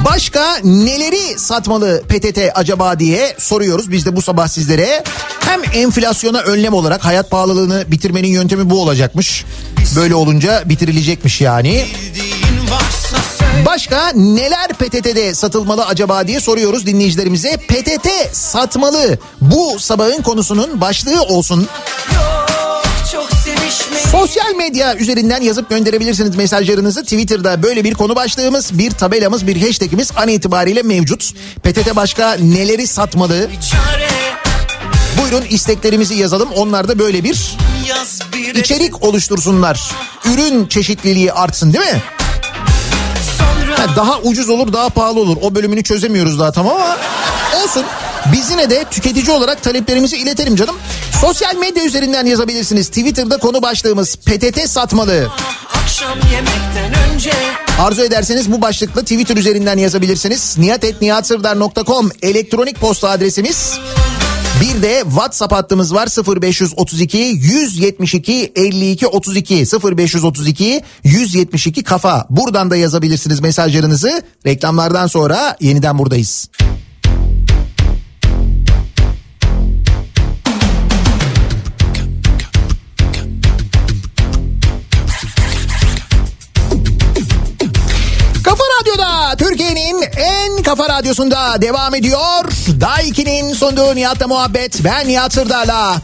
Başka 0.04 0.56
neleri 0.64 1.38
satmalı 1.38 2.02
PTT 2.08 2.38
acaba 2.54 2.98
diye 2.98 3.34
soruyoruz 3.38 3.90
biz 3.90 4.06
de 4.06 4.16
bu 4.16 4.22
sabah 4.22 4.48
sizlere. 4.48 5.04
Hem 5.40 5.60
enflasyona 5.74 6.40
önlem 6.40 6.74
olarak 6.74 7.04
hayat 7.04 7.30
pahalılığını 7.30 7.84
bitirmenin 7.90 8.28
yöntemi 8.28 8.70
bu 8.70 8.82
olacakmış. 8.82 9.44
Böyle 9.96 10.14
olunca 10.14 10.62
bitirilecekmiş 10.68 11.40
yani. 11.40 11.86
bildiğin 12.04 12.35
Başka 13.66 14.08
neler 14.14 14.68
PTT'de 14.68 15.34
satılmalı 15.34 15.86
acaba 15.86 16.26
diye 16.26 16.40
soruyoruz 16.40 16.86
dinleyicilerimize. 16.86 17.56
PTT 17.56 18.08
satmalı 18.32 19.18
bu 19.40 19.78
sabahın 19.78 20.22
konusunun 20.22 20.80
başlığı 20.80 21.22
olsun. 21.22 21.68
yok 23.14 23.28
Sosyal 24.12 24.54
medya 24.54 24.96
üzerinden 24.96 25.40
yazıp 25.40 25.70
gönderebilirsiniz 25.70 26.36
mesajlarınızı. 26.36 27.02
Twitter'da 27.02 27.62
böyle 27.62 27.84
bir 27.84 27.94
konu 27.94 28.16
başlığımız, 28.16 28.78
bir 28.78 28.90
tabelamız, 28.90 29.46
bir 29.46 29.66
hashtagimiz 29.66 30.12
an 30.16 30.28
itibariyle 30.28 30.82
mevcut. 30.82 31.32
PTT 31.62 31.96
başka 31.96 32.32
neleri 32.32 32.86
satmalı? 32.86 33.48
Buyurun 35.22 35.44
isteklerimizi 35.50 36.14
yazalım. 36.14 36.48
Onlar 36.52 36.88
da 36.88 36.98
böyle 36.98 37.24
bir 37.24 37.56
içerik 38.54 39.02
oluştursunlar. 39.02 39.90
Ürün 40.24 40.66
çeşitliliği 40.66 41.32
artsın 41.32 41.72
değil 41.72 41.94
mi? 41.94 42.02
Ha, 43.86 43.96
daha 43.96 44.20
ucuz 44.20 44.48
olur 44.48 44.72
daha 44.72 44.88
pahalı 44.88 45.20
olur. 45.20 45.36
O 45.42 45.54
bölümünü 45.54 45.82
çözemiyoruz 45.82 46.38
daha 46.38 46.52
tamam 46.52 46.76
ama 46.76 46.96
olsun. 47.64 47.84
Biz 48.32 48.50
yine 48.50 48.70
de 48.70 48.84
tüketici 48.90 49.30
olarak 49.30 49.62
taleplerimizi 49.62 50.16
iletelim 50.16 50.56
canım. 50.56 50.76
Sosyal 51.20 51.56
medya 51.56 51.84
üzerinden 51.84 52.26
yazabilirsiniz. 52.26 52.88
Twitter'da 52.88 53.36
konu 53.36 53.62
başlığımız 53.62 54.16
PTT 54.16 54.68
satmalı. 54.70 55.28
Arzu 57.80 58.02
ederseniz 58.02 58.52
bu 58.52 58.62
başlıkla 58.62 59.02
Twitter 59.02 59.36
üzerinden 59.36 59.78
yazabilirsiniz. 59.78 60.58
niyatetniyatsırdar.com 60.58 62.10
elektronik 62.22 62.80
posta 62.80 63.10
adresimiz. 63.10 63.78
Bir 64.60 64.82
de 64.82 65.02
WhatsApp 65.04 65.52
hattımız 65.52 65.94
var 65.94 66.08
0532 66.42 67.18
172 67.18 68.52
52 68.56 69.06
32 69.06 69.54
0532 69.54 70.82
172 71.04 71.82
kafa. 71.82 72.26
Buradan 72.30 72.70
da 72.70 72.76
yazabilirsiniz 72.76 73.40
mesajlarınızı. 73.40 74.22
Reklamlardan 74.46 75.06
sonra 75.06 75.56
yeniden 75.60 75.98
buradayız. 75.98 76.48
Kafa 90.66 90.88
radyosunda 90.88 91.62
devam 91.62 91.94
ediyor. 91.94 92.44
Daiki'nin 92.80 93.54
sunduğu 93.54 93.94
Nihat'la 93.94 94.28
muhabbet. 94.28 94.84
Ben 94.84 95.08
Nihat 95.08 95.32
Sırdar'la. 95.32 95.96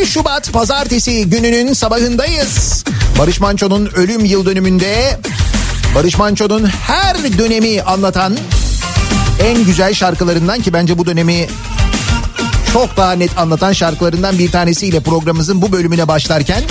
1 0.00 0.06
Şubat 0.06 0.52
pazartesi 0.52 1.30
gününün 1.30 1.72
sabahındayız. 1.72 2.84
Barış 3.18 3.40
Manço'nun 3.40 3.90
ölüm 3.94 4.24
yıl 4.24 4.46
dönümünde 4.46 5.20
Barış 5.94 6.18
Manço'nun 6.18 6.66
her 6.66 7.38
dönemi 7.38 7.82
anlatan 7.82 8.36
en 9.40 9.64
güzel 9.64 9.94
şarkılarından 9.94 10.60
ki 10.62 10.72
bence 10.72 10.98
bu 10.98 11.06
dönemi 11.06 11.46
çok 12.72 12.96
daha 12.96 13.12
net 13.12 13.38
anlatan 13.38 13.72
şarkılarından 13.72 14.38
bir 14.38 14.52
tanesiyle 14.52 15.00
programımızın 15.00 15.62
bu 15.62 15.72
bölümüne 15.72 16.08
başlarken 16.08 16.62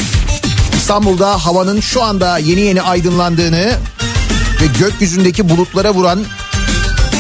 İstanbul'da 0.74 1.46
havanın 1.46 1.80
şu 1.80 2.04
anda 2.04 2.38
yeni 2.38 2.62
yeni 2.62 2.82
aydınlandığını 2.82 3.72
ve 4.62 4.66
gökyüzündeki 4.80 5.50
bulutlara 5.50 5.94
vuran 5.94 6.20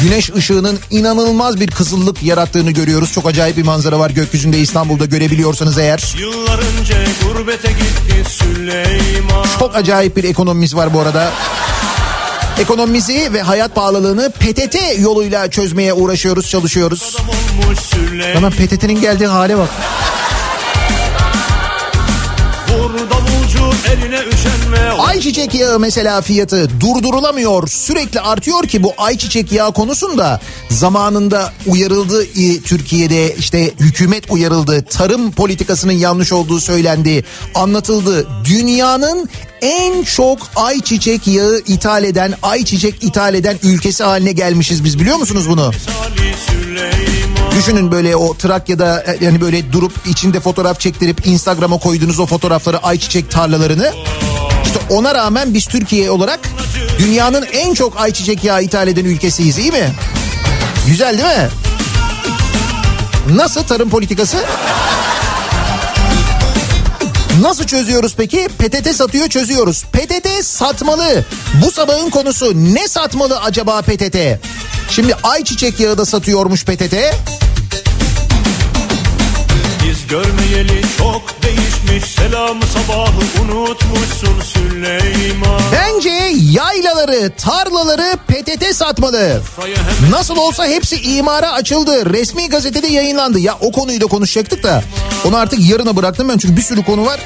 güneş 0.01 0.29
ışığının 0.29 0.79
inanılmaz 0.91 1.59
bir 1.59 1.71
kızıllık 1.71 2.23
yarattığını 2.23 2.71
görüyoruz. 2.71 3.11
Çok 3.11 3.25
acayip 3.25 3.57
bir 3.57 3.63
manzara 3.63 3.99
var 3.99 4.09
gökyüzünde 4.09 4.57
İstanbul'da 4.57 5.05
görebiliyorsanız 5.05 5.77
eğer. 5.77 6.15
Yıllar 6.19 6.59
önce 6.79 7.05
gurbete 7.23 7.67
gitti 7.71 8.29
Süleyman 8.29 9.45
Çok 9.59 9.75
acayip 9.75 10.17
bir 10.17 10.23
ekonomimiz 10.23 10.75
var 10.75 10.93
bu 10.93 10.99
arada. 10.99 11.31
Ekonomimizi 12.59 13.33
ve 13.33 13.41
hayat 13.41 13.75
pahalılığını 13.75 14.31
PTT 14.31 14.77
yoluyla 14.99 15.49
çözmeye 15.49 15.93
uğraşıyoruz, 15.93 16.49
çalışıyoruz. 16.49 17.17
Hemen 18.33 18.51
PTT'nin 18.51 19.01
geldiği 19.01 19.27
hale 19.27 19.57
bak. 19.57 19.69
Vur 22.69 22.91
davulcu 23.57 23.75
eline 23.91 24.19
üşenme 24.19 24.89
Ayçiçek 24.89 25.55
yağı 25.55 25.79
mesela 25.79 26.21
fiyatı 26.21 26.69
durdurulamıyor. 26.79 27.67
Sürekli 27.67 28.19
artıyor 28.19 28.63
ki 28.63 28.83
bu 28.83 28.93
ayçiçek 28.97 29.51
yağı 29.51 29.73
konusunda 29.73 30.39
zamanında 30.69 31.53
uyarıldı 31.67 32.25
Türkiye'de 32.65 33.35
işte 33.35 33.71
hükümet 33.79 34.31
uyarıldı. 34.31 34.85
Tarım 34.89 35.31
politikasının 35.31 35.91
yanlış 35.91 36.31
olduğu 36.31 36.59
söylendi, 36.59 37.23
anlatıldı. 37.55 38.27
Dünyanın 38.45 39.29
en 39.61 40.03
çok 40.03 40.39
ayçiçek 40.55 41.27
yağı 41.27 41.61
ithal 41.67 42.03
eden, 42.03 42.33
ayçiçek 42.43 43.03
ithal 43.03 43.33
eden 43.33 43.57
ülkesi 43.63 44.03
haline 44.03 44.31
gelmişiz 44.31 44.83
biz 44.83 44.99
biliyor 44.99 45.17
musunuz 45.17 45.49
bunu? 45.49 45.61
Ali 45.65 46.35
Süleyman 46.47 47.30
Düşünün 47.55 47.91
böyle 47.91 48.15
o 48.15 48.37
Trakya'da 48.37 49.03
e, 49.03 49.25
yani 49.25 49.41
böyle 49.41 49.73
durup 49.73 49.93
içinde 50.07 50.39
fotoğraf 50.39 50.79
çektirip 50.79 51.27
Instagram'a 51.27 51.77
koyduğunuz 51.77 52.19
o 52.19 52.25
fotoğrafları 52.25 52.77
ayçiçek 52.77 53.31
tarlalarını. 53.31 53.93
İşte 54.65 54.79
ona 54.89 55.15
rağmen 55.15 55.53
biz 55.53 55.65
Türkiye 55.65 56.11
olarak 56.11 56.39
dünyanın 56.99 57.45
en 57.53 57.73
çok 57.73 58.01
ayçiçek 58.01 58.43
yağı 58.43 58.63
ithal 58.63 58.87
eden 58.87 59.05
ülkesiyiz 59.05 59.57
iyi 59.57 59.71
mi? 59.71 59.93
Güzel 60.87 61.17
değil 61.17 61.39
mi? 61.39 61.49
Nasıl 63.35 63.63
tarım 63.63 63.89
politikası? 63.89 64.37
Nasıl 67.41 67.63
çözüyoruz 67.63 68.15
peki? 68.17 68.47
PTT 68.59 68.95
satıyor 68.95 69.27
çözüyoruz. 69.27 69.83
PTT 69.83 70.45
satmalı. 70.45 71.25
Bu 71.65 71.71
sabahın 71.71 72.09
konusu 72.09 72.53
ne 72.55 72.87
satmalı 72.87 73.39
acaba 73.39 73.81
PTT? 73.81 74.17
Şimdi 74.89 75.15
ayçiçek 75.23 75.79
yağı 75.79 75.97
da 75.97 76.05
satıyormuş 76.05 76.65
PTT. 76.65 76.95
Biz 79.85 80.07
görmeyeli 80.07 80.81
çok 80.97 81.21
değişmiş 81.91 82.11
Selamı 82.11 82.61
sabahı 82.65 83.41
unutmuşsun 83.41 84.41
Süleyman 84.41 85.61
Bence 85.71 86.09
yaylaları, 86.51 87.31
tarlaları 87.37 88.17
PTT 88.27 88.75
satmalı. 88.75 89.41
Nasıl 90.09 90.37
olsa 90.37 90.67
hepsi 90.67 90.95
imara 90.95 91.51
açıldı. 91.51 92.13
Resmi 92.13 92.49
gazetede 92.49 92.87
yayınlandı. 92.87 93.39
Ya 93.39 93.57
o 93.61 93.71
konuyu 93.71 94.01
da 94.01 94.05
konuşacaktık 94.05 94.63
da 94.63 94.83
onu 95.25 95.37
artık 95.37 95.69
yarına 95.69 95.95
bıraktım 95.95 96.29
ben 96.29 96.37
çünkü 96.37 96.57
bir 96.57 96.61
sürü 96.61 96.83
konu 96.83 97.05
var. 97.05 97.19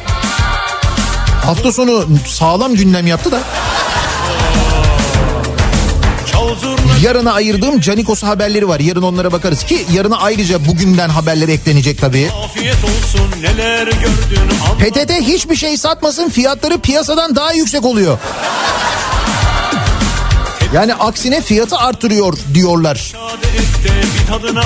Hafta 1.45 1.72
sonu 1.72 2.05
sağlam 2.28 2.76
gündem 2.76 3.07
yaptı 3.07 3.32
da. 3.32 3.39
çal 6.32 6.55
zurna 6.55 6.85
Yarına 7.04 7.34
ayırdığım 7.34 7.80
Canikos 7.80 8.24
haberleri 8.24 8.68
var. 8.68 8.80
Yarın 8.80 9.02
onlara 9.02 9.32
bakarız 9.32 9.64
ki 9.64 9.86
yarına 9.93 10.18
ayrıca 10.18 10.66
bugünden 10.66 11.10
haberler 11.10 11.48
eklenecek 11.48 12.02
tabii. 12.02 12.30
Olsun 12.32 13.41
gördün 13.41 13.96
PTT 14.80 15.12
hiçbir 15.12 15.56
şey 15.56 15.78
satmasın 15.78 16.30
fiyatları 16.30 16.78
piyasadan 16.78 17.36
daha 17.36 17.54
yüksek 17.54 17.86
oluyor. 17.86 18.18
Yani 20.74 20.93
aksine 20.96 21.41
fiyatı 21.41 21.78
artırıyor 21.78 22.38
diyorlar. 22.54 23.14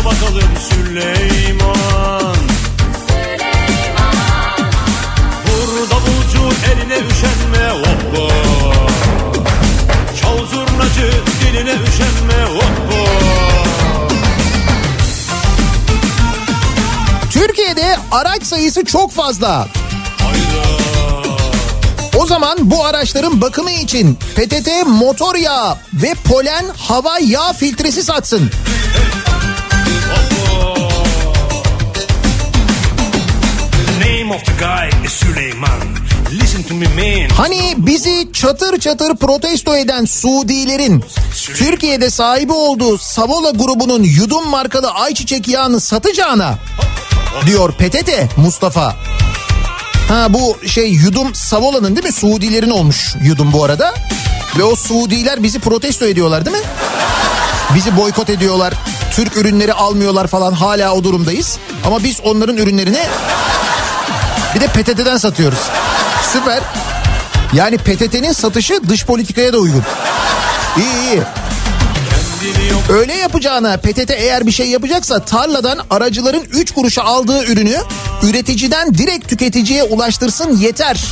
bakalım 0.05 0.49
Süleyman 0.69 2.35
sayısı 18.49 18.85
çok 18.85 19.11
fazla. 19.11 19.67
O 22.17 22.25
zaman 22.25 22.57
bu 22.61 22.85
araçların 22.85 23.41
bakımı 23.41 23.71
için 23.71 24.15
PTT 24.15 24.69
motor 24.87 25.35
yağı 25.35 25.77
ve 25.93 26.13
polen 26.13 26.65
hava 26.77 27.19
yağ 27.19 27.53
filtresi 27.53 28.03
satsın. 28.03 28.51
The 33.85 34.09
name 34.09 34.35
of 34.35 34.45
the 34.45 34.51
guy 34.51 35.05
is 35.05 35.11
Süleyman 35.11 35.79
Listen 36.31 36.63
to 36.63 36.75
me 36.75 36.85
man 36.87 37.29
Hani 37.29 37.73
bizi 37.77 38.29
çatır 38.33 38.79
çatır 38.79 39.15
protesto 39.15 39.75
eden 39.75 40.05
Suudilerin 40.05 41.03
Türkiye'de 41.55 42.09
sahibi 42.09 42.53
olduğu 42.53 42.97
Savola 42.97 43.51
grubunun 43.51 44.03
yudum 44.03 44.47
markalı 44.47 44.91
ayçiçek 44.91 45.47
yağını 45.47 45.79
satacağına 45.79 46.57
diyor 47.45 47.73
PTT 47.73 48.37
Mustafa. 48.37 48.95
Ha 50.07 50.33
bu 50.33 50.57
şey 50.67 50.91
yudum 50.91 51.35
Savola'nın 51.35 51.95
değil 51.95 52.05
mi? 52.07 52.11
Suudilerin 52.11 52.69
olmuş 52.69 53.15
yudum 53.23 53.53
bu 53.53 53.63
arada. 53.63 53.93
Ve 54.57 54.63
o 54.63 54.75
Suudiler 54.75 55.43
bizi 55.43 55.59
protesto 55.59 56.05
ediyorlar 56.05 56.45
değil 56.45 56.57
mi? 56.57 56.63
Bizi 57.75 57.97
boykot 57.97 58.29
ediyorlar. 58.29 58.73
Türk 59.11 59.37
ürünleri 59.37 59.73
almıyorlar 59.73 60.27
falan 60.27 60.53
hala 60.53 60.93
o 60.93 61.03
durumdayız. 61.03 61.57
Ama 61.85 62.03
biz 62.03 62.21
onların 62.23 62.57
ürünlerini 62.57 62.99
bir 64.55 64.61
de 64.61 64.67
PTT'den 64.67 65.17
satıyoruz. 65.17 65.59
Süper. 66.33 66.59
Yani 67.53 67.77
PTT'nin 67.77 68.31
satışı 68.31 68.89
dış 68.89 69.05
politikaya 69.05 69.53
da 69.53 69.57
uygun. 69.57 69.83
İyi 70.77 71.11
iyi. 71.11 71.21
Öyle 72.89 73.13
yapacağına 73.13 73.77
PTT 73.77 74.11
eğer 74.11 74.47
bir 74.47 74.51
şey 74.51 74.69
yapacaksa 74.69 75.25
tarladan 75.25 75.79
aracıların 75.89 76.43
3 76.51 76.71
kuruşa 76.71 77.03
aldığı 77.03 77.45
ürünü 77.45 77.77
üreticiden 78.23 78.93
direkt 78.93 79.27
tüketiciye 79.29 79.83
ulaştırsın 79.83 80.57
yeter. 80.57 81.05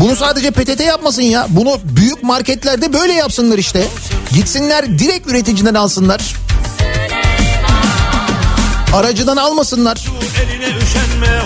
Bunu 0.00 0.16
sadece 0.16 0.50
PTT 0.50 0.80
yapmasın 0.80 1.22
ya. 1.22 1.46
Bunu 1.48 1.80
büyük 1.84 2.22
marketlerde 2.22 2.92
böyle 2.92 3.12
yapsınlar 3.12 3.58
işte. 3.58 3.84
Gitsinler 4.34 4.98
direkt 4.98 5.26
üreticiden 5.26 5.74
alsınlar. 5.74 6.34
Aracıdan 8.94 9.36
almasınlar. 9.36 10.06
Eline 10.42 10.66
üşenme 10.66 11.42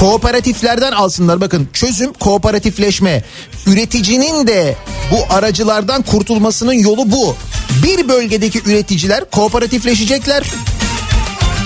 Kooperatiflerden 0.00 0.92
alsınlar 0.92 1.40
bakın 1.40 1.68
çözüm 1.72 2.12
kooperatifleşme. 2.12 3.24
Üreticinin 3.66 4.46
de 4.46 4.76
bu 5.10 5.34
aracılardan 5.34 6.02
kurtulmasının 6.02 6.72
yolu 6.72 7.10
bu. 7.10 7.36
Bir 7.82 8.08
bölgedeki 8.08 8.62
üreticiler 8.66 9.30
kooperatifleşecekler. 9.30 10.44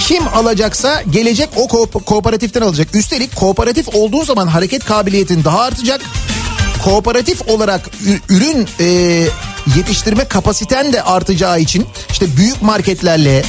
Kim 0.01 0.28
alacaksa 0.28 1.03
gelecek 1.11 1.49
o 1.57 1.64
ko- 1.64 2.05
kooperatiften 2.05 2.61
alacak. 2.61 2.95
Üstelik 2.95 3.37
kooperatif 3.37 3.89
olduğu 3.95 4.24
zaman 4.24 4.47
hareket 4.47 4.85
kabiliyetin 4.85 5.45
daha 5.45 5.61
artacak. 5.61 6.01
Kooperatif 6.85 7.49
olarak 7.49 7.91
ürün 8.28 8.68
e, 8.80 8.85
yetiştirme 9.76 10.24
kapasiten 10.24 10.93
de 10.93 11.03
artacağı 11.03 11.61
için 11.61 11.87
işte 12.11 12.37
büyük 12.37 12.62
marketlerle 12.62 13.43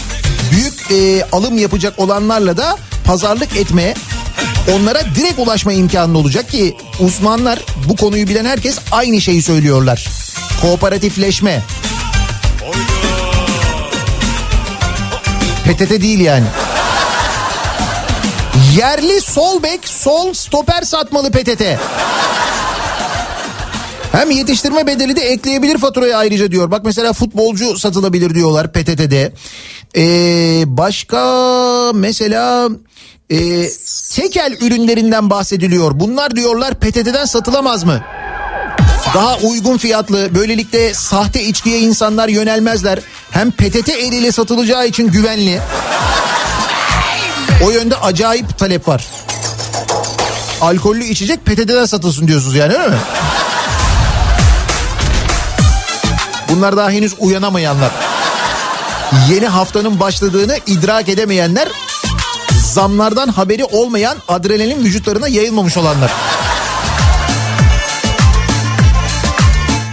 büyük 0.52 0.92
e, 0.92 1.26
alım 1.32 1.58
yapacak 1.58 2.00
olanlarla 2.00 2.58
da 2.58 2.78
pazarlık 3.06 3.58
etmeye 3.58 3.96
onlara 4.72 5.04
direkt 5.16 5.40
ulaşma 5.40 5.74
imkanı 5.74 6.18
olacak 6.18 6.50
ki 6.50 6.78
uzmanlar 7.00 7.60
bu 7.90 7.96
konuyu 7.96 8.28
bilen 8.28 8.46
herkes 8.46 8.80
aynı 8.92 9.22
şeyi 9.22 9.42
söylüyorlar. 9.42 10.10
Kooperatifleşme. 10.62 11.62
PTT 15.66 15.90
değil 16.02 16.20
yani. 16.20 16.46
Yerli 18.78 19.22
sol 19.22 19.64
bek 19.64 19.88
sol 19.88 20.34
stoper 20.34 20.82
satmalı 20.82 21.32
PTT. 21.32 21.64
Hem 24.12 24.32
yetiştirme 24.32 24.88
bedeli 24.88 25.16
de 25.16 25.22
ekleyebilir 25.22 25.78
faturaya 25.78 26.18
ayrıca 26.18 26.52
diyor. 26.52 26.72
Bak 26.72 26.82
mesela 26.86 27.14
futbolcu 27.14 27.80
satılabilir 27.80 28.36
diyorlar 28.36 28.72
PTT'de. 28.72 29.34
Ee, 29.98 30.64
başka 30.68 31.22
mesela 31.96 32.70
e, 33.30 33.70
tekel 34.12 34.58
ürünlerinden 34.62 35.30
bahsediliyor. 35.30 35.92
Bunlar 36.00 36.36
diyorlar 36.36 36.74
PTT'den 36.74 37.26
satılamaz 37.26 37.84
mı? 37.84 38.02
Daha 39.14 39.38
uygun 39.38 39.78
fiyatlı 39.78 40.36
böylelikle 40.36 40.94
sahte 40.94 41.44
içkiye 41.44 41.80
insanlar 41.80 42.28
yönelmezler. 42.30 43.00
Hem 43.32 43.52
PTT 43.52 43.90
eliyle 43.90 44.32
satılacağı 44.32 44.88
için 44.88 45.08
güvenli. 45.08 45.62
O 47.64 47.72
yönde 47.72 47.98
acayip 47.98 48.58
talep 48.58 48.88
var. 48.88 49.06
Alkollü 50.62 51.04
içecek 51.04 51.46
PTT'den 51.46 51.86
satılsın 51.86 52.28
diyorsunuz 52.28 52.56
yani 52.56 52.74
öyle 52.74 52.88
mi? 52.88 52.98
Bunlar 56.50 56.78
daha 56.78 56.90
henüz 56.90 57.16
uyanamayanlar. 57.20 57.92
Yeni 59.30 59.48
haftanın 59.48 60.00
başladığını 60.00 60.58
idrak 60.68 61.10
edemeyenler 61.10 61.70
zamlardan 62.74 63.28
haberi 63.28 63.64
olmayan 63.64 64.18
adrenalin 64.28 64.84
vücutlarına 64.84 65.28
yayılmamış 65.28 65.78
olanlar. 65.78 66.12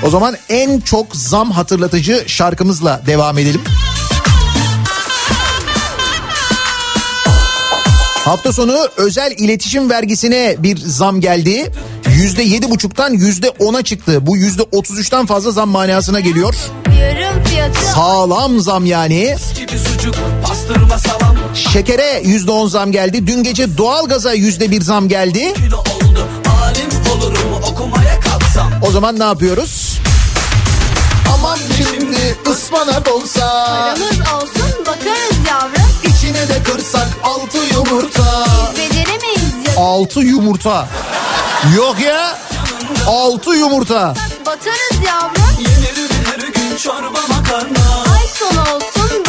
O 0.07 0.11
zaman 0.11 0.37
en 0.49 0.81
çok 0.81 1.16
zam 1.16 1.51
hatırlatıcı 1.51 2.24
şarkımızla 2.26 3.03
devam 3.07 3.39
edelim. 3.39 3.61
Hafta 8.24 8.53
sonu 8.53 8.89
özel 8.97 9.33
iletişim 9.39 9.91
vergisine 9.91 10.57
bir 10.59 10.76
zam 10.76 11.20
geldi. 11.20 11.72
Yüzde 12.09 12.43
yedi 12.43 12.70
buçuktan 12.70 13.12
yüzde 13.12 13.51
ona 13.59 13.83
çıktı. 13.83 14.26
Bu 14.26 14.37
yüzde 14.37 14.62
otuz 14.72 14.99
üçten 14.99 15.26
fazla 15.26 15.51
zam 15.51 15.68
manasına 15.68 16.20
geliyor. 16.20 16.55
Sağlam 17.95 18.61
zam 18.61 18.87
yani. 18.87 19.37
Gibi 19.57 19.78
sucuk 19.78 20.14
pastırma 20.47 20.99
salam 20.99 21.30
Şekere 21.73 22.23
yüzde 22.25 22.51
on 22.51 22.66
zam 22.68 22.93
geldi. 22.93 23.27
Dün 23.27 23.43
gece 23.43 23.77
doğalgaza 23.79 24.33
yüzde 24.33 24.71
bir 24.71 24.83
zam 24.83 25.09
geldi. 25.09 25.55
Oldu 25.57 25.83
olurum 27.14 27.62
O 28.83 28.91
zaman 28.91 29.18
ne 29.18 29.25
yapıyoruz? 29.25 30.01
Aman 31.35 31.59
şimdi 31.77 32.37
ıspanak 32.51 33.09
olsa 33.14 33.66
paramız 33.66 34.21
olsun 34.21 34.87
bakarız 34.87 35.37
yavrum. 35.49 35.91
içine 36.05 36.49
de 36.49 36.62
kırsak 36.62 37.09
altı 37.25 37.59
yumurta. 37.75 38.47
Beceremeyiz 38.77 39.55
ya. 39.66 39.83
Altı 39.83 40.21
yumurta. 40.21 40.89
Yok 41.77 42.01
ya. 42.01 42.39
Altı 43.07 43.51
yumurta. 43.51 44.14
Batarız 44.47 45.07
yavrum. 45.07 45.43
Yenirim 45.59 46.25
her 46.25 46.39
gün 46.39 46.77
çorba 46.77 47.21
makarna 47.29 48.14
Ay 48.16 48.27
sonu 48.39 48.61
olsun 48.61 49.25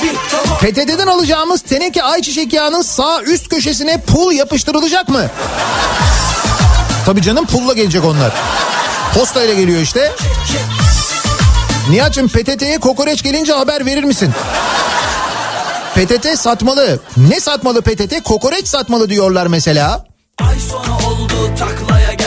beat 0.00 0.30
come 0.30 0.50
on 0.52 0.58
PTT'den 0.58 1.06
alacağımız 1.06 1.62
teneke 1.62 2.02
ayçiçek 2.02 2.52
yağının 2.52 2.82
sağ 2.82 3.22
üst 3.22 3.48
köşesine 3.48 4.00
pul 4.00 4.32
yapıştırılacak 4.32 5.08
mı? 5.08 5.26
Tabii 7.06 7.22
canım 7.22 7.46
pulla 7.46 7.72
gelecek 7.72 8.04
onlar. 8.04 8.32
Posta 9.14 9.42
ile 9.42 9.54
geliyor 9.54 9.80
işte. 9.80 10.12
Nihat'cığım 11.90 12.28
PTT'ye 12.28 12.78
kokoreç 12.78 13.22
gelince 13.22 13.52
haber 13.52 13.86
verir 13.86 14.04
misin? 14.04 14.32
PTT 15.94 16.38
satmalı. 16.38 16.98
Ne 17.16 17.40
satmalı 17.40 17.82
PTT? 17.82 18.22
Kokoreç 18.24 18.68
satmalı 18.68 19.08
diyorlar 19.08 19.46
mesela. 19.46 20.04
Ay 20.40 20.60
sonu 20.60 20.96
oldu 21.06 21.50
taklaya 21.58 22.14
bak 22.18 22.23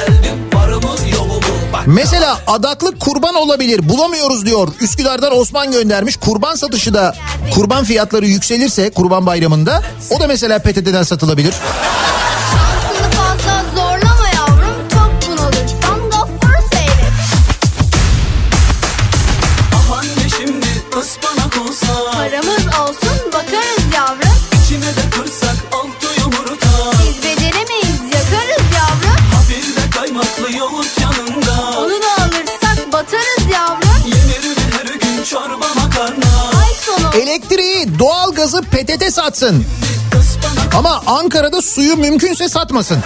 Mesela 1.87 2.39
adaklık 2.47 2.99
kurban 2.99 3.35
olabilir 3.35 3.89
bulamıyoruz 3.89 4.45
diyor. 4.45 4.67
Üsküdar'dan 4.81 5.37
Osman 5.37 5.71
göndermiş. 5.71 6.17
Kurban 6.17 6.55
satışı 6.55 6.93
da 6.93 7.15
kurban 7.53 7.83
fiyatları 7.83 8.27
yükselirse 8.27 8.89
kurban 8.89 9.25
bayramında 9.25 9.83
o 10.09 10.19
da 10.19 10.27
mesela 10.27 10.59
PTT'den 10.59 11.03
satılabilir. 11.03 11.53
Elektriği, 37.21 37.99
doğalgazı 37.99 38.61
PTT 38.61 39.13
satsın. 39.13 39.65
Ama 40.77 41.01
Ankara'da 41.07 41.61
suyu 41.61 41.97
mümkünse 41.97 42.49
satmasın. 42.49 42.97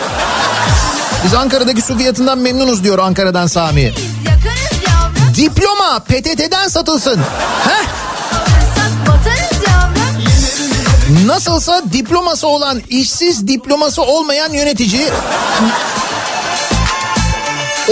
Biz 1.26 1.34
Ankara'daki 1.34 1.82
su 1.82 1.98
fiyatından 1.98 2.38
memnunuz 2.38 2.84
diyor 2.84 3.00
Ankara'dan 3.00 3.48
Sami. 3.48 3.94
Diploma 5.36 6.00
PTT'den 6.00 6.68
satılsın. 6.68 7.20
Heh, 7.68 7.88
nasılsa 11.26 11.82
diploması 11.94 12.48
olan 12.48 12.82
işsiz 12.90 13.48
diploması 13.48 14.02
olmayan 14.02 14.54
yönetici 14.54 15.08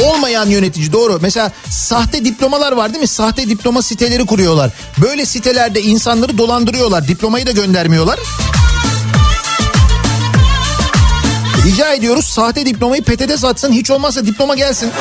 olmayan 0.03 0.49
yönetici 0.49 0.91
doğru. 0.93 1.19
Mesela 1.21 1.51
sahte 1.69 2.25
diplomalar 2.25 2.71
var 2.71 2.93
değil 2.93 3.01
mi? 3.01 3.07
Sahte 3.07 3.49
diploma 3.49 3.81
siteleri 3.81 4.25
kuruyorlar. 4.25 4.71
Böyle 4.97 5.25
sitelerde 5.25 5.81
insanları 5.81 6.37
dolandırıyorlar. 6.37 7.07
Diplomayı 7.07 7.47
da 7.47 7.51
göndermiyorlar. 7.51 8.19
Rica 11.65 11.93
ediyoruz 11.93 12.25
sahte 12.25 12.65
diplomayı 12.65 13.03
PTT 13.03 13.39
satsın. 13.39 13.71
Hiç 13.71 13.91
olmazsa 13.91 14.25
diploma 14.25 14.55
gelsin. 14.55 14.91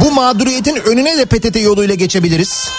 Bu 0.00 0.12
mağduriyetin 0.12 0.76
önüne 0.76 1.18
de 1.18 1.24
PTT 1.26 1.62
yoluyla 1.62 1.94
geçebiliriz. 1.94 2.70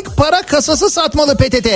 Çelik 0.00 0.16
para 0.16 0.42
kasası 0.42 0.90
satmalı 0.90 1.36
PTT. 1.36 1.68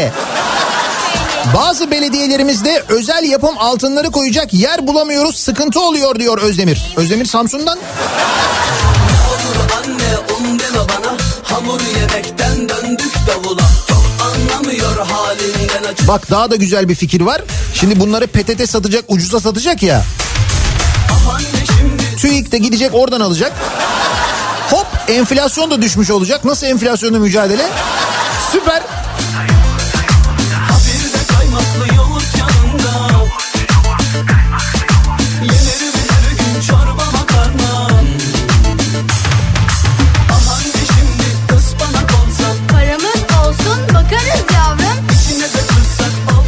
Bazı 1.56 1.90
belediyelerimizde 1.90 2.82
özel 2.88 3.24
yapım 3.24 3.58
altınları 3.58 4.10
koyacak 4.10 4.54
yer 4.54 4.86
bulamıyoruz 4.86 5.36
sıkıntı 5.36 5.80
oluyor 5.80 6.18
diyor 6.18 6.38
Özdemir. 6.38 6.82
Özdemir 6.96 7.24
Samsun'dan. 7.24 7.78
Bak 16.08 16.30
daha 16.30 16.50
da 16.50 16.56
güzel 16.56 16.88
bir 16.88 16.94
fikir 16.94 17.20
var. 17.20 17.42
Şimdi 17.74 18.00
bunları 18.00 18.26
PTT 18.26 18.70
satacak 18.70 19.04
ucuza 19.08 19.40
satacak 19.40 19.82
ya. 19.82 20.04
TÜİK 22.18 22.52
de 22.52 22.58
gidecek 22.58 22.94
oradan 22.94 23.20
alacak. 23.20 23.52
Hop 24.70 24.86
enflasyon 25.08 25.70
da 25.70 25.82
düşmüş 25.82 26.10
olacak. 26.10 26.44
Nasıl 26.44 26.66
enflasyonla 26.66 27.18
mücadele? 27.18 27.66
Süper. 28.54 28.82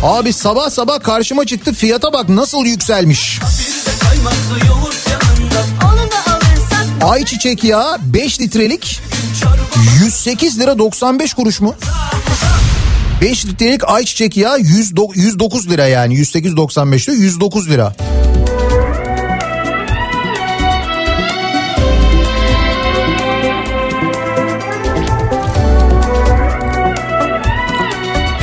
Abi 0.03 0.33
sabah 0.33 0.71
sabah 0.71 1.03
karşıma 1.03 1.47
çıktı 1.47 1.73
fiyata 1.73 2.13
bak 2.13 2.29
nasıl 2.29 2.65
yükselmiş. 2.65 3.41
Ayçiçek 7.05 7.65
yağı 7.65 7.97
5 8.13 8.41
litrelik 8.41 9.01
çorba 9.43 9.57
108 10.05 10.59
lira 10.61 10.79
95 10.79 11.35
kuruş 11.35 11.61
mu? 11.61 11.75
5 13.21 13.47
litrelik 13.47 13.89
ayçiçek 13.89 14.37
yağı 14.37 14.59
100 14.61 14.93
do- 14.93 15.19
109 15.19 15.69
lira 15.71 15.87
yani 15.87 16.15
108.95 16.15 17.07
diyor 17.07 17.19
109 17.19 17.69
lira. 17.69 17.95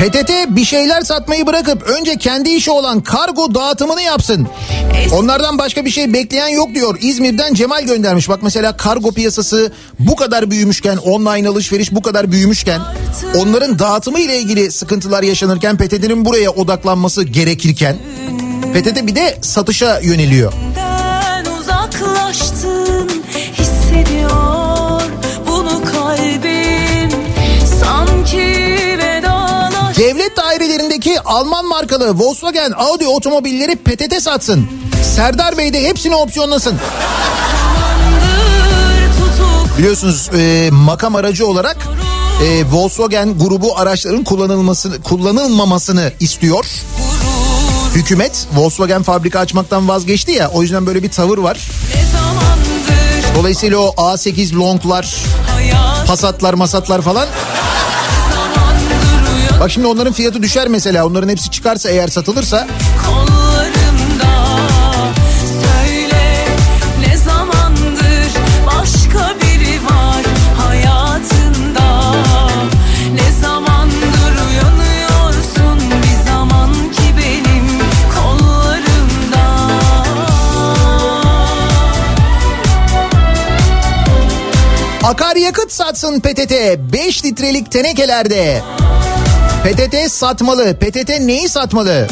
PTT 0.04 0.30
bir 0.48 0.64
şeyler 0.64 1.02
satmayı 1.02 1.46
bırakıp 1.46 1.82
önce 1.82 2.16
kendi 2.16 2.50
işi 2.50 2.70
olan 2.70 3.00
kargo 3.00 3.54
dağıtımını 3.54 4.02
yapsın. 4.02 4.48
Onlardan 5.12 5.58
başka 5.58 5.84
bir 5.84 5.90
şey 5.90 6.12
bekleyen 6.12 6.48
yok 6.48 6.74
diyor. 6.74 6.98
İzmir'den 7.00 7.54
Cemal 7.54 7.82
göndermiş. 7.82 8.28
Bak 8.28 8.42
mesela 8.42 8.76
kargo 8.76 9.12
piyasası 9.12 9.72
bu 9.98 10.16
kadar 10.16 10.50
büyümüşken, 10.50 10.96
online 10.96 11.48
alışveriş 11.48 11.94
bu 11.94 12.02
kadar 12.02 12.32
büyümüşken, 12.32 12.80
onların 13.34 13.78
dağıtımı 13.78 14.20
ile 14.20 14.38
ilgili 14.38 14.72
sıkıntılar 14.72 15.22
yaşanırken 15.22 15.76
PTT'nin 15.76 16.24
buraya 16.24 16.50
odaklanması 16.50 17.24
gerekirken 17.24 17.96
PTT 18.74 19.06
bir 19.06 19.14
de 19.14 19.38
satışa 19.42 20.00
yöneliyor. 20.00 20.52
Alman 31.24 31.66
markalı 31.66 32.18
Volkswagen 32.18 32.72
Audi 32.76 33.06
otomobilleri 33.06 33.76
PTT 33.76 34.22
satsın. 34.22 34.68
Serdar 35.16 35.58
Bey 35.58 35.72
de 35.72 35.88
hepsini 35.88 36.16
opsiyonlasın. 36.16 36.76
Biliyorsunuz 39.78 40.30
e, 40.38 40.68
makam 40.72 41.14
aracı 41.14 41.46
olarak 41.46 41.76
e, 42.44 42.64
Volkswagen 42.72 43.38
grubu 43.38 43.78
araçların 43.78 44.24
kullanılması 44.24 45.02
kullanılmamasını 45.02 46.12
istiyor. 46.20 46.66
Hükümet 47.94 48.46
Volkswagen 48.54 49.02
fabrika 49.02 49.40
açmaktan 49.40 49.88
vazgeçti 49.88 50.32
ya 50.32 50.50
o 50.50 50.62
yüzden 50.62 50.86
böyle 50.86 51.02
bir 51.02 51.10
tavır 51.10 51.38
var. 51.38 51.68
Dolayısıyla 53.36 53.78
o 53.78 53.88
A8 53.88 54.54
Long'lar, 54.54 55.14
Passat'lar, 56.06 56.54
Masat'lar 56.54 57.02
falan 57.02 57.28
bak 59.64 59.70
şimdi 59.70 59.86
onların 59.86 60.12
fiyatı 60.12 60.42
düşer 60.42 60.68
mesela. 60.68 61.06
Onların 61.06 61.28
hepsi 61.28 61.50
çıkarsa 61.50 61.90
eğer 61.90 62.08
satılırsa 62.08 62.66
söyle 65.62 66.46
başka 68.66 69.34
biri 69.42 69.84
var 69.84 70.24
hayatında 70.58 72.14
ne 73.14 73.32
zamandır 73.42 74.32
uyanıyorsun 74.50 75.90
bir 76.02 76.30
zaman 76.30 76.72
ki 76.72 77.14
benim 77.18 77.78
kollarımda 78.14 79.70
Akaryakıt 85.04 85.72
satsın 85.72 86.20
PTT 86.20 86.52
5 86.92 87.24
litrelik 87.24 87.72
tenekelerde. 87.72 88.62
PTT 89.64 90.12
satmalı. 90.12 90.76
PTT 90.78 91.20
neyi 91.20 91.48
satmalı? 91.48 92.06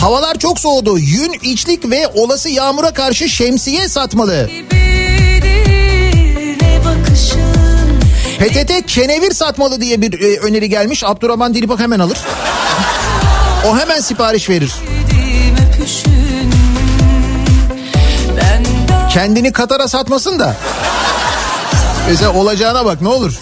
Havalar 0.00 0.38
çok 0.38 0.60
soğudu. 0.60 0.98
Yün, 0.98 1.32
içlik 1.42 1.90
ve 1.90 2.08
olası 2.08 2.48
yağmura 2.48 2.90
karşı 2.90 3.28
şemsiye 3.28 3.88
satmalı. 3.88 4.50
PTT 8.38 8.86
kenevir 8.86 9.30
satmalı 9.34 9.80
diye 9.80 10.02
bir 10.02 10.20
e, 10.20 10.38
öneri 10.38 10.68
gelmiş. 10.68 11.04
Abdurrahman 11.04 11.54
Dilipak 11.54 11.80
hemen 11.80 11.98
alır. 11.98 12.18
O 13.68 13.78
hemen 13.78 14.00
sipariş 14.00 14.48
verir. 14.48 14.72
Kendini 19.12 19.52
Katar'a 19.52 19.88
satmasın 19.88 20.38
da. 20.38 20.56
Mesela 22.08 22.32
olacağına 22.32 22.84
bak 22.84 23.02
ne 23.02 23.08
olur. 23.08 23.38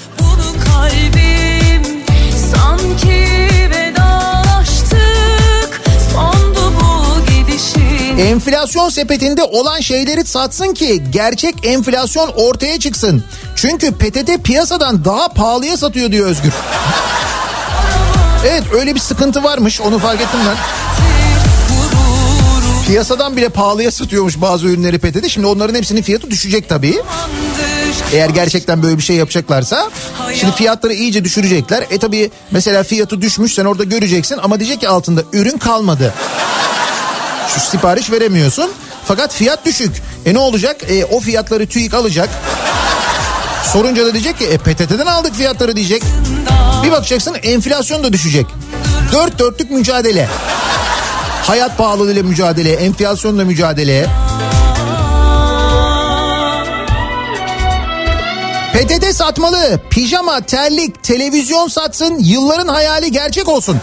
Enflasyon 8.18 8.88
sepetinde 8.88 9.42
olan 9.42 9.80
şeyleri 9.80 10.24
satsın 10.24 10.74
ki 10.74 11.02
gerçek 11.12 11.54
enflasyon 11.66 12.28
ortaya 12.28 12.78
çıksın. 12.78 13.24
Çünkü 13.56 13.92
PTT 13.92 14.44
piyasadan 14.44 15.04
daha 15.04 15.28
pahalıya 15.28 15.76
satıyor 15.76 16.12
diyor 16.12 16.26
Özgür. 16.26 16.52
Evet 18.46 18.62
öyle 18.72 18.94
bir 18.94 19.00
sıkıntı 19.00 19.44
varmış 19.44 19.80
onu 19.80 19.98
fark 19.98 20.20
ettim 20.20 20.40
ben. 20.48 20.56
Piyasadan 22.86 23.36
bile 23.36 23.48
pahalıya 23.48 23.90
satıyormuş 23.90 24.40
bazı 24.40 24.66
ürünleri 24.66 24.98
PTT. 24.98 25.28
Şimdi 25.28 25.46
onların 25.46 25.74
hepsinin 25.74 26.02
fiyatı 26.02 26.30
düşecek 26.30 26.68
tabii. 26.68 27.02
Eğer 28.12 28.28
gerçekten 28.28 28.82
böyle 28.82 28.98
bir 28.98 29.02
şey 29.02 29.16
yapacaklarsa. 29.16 29.90
Şimdi 30.34 30.52
fiyatları 30.52 30.94
iyice 30.94 31.24
düşürecekler. 31.24 31.84
E 31.90 31.98
tabii 31.98 32.30
mesela 32.50 32.82
fiyatı 32.82 33.22
düşmüş 33.22 33.54
sen 33.54 33.64
orada 33.64 33.84
göreceksin 33.84 34.38
ama 34.42 34.60
diyecek 34.60 34.80
ki 34.80 34.88
altında 34.88 35.22
ürün 35.32 35.58
kalmadı. 35.58 36.14
Şu 37.48 37.60
sipariş 37.60 38.10
veremiyorsun. 38.10 38.70
Fakat 39.04 39.34
fiyat 39.34 39.64
düşük. 39.64 40.02
E 40.26 40.34
ne 40.34 40.38
olacak? 40.38 40.76
E, 40.90 41.04
o 41.04 41.20
fiyatları 41.20 41.66
TÜİK 41.66 41.94
alacak. 41.94 42.28
Sorunca 43.72 44.06
da 44.06 44.12
diyecek 44.12 44.38
ki 44.38 44.46
e, 44.46 44.58
PTT'den 44.58 45.06
aldık 45.06 45.34
fiyatları 45.34 45.76
diyecek. 45.76 46.02
Bir 46.84 46.92
bakacaksın 46.92 47.36
enflasyon 47.42 48.04
da 48.04 48.12
düşecek. 48.12 48.46
Dört 49.12 49.38
dörtlük 49.38 49.70
mücadele. 49.70 50.28
Hayat 51.42 51.78
pahalılığıyla 51.78 52.22
mücadele, 52.22 52.72
enflasyonla 52.72 53.44
mücadele. 53.44 54.06
PTT 58.72 59.14
satmalı. 59.14 59.80
Pijama, 59.90 60.40
terlik, 60.40 61.02
televizyon 61.02 61.68
satsın. 61.68 62.18
Yılların 62.18 62.68
hayali 62.68 63.12
gerçek 63.12 63.48
olsun. 63.48 63.80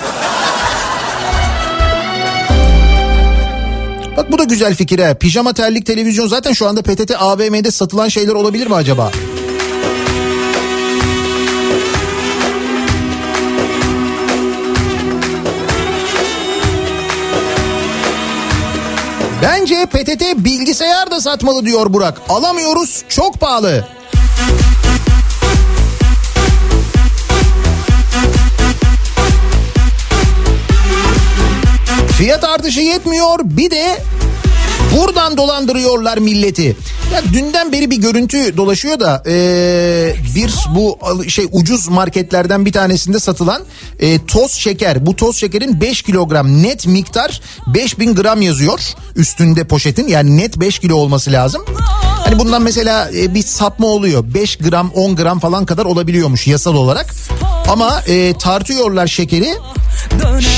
Bak 4.17 4.31
bu 4.31 4.37
da 4.37 4.43
güzel 4.43 4.75
fikir 4.75 4.99
ha. 4.99 5.13
Pijama, 5.13 5.53
terlik, 5.53 5.85
televizyon 5.85 6.27
zaten 6.27 6.53
şu 6.53 6.67
anda 6.67 6.81
PTT 6.81 7.11
AVM'de 7.19 7.71
satılan 7.71 8.07
şeyler 8.07 8.33
olabilir 8.33 8.67
mi 8.67 8.75
acaba? 8.75 9.11
Bence 19.41 19.85
PTT 19.85 20.23
bilgisayar 20.37 21.11
da 21.11 21.21
satmalı 21.21 21.65
diyor 21.65 21.93
Burak. 21.93 22.21
Alamıyoruz 22.29 23.03
çok 23.09 23.39
pahalı. 23.39 23.85
Fiyat 32.21 32.43
artışı 32.43 32.79
yetmiyor 32.79 33.39
bir 33.43 33.71
de 33.71 34.03
buradan 34.97 35.37
dolandırıyorlar 35.37 36.17
milleti. 36.17 36.75
Ya 37.13 37.21
dünden 37.33 37.71
beri 37.71 37.91
bir 37.91 37.97
görüntü 37.97 38.57
dolaşıyor 38.57 38.99
da 38.99 39.23
eee, 39.25 40.15
bir 40.35 40.53
bu 40.75 40.99
şey 41.27 41.45
ucuz 41.51 41.87
marketlerden 41.87 42.65
bir 42.65 42.71
tanesinde 42.71 43.19
satılan 43.19 43.61
eee, 43.99 44.25
toz 44.27 44.51
şeker. 44.51 45.05
Bu 45.05 45.15
toz 45.15 45.35
şekerin 45.37 45.81
5 45.81 46.01
kilogram 46.01 46.63
net 46.63 46.87
miktar 46.87 47.41
5000 47.67 48.15
gram 48.15 48.41
yazıyor 48.41 48.79
üstünde 49.15 49.63
poşetin 49.63 50.07
yani 50.07 50.37
net 50.37 50.59
5 50.59 50.79
kilo 50.79 50.95
olması 50.95 51.31
lazım. 51.31 51.65
Hani 52.25 52.39
bundan 52.39 52.61
mesela 52.61 53.09
e, 53.17 53.33
bir 53.33 53.43
sapma 53.43 53.87
oluyor 53.87 54.33
5 54.33 54.55
gram 54.55 54.91
10 54.91 55.15
gram 55.15 55.39
falan 55.39 55.65
kadar 55.65 55.85
olabiliyormuş 55.85 56.47
yasal 56.47 56.75
olarak. 56.75 57.13
Ama 57.69 58.01
e, 58.07 58.33
tartıyorlar 58.37 59.07
şekeri 59.07 59.53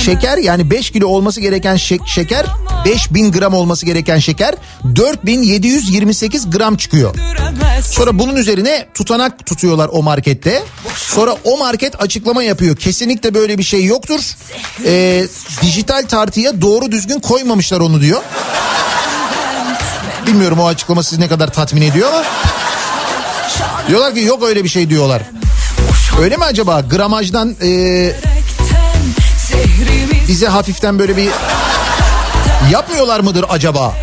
Şeker 0.05 0.37
yani 0.37 0.69
5 0.71 0.91
kilo 0.91 1.07
olması 1.07 1.41
gereken 1.41 1.75
şek- 1.75 2.07
şeker 2.07 2.45
5000 2.85 3.31
gram 3.31 3.53
olması 3.53 3.85
gereken 3.85 4.19
şeker 4.19 4.55
4728 4.95 6.49
gram 6.49 6.77
çıkıyor. 6.77 7.15
Sonra 7.81 8.19
bunun 8.19 8.35
üzerine 8.35 8.87
tutanak 8.93 9.45
tutuyorlar 9.45 9.89
o 9.91 10.03
markette. 10.03 10.63
Sonra 10.95 11.35
o 11.43 11.57
market 11.57 12.01
açıklama 12.01 12.43
yapıyor. 12.43 12.75
Kesinlikle 12.77 13.33
böyle 13.33 13.57
bir 13.57 13.63
şey 13.63 13.85
yoktur. 13.85 14.19
Ee, 14.85 15.23
dijital 15.61 16.03
tartıya 16.07 16.61
doğru 16.61 16.91
düzgün 16.91 17.19
koymamışlar 17.19 17.79
onu 17.79 18.01
diyor. 18.01 18.21
Bilmiyorum 20.27 20.59
o 20.59 20.67
açıklama 20.67 21.03
sizi 21.03 21.21
ne 21.21 21.27
kadar 21.27 21.53
tatmin 21.53 21.81
ediyor 21.81 22.09
ama. 22.13 22.23
Diyorlar 23.87 24.13
ki 24.13 24.19
yok 24.21 24.43
öyle 24.43 24.63
bir 24.63 24.69
şey 24.69 24.89
diyorlar. 24.89 25.21
Öyle 26.21 26.37
mi 26.37 26.43
acaba? 26.43 26.81
Gramajdan 26.81 27.55
e, 27.61 27.65
Zehrimiz 27.65 28.32
bize 30.27 30.47
hafiften 30.47 30.99
böyle 30.99 31.17
bir 31.17 31.29
yapmıyorlar 32.71 33.19
mıdır 33.19 33.45
acaba? 33.49 33.95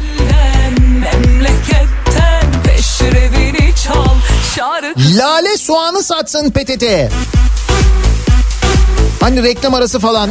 Lale 5.16 5.57
soğanı 5.59 6.03
satsın 6.03 6.51
PTT. 6.51 6.85
Hani 9.21 9.43
reklam 9.43 9.75
arası 9.75 9.99
falan. 9.99 10.31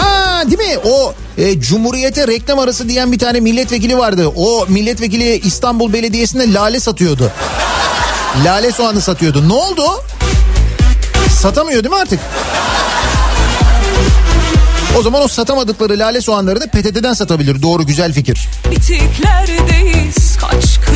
Ha 0.00 0.42
değil 0.46 0.58
mi? 0.70 0.78
O 0.84 1.14
e, 1.38 1.60
Cumhuriyete 1.60 2.28
reklam 2.28 2.58
arası 2.58 2.88
diyen 2.88 3.12
bir 3.12 3.18
tane 3.18 3.40
milletvekili 3.40 3.98
vardı. 3.98 4.28
O 4.36 4.66
milletvekili 4.68 5.38
İstanbul 5.38 5.92
Belediyesi'nde 5.92 6.52
lale 6.52 6.80
satıyordu. 6.80 7.32
Lale 8.44 8.72
soğanı 8.72 9.00
satıyordu. 9.00 9.48
Ne 9.48 9.52
oldu? 9.52 9.84
Satamıyor 11.40 11.84
değil 11.84 11.94
mi 11.94 12.00
artık? 12.00 12.20
O 14.98 15.02
zaman 15.02 15.22
o 15.22 15.28
satamadıkları 15.28 15.98
lale 15.98 16.20
soğanları 16.20 16.60
da 16.60 16.66
PTT'den 16.66 17.12
satabilir. 17.12 17.62
Doğru 17.62 17.86
güzel 17.86 18.12
fikir. 18.12 18.48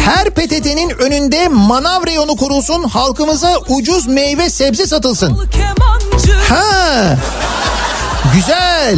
Her 0.05 0.31
PTT'nin 0.31 0.91
önünde 0.91 1.49
manav 1.49 2.07
reyonu 2.07 2.37
kurulsun. 2.37 2.83
Halkımıza 2.83 3.59
ucuz 3.69 4.07
meyve 4.07 4.51
sebze 4.51 4.87
satılsın. 4.87 5.39
Ha. 6.49 7.17
Güzel. 8.35 8.97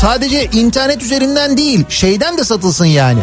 Sadece 0.00 0.44
internet 0.44 1.02
üzerinden 1.02 1.56
değil, 1.56 1.84
şeyden 1.88 2.38
de 2.38 2.44
satılsın 2.44 2.84
yani. 2.84 3.20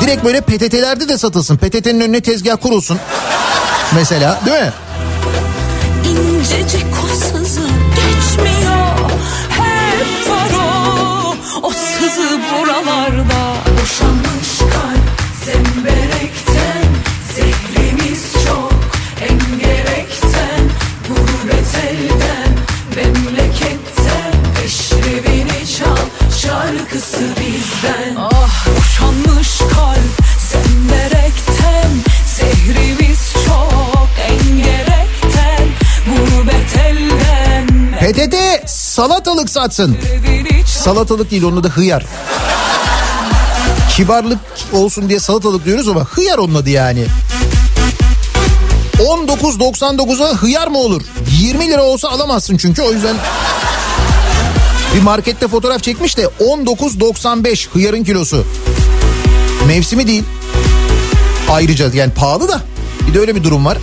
Direkt 0.00 0.24
böyle 0.24 0.40
PTT'lerde 0.40 1.08
de 1.08 1.18
satılsın. 1.18 1.56
PTT'nin 1.56 2.00
önüne 2.00 2.20
tezgah 2.20 2.56
kurulsun. 2.62 2.98
Mesela, 3.94 4.40
değil 4.46 4.62
mi? 4.62 4.72
Bizden 27.84 28.16
Ah 28.16 28.66
boşanmış 28.66 29.58
kalp 29.58 29.98
zemberekten 30.38 31.90
Zehrimiz 32.36 33.32
çok 33.46 34.08
engerekten 34.28 35.68
Gurbet 36.06 36.76
elden 36.76 37.66
PTT 38.00 38.36
salatalık 38.70 39.50
satsın. 39.50 39.98
Salatalık 40.66 41.30
değil 41.30 41.42
onun 41.42 41.56
adı 41.56 41.68
hıyar. 41.68 42.06
Kibarlık 43.96 44.38
olsun 44.72 45.08
diye 45.08 45.20
salatalık 45.20 45.64
diyoruz 45.64 45.88
ama 45.88 46.04
hıyar 46.04 46.38
onun 46.38 46.54
adı 46.54 46.70
yani. 46.70 47.06
19.99'a 48.98 50.28
hıyar 50.28 50.68
mı 50.68 50.78
olur? 50.78 51.02
20 51.30 51.68
lira 51.68 51.82
olsa 51.82 52.08
alamazsın 52.08 52.56
çünkü 52.56 52.82
o 52.82 52.92
yüzden 52.92 53.16
bir 54.94 55.02
markette 55.02 55.48
fotoğraf 55.48 55.82
çekmiş 55.82 56.16
de 56.16 56.22
19.95 56.40 57.68
hıyarın 57.70 58.04
kilosu. 58.04 58.44
Mevsimi 59.66 60.06
değil. 60.06 60.24
Ayrıca 61.50 61.90
yani 61.94 62.12
pahalı 62.12 62.48
da 62.48 62.60
bir 63.08 63.14
de 63.14 63.18
öyle 63.18 63.34
bir 63.34 63.44
durum 63.44 63.64
var. 63.64 63.78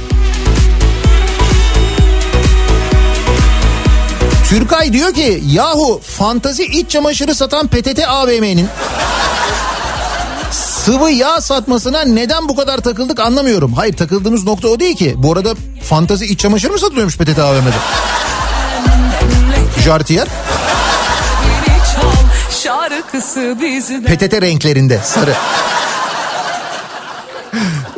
Türkay 4.50 4.94
diyor 4.94 5.14
ki 5.14 5.44
yahu 5.48 6.02
fantazi 6.18 6.66
iç 6.66 6.90
çamaşırı 6.90 7.36
satan 7.36 7.68
PTT 7.68 8.00
AVM'nin 8.08 8.68
sıvı 10.52 11.12
yağ 11.12 11.42
satmasına 11.42 12.02
neden 12.02 12.50
bu 12.50 12.56
kadar 12.56 12.78
takıldık 12.78 13.20
anlamıyorum. 13.20 13.74
Hayır 13.74 13.98
takıldığımız 13.98 14.44
nokta 14.44 14.68
o 14.68 14.80
değil 14.80 14.96
ki. 14.96 15.14
Bu 15.18 15.34
arada 15.34 15.56
fantazi 15.84 16.26
iç 16.26 16.40
çamaşır 16.40 16.70
mı 16.70 16.80
satılıyormuş 16.80 17.18
PTT 17.18 17.40
AVM'de? 17.40 17.76
Jartiyer 19.84 20.28
PTT 24.06 24.42
renklerinde 24.42 25.00
sarı. 25.04 25.34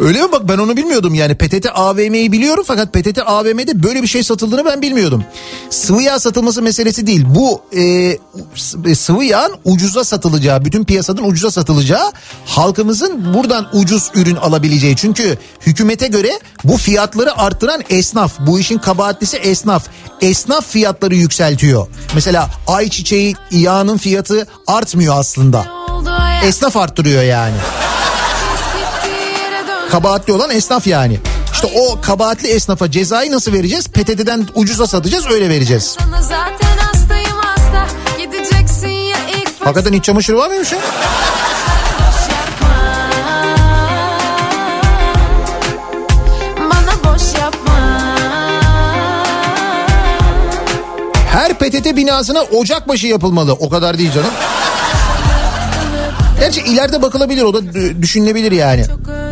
Öyle 0.03 0.21
mi 0.21 0.31
bak 0.31 0.47
ben 0.49 0.57
onu 0.57 0.77
bilmiyordum 0.77 1.13
yani 1.15 1.35
PTT 1.35 1.67
AVM'yi 1.73 2.31
biliyorum 2.31 2.63
fakat 2.67 2.93
PTT 2.93 3.19
AVM'de 3.25 3.83
böyle 3.83 4.01
bir 4.01 4.07
şey 4.07 4.23
satıldığını 4.23 4.65
ben 4.65 4.81
bilmiyordum. 4.81 5.23
Sıvı 5.69 6.01
yağ 6.01 6.19
satılması 6.19 6.61
meselesi 6.61 7.07
değil 7.07 7.25
bu 7.27 7.61
e, 7.77 8.17
s- 8.55 8.95
sıvı 8.95 9.23
yağın 9.25 9.51
ucuza 9.65 10.03
satılacağı 10.03 10.65
bütün 10.65 10.83
piyasadan 10.83 11.27
ucuza 11.29 11.51
satılacağı 11.51 12.11
halkımızın 12.45 13.33
buradan 13.33 13.67
ucuz 13.73 14.11
ürün 14.15 14.35
alabileceği. 14.35 14.95
Çünkü 14.95 15.37
hükümete 15.61 16.07
göre 16.07 16.39
bu 16.63 16.77
fiyatları 16.77 17.37
arttıran 17.37 17.81
esnaf 17.89 18.33
bu 18.39 18.59
işin 18.59 18.77
kabahatlisi 18.77 19.37
esnaf. 19.37 19.87
Esnaf 20.21 20.67
fiyatları 20.67 21.15
yükseltiyor. 21.15 21.87
Mesela 22.15 22.49
ayçiçeği 22.67 23.35
yağının 23.51 23.97
fiyatı 23.97 24.47
artmıyor 24.67 25.15
aslında. 25.19 25.65
Esnaf 26.47 26.77
arttırıyor 26.77 27.23
yani. 27.23 27.55
Kabahatli 29.93 30.33
olan 30.33 30.49
esnaf 30.49 30.87
yani. 30.87 31.19
İşte 31.53 31.67
o 31.75 32.01
kabahatli 32.01 32.47
esnafa 32.47 32.91
cezayı 32.91 33.31
nasıl 33.31 33.53
vereceğiz? 33.53 33.87
PTT'den 33.87 34.47
ucuza 34.55 34.87
satacağız 34.87 35.25
öyle 35.31 35.49
vereceğiz. 35.49 35.97
Hakikaten 39.59 39.93
iç 39.93 40.03
çamaşırı 40.03 40.37
var 40.37 40.47
mıymış 40.47 40.71
ya? 40.71 40.79
Her 51.31 51.53
PTT 51.53 51.95
binasına 51.95 52.41
ocakbaşı 52.41 53.07
yapılmalı. 53.07 53.53
O 53.53 53.69
kadar 53.69 53.97
değil 53.97 54.11
canım. 54.11 54.31
Gerçi 56.39 56.61
ileride 56.61 57.01
bakılabilir 57.01 57.43
o 57.43 57.53
da 57.53 57.73
düşünülebilir 58.01 58.51
yani. 58.51 58.85
Çok 58.85 59.22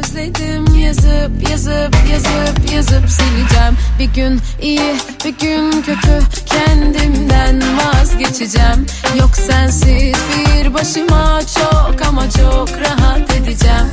yazıp 1.21 1.49
yazıp 1.49 1.95
yazıp 2.11 2.71
yazıp 2.73 3.09
sileceğim. 3.09 3.77
Bir 3.99 4.05
gün 4.05 4.41
iyi 4.61 4.95
bir 5.25 5.37
gün 5.37 5.71
kötü. 5.81 6.19
Kendimden 6.45 7.61
vazgeçeceğim. 7.77 8.85
Yok 9.19 9.29
sensiz 9.47 10.15
bir 10.37 10.73
başıma 10.73 11.41
çok 11.55 12.07
ama 12.07 12.29
çok 12.29 12.69
rahat 12.79 13.35
edeceğim. 13.35 13.91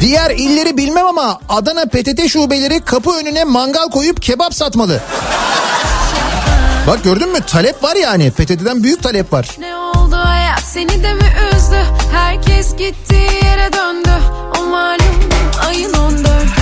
Diğer 0.00 0.30
illeri 0.30 0.76
bilmem 0.76 1.06
ama 1.06 1.38
Adana 1.48 1.84
PTT 1.84 2.28
şubeleri 2.28 2.80
kapı 2.80 3.10
önüne 3.10 3.44
mangal 3.44 3.90
koyup 3.90 4.22
kebap 4.22 4.54
satmalı. 4.54 5.00
Bak 6.86 7.04
gördün 7.04 7.32
mü? 7.32 7.38
Talep 7.46 7.82
var 7.84 7.96
yani. 7.96 8.30
PTT'den 8.30 8.82
büyük 8.82 9.02
talep 9.02 9.32
var. 9.32 9.48
Ne 9.58 9.76
oldu 9.76 10.16
hayat? 10.16 10.60
Seni 10.62 11.02
de 11.02 11.14
mi 11.14 11.32
üzdü 11.76 12.12
Herkes 12.12 12.76
gittiği 12.76 13.44
yere 13.44 13.72
döndü. 13.72 14.10
O 14.58 14.66
malum 14.66 15.28
ayın 15.66 15.94
on 15.94 16.18
dördü. 16.18 16.60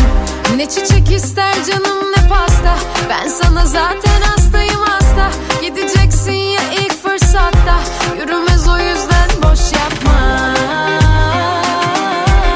Ne 0.56 0.68
çiçek 0.68 1.10
ister 1.10 1.54
canım 1.70 2.12
ne 2.16 2.28
pasta. 2.28 2.76
Ben 3.10 3.28
sana 3.28 3.66
zaten 3.66 4.20
hastayım 4.22 4.80
hasta. 4.80 5.30
Gideceksin 5.62 6.32
ya 6.32 6.62
ilk 6.72 7.02
fırsatta. 7.02 7.80
Yürümez 8.18 8.53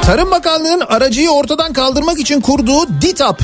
Tarım 0.09 0.31
Bakanlığı'nın 0.31 0.81
aracıyı 0.81 1.31
ortadan 1.31 1.73
kaldırmak 1.73 2.19
için 2.21 2.41
kurduğu 2.41 3.01
DİTAP 3.01 3.43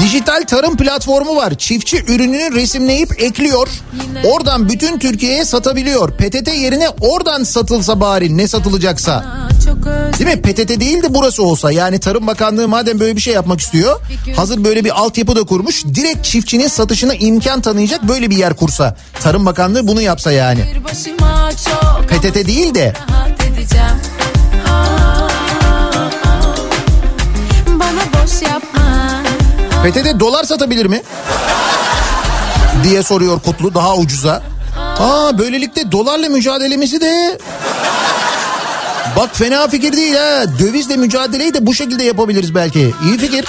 dijital 0.00 0.42
tarım 0.46 0.76
platformu 0.76 1.36
var. 1.36 1.54
Çiftçi 1.54 2.04
ürününü 2.08 2.54
resimleyip 2.54 3.22
ekliyor. 3.22 3.68
Oradan 4.24 4.68
bütün 4.68 4.98
Türkiye'ye 4.98 5.44
satabiliyor. 5.44 6.10
PTT 6.10 6.48
yerine 6.48 6.88
oradan 7.00 7.42
satılsa 7.42 8.00
bari 8.00 8.36
ne 8.36 8.48
satılacaksa. 8.48 9.24
Değil 10.18 10.36
mi? 10.36 10.42
PTT 10.42 10.80
değil 10.80 11.02
de 11.02 11.14
burası 11.14 11.42
olsa. 11.42 11.72
Yani 11.72 11.98
Tarım 11.98 12.26
Bakanlığı 12.26 12.68
madem 12.68 13.00
böyle 13.00 13.16
bir 13.16 13.20
şey 13.20 13.34
yapmak 13.34 13.60
istiyor. 13.60 14.00
Hazır 14.36 14.64
böyle 14.64 14.84
bir 14.84 15.00
altyapı 15.00 15.36
da 15.36 15.42
kurmuş. 15.42 15.84
Direkt 15.84 16.24
çiftçinin 16.24 16.68
satışına 16.68 17.14
imkan 17.14 17.60
tanıyacak 17.60 18.08
böyle 18.08 18.30
bir 18.30 18.36
yer 18.36 18.54
kursa. 18.54 18.96
Tarım 19.20 19.46
Bakanlığı 19.46 19.88
bunu 19.88 20.02
yapsa 20.02 20.32
yani. 20.32 20.60
PTT 22.08 22.46
değil 22.46 22.74
de 22.74 22.92
rahat 23.10 24.27
PTT 29.84 30.20
dolar 30.20 30.44
satabilir 30.44 30.86
mi? 30.86 31.02
diye 32.84 33.02
soruyor 33.02 33.40
Kutlu 33.40 33.74
daha 33.74 33.96
ucuza. 33.96 34.42
Aa 34.98 35.38
böylelikle 35.38 35.92
dolarla 35.92 36.28
mücadelemizi 36.28 37.00
de 37.00 37.38
Bak 39.16 39.30
fena 39.32 39.68
fikir 39.68 39.92
değil 39.92 40.14
ha. 40.14 40.44
Dövizle 40.58 40.96
mücadeleyi 40.96 41.54
de 41.54 41.66
bu 41.66 41.74
şekilde 41.74 42.04
yapabiliriz 42.04 42.54
belki. 42.54 42.94
İyi 43.04 43.18
fikir. 43.18 43.44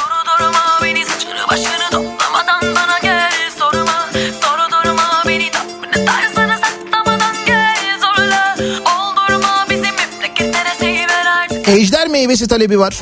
Ejder 11.68 12.07
meyvesi 12.07 12.47
talebi 12.47 12.80
var. 12.80 12.99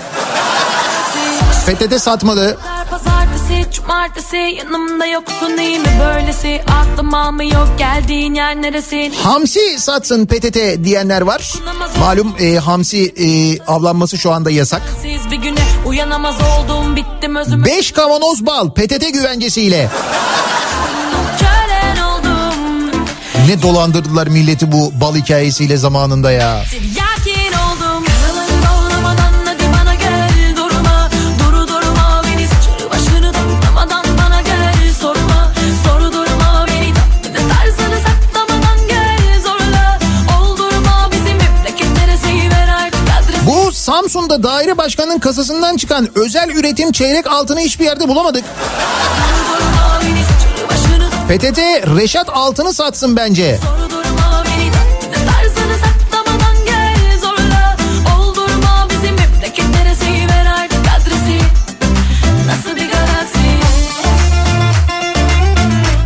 PTT 1.67 2.01
satmalı. 2.01 2.57
Pazartesi, 3.47 3.71
cumartesi 3.71 4.37
yanımda 4.37 5.05
yoksun 5.05 5.57
iyi 5.57 5.79
mi 5.79 5.87
böylesi 5.99 6.61
Aklım 6.67 7.13
almıyor 7.13 7.77
geldiğin 7.77 8.33
yer 8.33 8.61
neresi 8.61 9.11
Hamsi 9.23 9.79
satsın 9.79 10.25
PTT 10.25 10.83
diyenler 10.83 11.21
var. 11.21 11.53
Malum 11.99 12.35
e, 12.39 12.55
hamsi 12.55 13.13
e, 13.17 13.59
avlanması 13.63 14.17
şu 14.17 14.31
anda 14.31 14.51
yasak. 14.51 14.81
Siz 15.01 15.31
bir 15.31 15.35
güne 15.35 15.59
uyanamaz 15.85 16.35
oldum 16.41 16.95
bittim 16.95 17.35
özüme 17.35 17.65
5 17.65 17.91
kavanoz 17.91 18.45
bal 18.45 18.69
PTT 18.69 19.13
güvencesiyle. 19.13 19.89
Ne 23.47 23.61
dolandırdılar 23.61 24.27
milleti 24.27 24.71
bu 24.71 24.93
bal 25.01 25.15
hikayesiyle 25.15 25.77
zamanında 25.77 26.31
ya. 26.31 26.63
Yakin 26.97 27.06
Samsun'da 43.87 44.43
daire 44.43 44.77
başkanının 44.77 45.19
kasasından 45.19 45.77
çıkan 45.77 46.09
özel 46.15 46.49
üretim 46.49 46.91
çeyrek 46.91 47.27
altını 47.27 47.59
hiçbir 47.59 47.85
yerde 47.85 48.07
bulamadık. 48.07 48.43
PTT 51.27 51.59
Reşat 51.97 52.29
altını 52.29 52.73
satsın 52.73 53.15
bence. 53.15 53.59
Soru 53.63 53.89
durma 53.89 54.43
beni 54.45 54.71
tatlı 54.71 55.25
tarzını 55.25 55.77
saklamadan 55.77 56.65
gel 56.65 57.19
Zorla 57.21 57.77
oldurma 58.17 58.87
bizim 58.89 59.15
memleketlere 59.15 59.95
seyiver 59.95 60.45
artık 60.45 60.79
adresi 60.79 61.39
Nasıl 62.47 62.75
bir 62.75 62.89
galaksi 62.91 63.39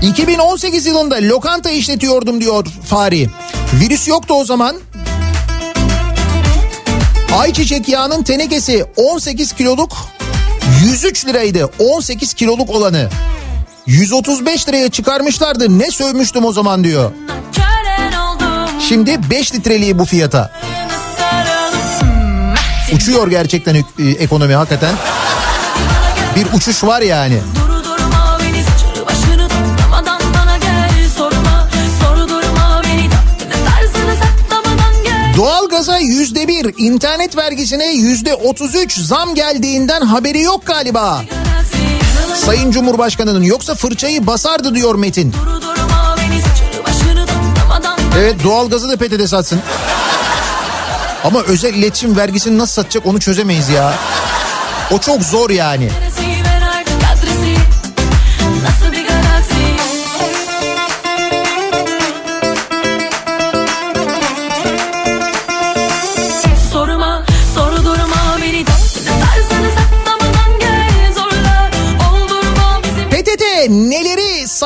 2018 0.02 0.86
yılında 0.86 1.16
lokanta 1.16 1.70
işletiyordum 1.70 2.42
diyor 2.42 2.66
Fahri. 2.86 3.30
Virüs 3.74 4.08
yoktu 4.08 4.34
o 4.34 4.46
zaman. 4.46 4.76
Ayçiçek 7.38 7.90
yağının 7.90 8.24
tenekesi 8.24 8.86
18 8.96 9.54
kiloluk 9.54 9.98
103 10.86 11.26
liraydı. 11.26 11.70
18 11.80 12.34
kiloluk 12.34 12.70
olanı. 12.70 13.10
135 13.86 14.68
liraya 14.68 14.92
çıkarmışlardı. 14.92 15.80
Ne 15.80 15.92
sövmüştüm 15.92 16.46
o 16.46 16.52
zaman 16.54 16.84
diyor. 16.84 17.12
Şimdi 18.90 19.30
5 19.30 19.54
litreliği 19.54 20.00
bu 20.00 20.06
fiyata. 20.06 20.52
Uçuyor 22.94 23.28
gerçekten 23.28 23.76
e, 23.76 23.82
ekonomi 24.20 24.56
hakikaten. 24.56 24.96
Bir 26.36 26.58
uçuş 26.58 26.84
var 26.84 27.02
yani. 27.02 27.38
Doğalgaza 35.82 36.00
yüzde 36.00 36.48
bir, 36.48 36.74
internet 36.78 37.38
vergisine 37.38 37.94
yüzde 37.94 38.36
otuz 38.36 38.76
üç 38.76 39.00
zam 39.00 39.36
geldiğinden 39.36 40.02
haberi 40.02 40.42
yok 40.42 40.66
galiba. 40.66 41.24
Sayın 42.46 42.72
Cumhurbaşkanı'nın 42.72 43.44
yoksa 43.44 43.76
fırçayı 43.76 44.28
basardı 44.28 44.76
diyor 44.76 44.96
Metin. 44.96 45.34
Evet 48.18 48.44
doğalgazı 48.44 48.90
da 48.90 48.98
PTT 48.98 49.30
satsın. 49.30 49.60
Ama 51.24 51.42
özel 51.42 51.74
iletişim 51.74 52.18
vergisini 52.18 52.58
nasıl 52.58 52.74
satacak 52.74 53.06
onu 53.06 53.20
çözemeyiz 53.20 53.70
ya. 53.70 53.94
O 54.92 55.00
çok 55.00 55.24
zor 55.24 55.50
yani. 55.50 55.90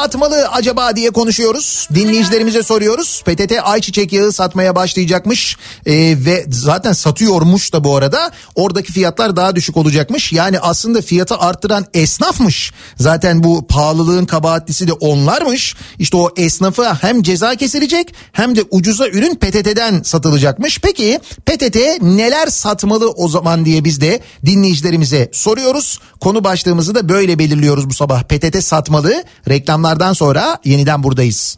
Satmalı 0.06 0.48
acaba 0.48 0.96
diye 0.96 1.10
konuşuyoruz. 1.10 1.88
Dinleyicilerimize 1.94 2.64
soruyoruz. 2.64 3.24
PTT 3.26 3.54
ayçiçek 3.64 4.14
yağı 4.14 4.32
satmaya 4.32 4.76
başlayacakmış 4.76 5.58
Ee, 5.86 5.94
ve 6.26 6.46
zaten 6.50 6.94
satıyormuş 6.94 7.74
da 7.74 7.84
bu 7.84 7.96
arada. 7.96 8.32
Oradaki 8.56 8.94
fiyatlar 8.94 9.36
daha 9.36 9.56
düşük 9.56 9.78
olacakmış. 9.78 10.34
Yani 10.34 10.60
aslında 10.60 11.02
fiyatı 11.02 11.38
arttıran 11.38 11.86
esnafmış. 11.94 12.72
Zaten 12.96 13.44
bu 13.44 13.68
pahalılığın 13.68 14.26
kabahatlisi 14.26 14.88
de 14.88 14.94
onlarmış. 14.94 15.76
İşte 16.00 16.18
o 16.18 16.30
esnafa 16.38 17.04
hem 17.04 17.22
ceza 17.22 17.56
kesilecek 17.56 18.14
hem 18.32 18.56
de 18.56 18.64
ucuza 18.72 19.08
ürün 19.08 19.36
PTT'den 19.36 20.02
satılacakmış. 20.04 20.80
Peki 20.80 21.20
PTT 21.46 21.78
neler 22.02 22.48
satmalı 22.48 23.10
o 23.10 23.28
zaman 23.28 23.66
diye 23.66 23.84
biz 23.84 24.02
de 24.02 24.20
dinleyicilerimize 24.46 25.30
soruyoruz. 25.32 26.00
Konu 26.20 26.44
başlığımızı 26.44 26.96
da 26.96 27.10
böyle 27.10 27.40
belirliyoruz 27.40 27.90
bu 27.90 27.94
sabah. 27.94 28.24
PTT 28.24 28.64
satmalı. 28.64 29.24
Reklamlardan 29.96 30.14
sonra 30.14 30.58
yeniden 30.64 31.04
buradayız. 31.04 31.58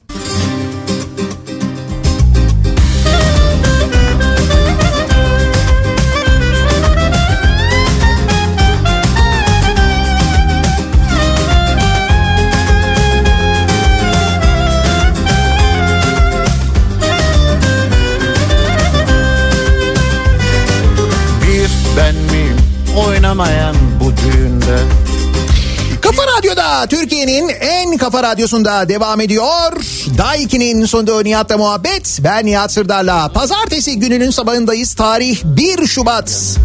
Türkiye'nin 26.86 27.50
en 27.50 27.98
kafa 27.98 28.24
radyosunda 28.24 28.90
devam 28.90 29.22
ediyor. 29.22 29.72
Daiki'nin 30.18 30.86
sonunda 30.86 31.22
Nihat'la 31.22 31.58
muhabbet. 31.58 32.20
Ben 32.24 32.46
Nihat 32.46 32.72
Sırdar'la. 32.72 33.30
Pazartesi 33.30 34.00
gününün 34.00 34.32
sabahındayız. 34.32 34.94
Tarih 34.94 35.44
1 35.44 35.88
Şubat. 35.88 36.58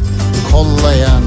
kollayan 0.52 1.22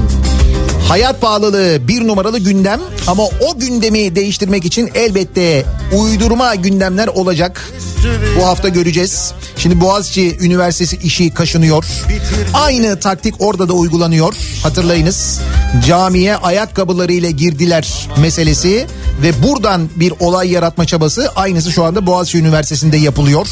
Hayat 0.88 1.20
pahalılığı 1.20 1.88
bir 1.88 2.06
numaralı 2.06 2.38
gündem 2.38 2.80
ama 3.06 3.22
o 3.24 3.58
gündemi 3.58 4.16
değiştirmek 4.16 4.64
için 4.64 4.90
elbette 4.94 5.64
uydurma 5.92 6.54
gündemler 6.54 7.08
olacak. 7.08 7.70
Bu 8.40 8.46
hafta 8.46 8.68
göreceğiz. 8.68 9.32
Şimdi 9.56 9.80
Boğaziçi 9.80 10.36
Üniversitesi 10.40 10.96
işi 10.96 11.34
kaşınıyor. 11.34 11.84
Aynı 12.54 13.00
taktik 13.00 13.34
orada 13.38 13.68
da 13.68 13.72
uygulanıyor. 13.72 14.34
Hatırlayınız 14.62 15.40
camiye 15.86 16.36
ayakkabılarıyla 16.36 17.30
girdiler 17.30 18.08
meselesi 18.20 18.86
ve 19.22 19.42
buradan 19.42 19.88
bir 19.96 20.12
olay 20.20 20.50
yaratma 20.50 20.84
çabası 20.84 21.30
aynısı 21.36 21.72
şu 21.72 21.84
anda 21.84 22.06
Boğaziçi 22.06 22.38
Üniversitesi'nde 22.38 22.96
yapılıyor. 22.96 23.46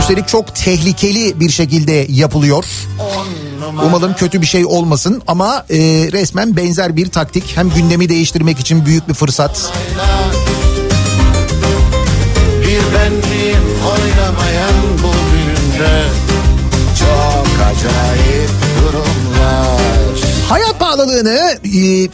Üstelik 0.00 0.28
çok 0.28 0.54
tehlikeli 0.54 1.40
bir 1.40 1.50
şekilde 1.50 2.06
yapılıyor. 2.08 2.64
Umalım 3.68 4.14
kötü 4.14 4.40
bir 4.40 4.46
şey 4.46 4.66
olmasın 4.66 5.22
ama 5.26 5.64
e, 5.70 5.76
resmen 6.12 6.56
benzer 6.56 6.96
bir 6.96 7.08
taktik. 7.08 7.56
Hem 7.56 7.70
gündemi 7.70 8.08
değiştirmek 8.08 8.60
için 8.60 8.86
büyük 8.86 9.08
bir 9.08 9.14
fırsat. 9.14 9.72
Bir 12.62 12.80
ben 12.94 13.12
miyim 13.12 13.62
oynamayan 13.84 14.74
bu 15.02 15.12
düğünde 15.12 16.02
Çok 16.98 17.46
acayip 17.66 18.50
durumlar 18.80 19.78
Hayat 20.48 20.80
pahalılığını 20.80 21.58
e, 21.76 22.08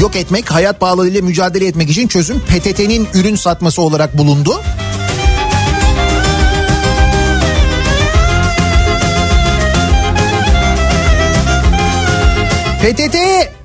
yok 0.00 0.16
etmek, 0.16 0.50
hayat 0.50 0.80
pahalılığıyla 0.80 1.22
mücadele 1.22 1.66
etmek 1.66 1.90
için 1.90 2.08
çözüm 2.08 2.40
PTT'nin 2.40 3.08
ürün 3.14 3.36
satması 3.36 3.82
olarak 3.82 4.18
bulundu. 4.18 4.60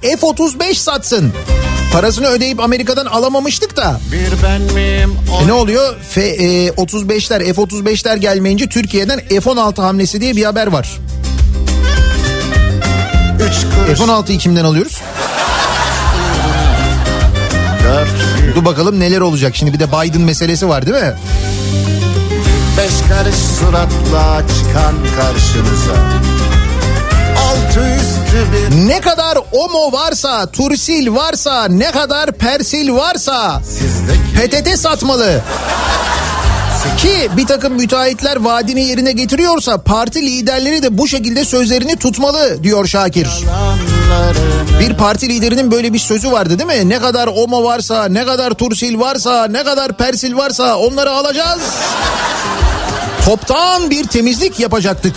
F-35 0.02 0.74
satsın. 0.74 1.34
Parasını 1.94 2.28
ödeyip 2.28 2.60
Amerika'dan 2.60 3.06
alamamıştık 3.06 3.78
da. 3.78 4.00
Bir 4.12 4.44
ben 4.44 4.62
miyim 4.62 5.16
E 5.44 5.48
ne 5.48 5.54
oluyor? 5.54 5.96
F, 6.10 6.22
e, 6.22 6.68
35'ler 6.68 7.54
F-35'ler 7.54 8.18
gelmeyince 8.18 8.70
Türkiye'den 8.70 9.20
F-16 9.20 9.82
hamlesi 9.82 10.22
diye 10.22 10.36
bir 10.36 10.44
haber 10.44 10.68
var. 10.68 11.00
Üç 13.36 13.56
kuruş 13.76 14.00
F-16'yı 14.00 14.38
kimden 14.38 14.64
alıyoruz? 14.64 15.02
dört 17.84 18.56
Dur 18.56 18.66
bakalım 18.66 19.00
neler 19.00 19.22
olacak. 19.22 19.56
Şimdi 19.56 19.74
bir 19.74 19.80
de 19.80 19.88
Biden 19.88 20.22
meselesi 20.22 20.70
var 20.70 20.86
değil 20.86 20.98
mi? 20.98 21.14
Beş 22.78 23.10
karış 23.10 23.36
suratla 23.36 24.42
çıkan 24.48 24.96
karşınıza 25.18 25.94
Ne 28.86 29.02
kadar 29.02 29.38
Omo 29.52 29.92
varsa, 29.92 30.46
Tursil 30.46 31.16
varsa, 31.16 31.66
ne 31.70 31.92
kadar 31.92 32.32
Persil 32.32 32.92
varsa 32.92 33.62
PTT 34.36 34.80
satmalı. 34.80 35.42
Ki 36.98 37.30
bir 37.38 37.46
takım 37.46 37.74
müteahhitler 37.74 38.36
vaadini 38.36 38.84
yerine 38.88 39.12
getiriyorsa 39.12 39.78
parti 39.78 40.22
liderleri 40.22 40.84
de 40.84 40.98
bu 40.98 41.08
şekilde 41.08 41.46
sözlerini 41.46 41.96
tutmalı 41.96 42.64
diyor 42.64 42.88
Şakir. 42.88 43.28
Bir 44.80 44.94
parti 44.94 45.30
liderinin 45.30 45.72
böyle 45.72 45.94
bir 45.94 46.00
sözü 46.00 46.32
vardı 46.32 46.60
değil 46.60 46.82
mi? 46.82 46.90
Ne 46.90 47.00
kadar 47.00 47.28
OMA 47.28 47.64
varsa, 47.64 48.06
ne 48.06 48.26
kadar 48.26 48.52
Tursil 48.52 49.00
varsa, 49.00 49.48
ne 49.48 49.64
kadar 49.64 49.98
Persil 49.98 50.36
varsa 50.36 50.78
onları 50.78 51.12
alacağız. 51.12 51.62
Toptan 53.26 53.90
bir 53.90 54.04
temizlik 54.04 54.60
yapacaktık. 54.60 55.16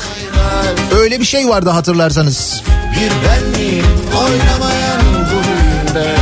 Öyle 0.98 1.20
bir 1.20 1.24
şey 1.24 1.48
vardı 1.48 1.70
hatırlarsanız. 1.70 2.62
Bir 2.92 3.28
benliğim 3.28 3.86
oynamayan 4.12 5.00
bu 5.26 5.44
düğünde 5.44 6.16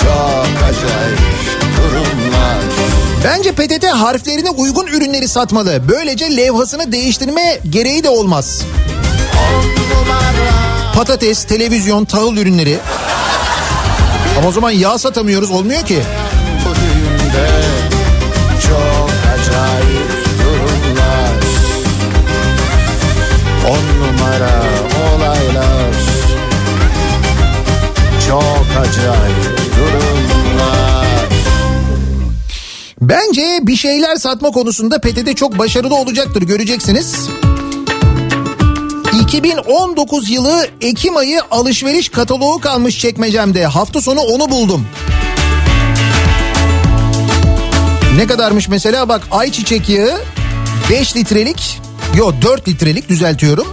Çok 0.00 0.46
acayip 0.68 1.27
Bence 3.24 3.52
PTT 3.52 3.86
harflerine 3.86 4.50
uygun 4.50 4.86
ürünleri 4.86 5.28
satmalı. 5.28 5.82
Böylece 5.88 6.36
levhasını 6.36 6.92
değiştirme 6.92 7.60
gereği 7.70 8.04
de 8.04 8.08
olmaz. 8.08 8.62
Patates, 10.94 11.44
televizyon, 11.44 12.04
tahıl 12.04 12.36
ürünleri. 12.36 12.78
Ama 14.38 14.48
o 14.48 14.52
zaman 14.52 14.70
yağ 14.70 14.98
satamıyoruz 14.98 15.50
olmuyor 15.50 15.82
ki. 15.82 15.98
Çok 18.62 19.10
acayip 19.34 20.10
durumlar 20.38 21.44
On 23.68 24.00
numara 24.00 24.62
olaylar 25.14 25.94
Çok 28.28 28.66
acayip 28.80 29.58
durumlar 29.76 30.07
Bence 33.00 33.58
bir 33.62 33.76
şeyler 33.76 34.16
satma 34.16 34.50
konusunda 34.50 35.00
PTT 35.00 35.36
çok 35.36 35.58
başarılı 35.58 35.94
olacaktır 35.94 36.42
göreceksiniz. 36.42 37.28
2019 39.22 40.30
yılı 40.30 40.66
Ekim 40.80 41.16
ayı 41.16 41.40
alışveriş 41.50 42.08
kataloğu 42.08 42.60
kalmış 42.60 42.98
çekmecemde. 42.98 43.66
Hafta 43.66 44.00
sonu 44.00 44.20
onu 44.20 44.50
buldum. 44.50 44.86
Ne 48.16 48.26
kadarmış 48.26 48.68
mesela 48.68 49.08
bak 49.08 49.22
ayçiçek 49.30 49.88
yağı 49.88 50.20
5 50.90 51.16
litrelik 51.16 51.80
yo 52.16 52.32
4 52.42 52.68
litrelik 52.68 53.08
düzeltiyorum. 53.08 53.66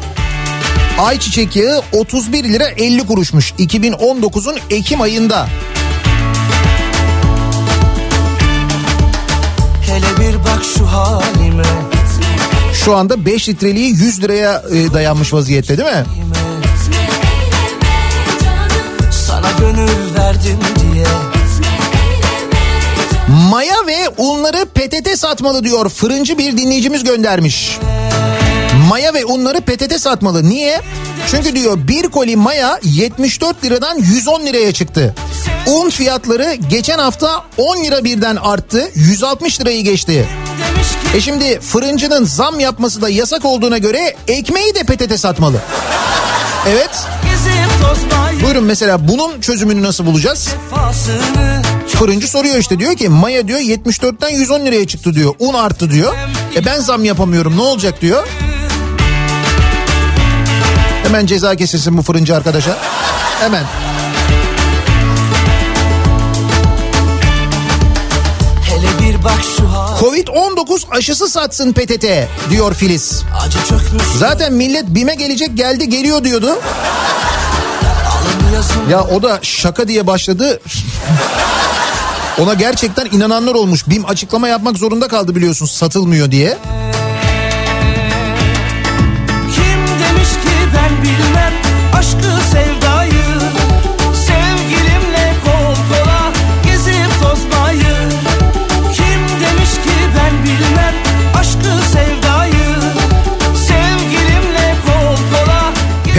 Ayçiçek 1.00 1.56
yağı 1.56 1.82
31 1.94 2.44
lira 2.44 2.68
50 2.68 3.06
kuruşmuş 3.06 3.52
2019'un 3.52 4.56
Ekim 4.70 5.02
ayında. 5.02 5.48
Bak 10.46 10.64
şu 10.78 10.86
halime 10.86 11.64
Şu 12.74 12.96
anda 12.96 13.26
5 13.26 13.50
litreliği 13.50 13.90
100 13.90 14.24
liraya 14.24 14.64
e, 14.72 14.94
dayanmış 14.94 15.34
vaziyette 15.34 15.78
değil 15.78 15.90
mi? 15.90 16.06
Sana 19.12 19.52
gönül 19.60 20.16
verdim 20.18 20.60
diye 20.94 21.06
Maya 23.52 23.76
ve 23.88 24.10
unları 24.18 24.66
PTT 24.66 25.20
satmalı 25.20 25.64
diyor 25.64 25.90
fırıncı 25.90 26.38
bir 26.38 26.58
dinleyicimiz 26.58 27.04
göndermiş. 27.04 27.80
Maya 28.76 29.14
ve 29.14 29.26
unları 29.26 29.62
PTT 29.62 30.02
satmalı. 30.02 30.50
Niye? 30.50 30.82
Çünkü 31.32 31.56
diyor 31.56 31.78
bir 31.88 32.04
koli 32.08 32.36
maya 32.36 32.80
74 32.84 33.64
liradan 33.64 33.98
110 33.98 34.46
liraya 34.46 34.72
çıktı. 34.74 35.16
Un 35.68 35.90
fiyatları 35.90 36.54
geçen 36.70 37.00
hafta 37.00 37.44
10 37.58 37.84
lira 37.84 38.04
birden 38.04 38.36
arttı. 38.36 38.90
160 38.96 39.62
lirayı 39.62 39.84
geçti. 39.84 40.28
E 41.16 41.22
şimdi 41.22 41.60
fırıncının 41.60 42.26
zam 42.26 42.60
yapması 42.60 43.02
da 43.02 43.10
yasak 43.10 43.46
olduğuna 43.46 43.78
göre 43.78 44.16
ekmeği 44.28 44.76
de 44.76 44.84
PTT 44.84 45.20
satmalı. 45.20 45.58
Evet. 46.70 46.90
Buyurun 48.44 48.64
mesela 48.64 49.08
bunun 49.08 49.42
çözümünü 49.42 49.84
nasıl 49.84 50.06
bulacağız? 50.06 50.50
Fırıncı 51.88 52.28
soruyor 52.28 52.58
işte 52.58 52.80
diyor 52.80 52.96
ki 52.96 53.10
maya 53.10 53.48
diyor 53.48 53.60
74'ten 53.60 54.30
110 54.30 54.60
liraya 54.66 54.88
çıktı 54.88 55.14
diyor. 55.14 55.34
Un 55.40 55.54
arttı 55.54 55.92
diyor. 55.92 56.16
E 56.56 56.66
ben 56.66 56.80
zam 56.80 57.06
yapamıyorum 57.06 57.58
ne 57.58 57.62
olacak 57.62 58.02
diyor. 58.02 58.28
Hemen 61.06 61.26
ceza 61.26 61.56
kesilsin 61.56 61.98
bu 61.98 62.02
fırıncı 62.02 62.36
arkadaşa. 62.36 62.78
Hemen. 63.40 63.64
Hele 68.64 68.88
bir 69.02 69.24
bak 69.24 69.40
şu 69.58 69.68
hal 69.68 70.00
Covid-19 70.00 70.90
aşısı 70.92 71.30
satsın 71.30 71.74
PTT 71.74 72.06
diyor 72.50 72.74
Filiz. 72.74 73.24
Zaten 74.18 74.54
millet 74.54 74.88
BİM'e 74.88 75.16
gelecek 75.16 75.58
geldi 75.58 75.90
geliyor 75.90 76.24
diyordu. 76.24 76.60
Ya 78.90 79.04
o 79.04 79.24
da 79.24 79.40
şaka 79.42 79.88
diye 79.88 80.08
başladı. 80.08 80.60
Ona 82.40 82.54
gerçekten 82.54 83.06
inananlar 83.12 83.54
olmuş. 83.56 83.90
BİM 83.90 84.06
açıklama 84.06 84.48
yapmak 84.48 84.78
zorunda 84.78 85.08
kaldı 85.08 85.36
biliyorsun 85.36 85.66
satılmıyor 85.66 86.32
diye. 86.32 86.58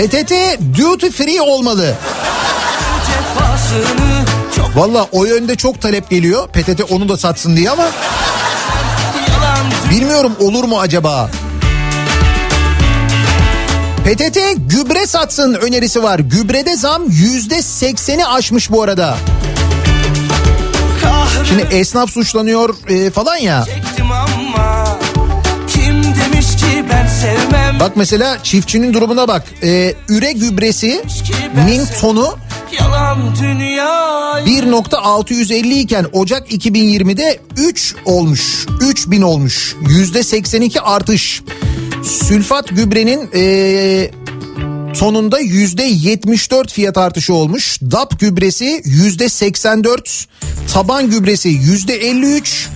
PTT 0.07 0.33
duty 0.79 1.11
free 1.11 1.41
olmalı. 1.41 1.95
Valla 4.75 5.09
o 5.13 5.25
yönde 5.25 5.57
çok 5.57 5.81
talep 5.81 6.11
geliyor. 6.11 6.49
PTT 6.49 6.83
onu 6.91 7.09
da 7.09 7.17
satsın 7.17 7.57
diye 7.57 7.71
ama 7.71 7.85
bilmiyorum 9.91 10.33
olur 10.41 10.65
mu 10.65 10.81
acaba? 10.81 11.31
PTT 14.05 14.39
gübre 14.57 15.07
satsın 15.07 15.55
önerisi 15.55 16.03
var. 16.03 16.19
Gübrede 16.19 16.77
zam 16.77 17.03
yüzde 17.09 17.63
sekseni 17.63 18.27
aşmış 18.27 18.71
bu 18.71 18.83
arada. 18.83 19.17
Şimdi 21.49 21.63
esnaf 21.71 22.11
suçlanıyor 22.11 22.75
e, 22.89 23.11
falan 23.11 23.37
ya. 23.37 23.67
Bak 27.81 27.93
mesela 27.97 28.43
çiftçinin 28.43 28.95
durumuna 28.95 29.29
bak. 29.29 29.45
E, 29.63 29.95
üre 30.09 30.33
gübresi 30.33 31.03
min 31.67 31.83
tonu 32.01 32.37
Yalan 32.81 33.19
dünya 33.43 33.87
1.650 34.47 35.75
iken 35.81 36.07
Ocak 36.13 36.53
2020'de 36.53 37.39
3 37.57 37.95
olmuş. 38.05 38.67
3000 38.81 39.23
olmuş. 39.23 39.75
Yüzde 39.89 40.23
82 40.23 40.81
artış. 40.81 41.43
Sülfat 42.05 42.69
gübrenin 42.69 43.31
eee 43.35 44.11
tonunda 44.99 45.39
yüzde 45.39 45.83
74 45.83 46.73
fiyat 46.73 46.99
artışı 46.99 47.35
olmuş. 47.35 47.79
DAP 47.83 48.21
gübresi 48.21 48.83
yüzde 48.85 49.29
84. 49.29 50.27
Taban 50.73 51.11
gübresi 51.11 51.49
yüzde 51.49 51.95
53. 51.95 52.69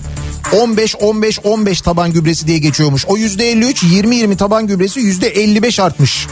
15 0.51 0.95
15 0.95 1.39
15 1.43 1.81
taban 1.81 2.13
gübresi 2.13 2.47
diye 2.47 2.57
geçiyormuş. 2.57 3.05
O 3.05 3.17
yüzde 3.17 3.51
53 3.51 3.83
20 3.83 4.15
20 4.15 4.37
taban 4.37 4.67
gübresi 4.67 4.99
yüzde 4.99 5.27
55 5.27 5.79
artmış. 5.79 6.27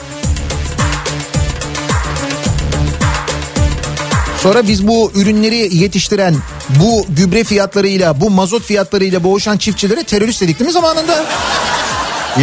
Sonra 4.43 4.67
biz 4.67 4.87
bu 4.87 5.11
ürünleri 5.15 5.75
yetiştiren 5.75 6.35
bu 6.69 7.05
gübre 7.09 7.43
fiyatlarıyla 7.43 8.21
bu 8.21 8.29
mazot 8.29 8.63
fiyatlarıyla 8.63 9.23
boğuşan 9.23 9.57
çiftçilere 9.57 10.03
terörist 10.03 10.41
dedik 10.41 10.59
değil 10.59 10.67
mi 10.67 10.73
zamanında? 10.73 11.25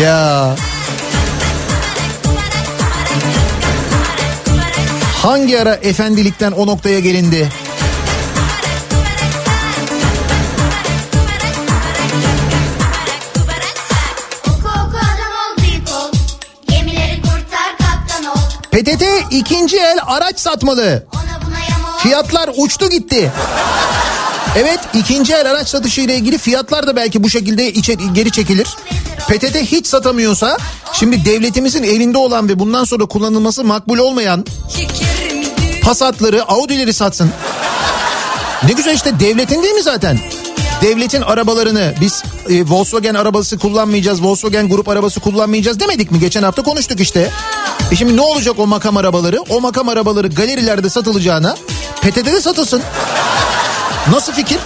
Ya. 0.01 0.57
Hangi 5.23 5.61
ara 5.61 5.75
efendilikten 5.75 6.53
o 6.53 6.67
noktaya 6.67 7.01
gelindi? 7.01 7.49
PTT 18.77 19.05
ikinci 19.31 19.77
el 19.77 19.99
araç 20.07 20.41
satmalı. 20.41 21.07
Fiyatlar 21.99 22.51
uçtu 22.57 22.91
gitti. 22.91 23.33
Evet 24.57 24.81
ikinci 24.95 25.35
el 25.35 25.51
araç 25.51 25.69
satışı 25.69 26.01
ile 26.01 26.17
ilgili 26.17 26.39
fiyatlar 26.39 26.87
da 26.87 26.97
belki 26.97 27.23
bu 27.23 27.31
şekilde 27.31 27.73
içe, 27.73 27.95
geri 27.95 28.31
çekilir. 28.31 28.69
PTT 29.29 29.57
hiç 29.57 29.87
satamıyorsa 29.87 30.59
şimdi 30.93 31.25
devletimizin 31.25 31.83
elinde 31.83 32.19
olan 32.19 32.49
ve 32.49 32.59
bundan 32.59 32.85
sonra 32.85 33.07
kullanılması 33.07 33.65
makbul 33.65 33.99
olmayan 33.99 34.45
Passat'ları, 35.83 36.45
Audi'leri 36.45 36.93
satsın. 36.93 37.31
Ne 38.63 38.73
güzel 38.73 38.95
işte 38.95 39.21
devletin 39.21 39.63
değil 39.63 39.75
mi 39.75 39.83
zaten? 39.83 40.19
devletin 40.83 41.23
arabalarını 41.23 41.95
biz 42.01 42.23
e, 42.49 42.63
Volkswagen 42.69 43.15
arabası 43.15 43.59
kullanmayacağız, 43.59 44.23
Volkswagen 44.23 44.69
grup 44.69 44.89
arabası 44.89 45.21
kullanmayacağız 45.21 45.81
demedik 45.81 46.11
mi? 46.11 46.21
Geçen 46.21 46.43
hafta 46.43 46.63
konuştuk 46.63 47.01
işte. 47.01 47.31
E 47.93 47.97
şimdi 47.97 48.17
ne 48.17 48.21
olacak 48.21 48.59
o 48.59 48.67
makam 48.67 48.97
arabaları? 48.97 49.41
O 49.41 49.61
makam 49.61 49.89
arabaları 49.89 50.29
galerilerde 50.29 50.91
satılacağına 50.91 51.57
PTT'de 52.01 52.41
satılsın. 52.41 52.83
Nasıl 54.11 54.33
fikir? 54.33 54.59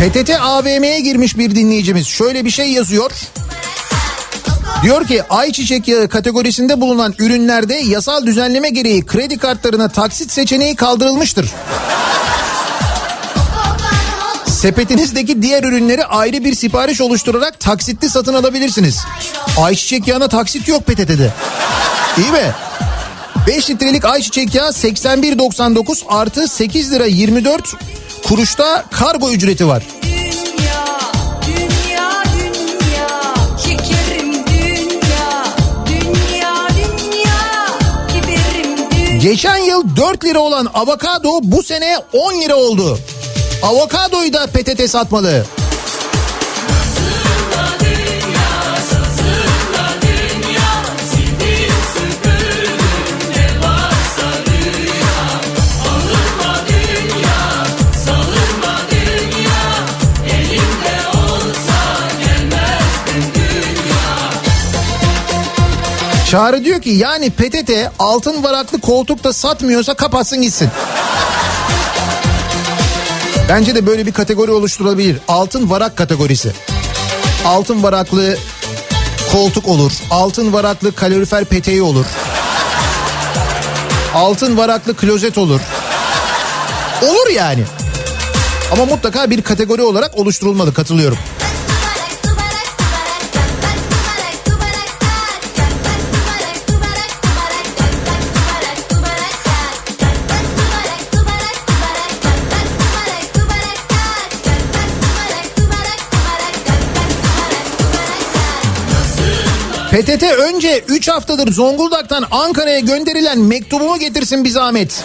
PTT 0.00 0.30
AVM'ye 0.40 1.00
girmiş 1.00 1.38
bir 1.38 1.54
dinleyicimiz. 1.54 2.06
Şöyle 2.06 2.44
bir 2.44 2.50
şey 2.50 2.72
yazıyor. 2.72 3.10
Diyor 4.82 5.06
ki 5.06 5.22
ayçiçek 5.22 5.88
yağı 5.88 6.08
kategorisinde 6.08 6.80
bulunan 6.80 7.14
ürünlerde 7.18 7.74
yasal 7.74 8.26
düzenleme 8.26 8.70
gereği 8.70 9.06
kredi 9.06 9.38
kartlarına 9.38 9.88
taksit 9.88 10.32
seçeneği 10.32 10.76
kaldırılmıştır. 10.76 11.50
Sepetinizdeki 14.46 15.42
diğer 15.42 15.64
ürünleri 15.64 16.04
ayrı 16.04 16.44
bir 16.44 16.54
sipariş 16.54 17.00
oluşturarak 17.00 17.60
taksitli 17.60 18.10
satın 18.10 18.34
alabilirsiniz. 18.34 18.98
Ayçiçek 19.58 20.08
yağına 20.08 20.28
taksit 20.28 20.68
yok 20.68 20.86
PTT'de. 20.86 21.30
İyi 22.18 22.30
mi? 22.32 22.54
5 23.46 23.70
litrelik 23.70 24.04
ayçiçek 24.04 24.54
yağı 24.54 24.70
81.99 24.70 26.02
artı 26.08 26.48
8 26.48 26.92
lira 26.92 27.06
24 27.06 27.74
kuruşta 28.28 28.84
kargo 28.90 29.30
ücreti 29.30 29.68
var. 29.68 29.82
Dünya, 30.02 30.84
dünya, 31.46 32.22
dünya, 32.34 33.34
şekerim 33.64 34.32
dünya, 34.32 35.44
dünya, 35.86 36.54
dünya, 36.76 37.66
kiberim 38.08 38.76
dünya. 38.90 39.18
Geçen 39.18 39.56
yıl 39.56 39.96
4 39.96 40.24
lira 40.24 40.38
olan 40.38 40.68
avokado 40.74 41.28
bu 41.42 41.62
sene 41.62 41.96
10 42.12 42.40
lira 42.40 42.56
oldu. 42.56 42.98
Avokadoyu 43.62 44.32
da 44.32 44.46
PTT 44.46 44.90
satmalı. 44.90 45.44
Çağrı 66.30 66.64
diyor 66.64 66.82
ki 66.82 66.90
yani 66.90 67.30
PTT 67.30 67.70
altın 67.98 68.42
varaklı 68.42 68.80
koltuk 68.80 69.24
da 69.24 69.32
satmıyorsa 69.32 69.94
kapatsın 69.94 70.42
gitsin. 70.42 70.68
Bence 73.48 73.74
de 73.74 73.86
böyle 73.86 74.06
bir 74.06 74.12
kategori 74.12 74.50
oluşturulabilir. 74.50 75.16
Altın 75.28 75.70
varak 75.70 75.96
kategorisi. 75.96 76.52
Altın 77.44 77.82
varaklı 77.82 78.36
koltuk 79.32 79.68
olur. 79.68 79.92
Altın 80.10 80.52
varaklı 80.52 80.94
kalorifer 80.94 81.44
peteği 81.44 81.82
olur. 81.82 82.06
Altın 84.14 84.56
varaklı 84.56 84.96
klozet 84.96 85.38
olur. 85.38 85.60
Olur 87.02 87.30
yani. 87.34 87.62
Ama 88.72 88.84
mutlaka 88.84 89.30
bir 89.30 89.42
kategori 89.42 89.82
olarak 89.82 90.18
oluşturulmalı 90.18 90.74
katılıyorum. 90.74 91.18
PTT 109.90 110.22
önce 110.22 110.84
3 110.88 111.08
haftadır 111.08 111.52
Zonguldak'tan 111.52 112.26
Ankara'ya 112.30 112.78
gönderilen 112.78 113.38
mektubumu 113.38 113.98
getirsin 113.98 114.44
bir 114.44 114.50
zahmet. 114.50 115.04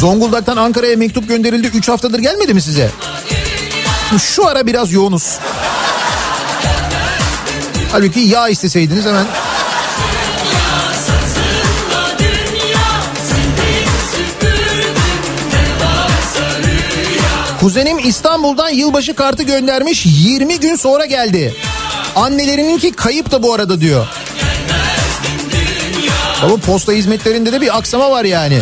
Zonguldak'tan 0.00 0.56
Ankara'ya 0.56 0.96
mektup 0.96 1.28
gönderildi 1.28 1.66
3 1.66 1.88
haftadır 1.88 2.18
gelmedi 2.18 2.54
mi 2.54 2.62
size? 2.62 2.90
Şu 4.18 4.46
ara 4.46 4.66
biraz 4.66 4.92
yoğunuz. 4.92 5.38
Halbuki 7.92 8.20
yağ 8.20 8.48
isteseydiniz 8.48 9.06
hemen. 9.06 9.26
Kuzenim 17.60 17.98
İstanbul'dan 17.98 18.68
yılbaşı 18.68 19.14
kartı 19.14 19.42
göndermiş 19.42 20.06
20 20.06 20.60
gün 20.60 20.76
sonra 20.76 21.04
geldi. 21.04 21.54
Annelerininki 22.18 22.92
kayıp 22.92 23.30
da 23.30 23.42
bu 23.42 23.54
arada 23.54 23.80
diyor. 23.80 24.06
Ama 26.42 26.56
posta 26.56 26.92
hizmetlerinde 26.92 27.52
de 27.52 27.60
bir 27.60 27.78
aksama 27.78 28.10
var 28.10 28.24
yani. 28.24 28.60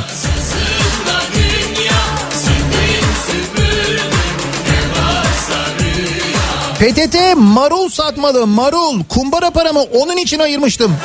PTT 6.79 7.17
marul 7.37 7.89
satmalı 7.89 8.47
marul 8.47 9.05
kumbara 9.05 9.51
paramı 9.51 9.83
onun 9.83 10.17
için 10.17 10.39
ayırmıştım. 10.39 10.97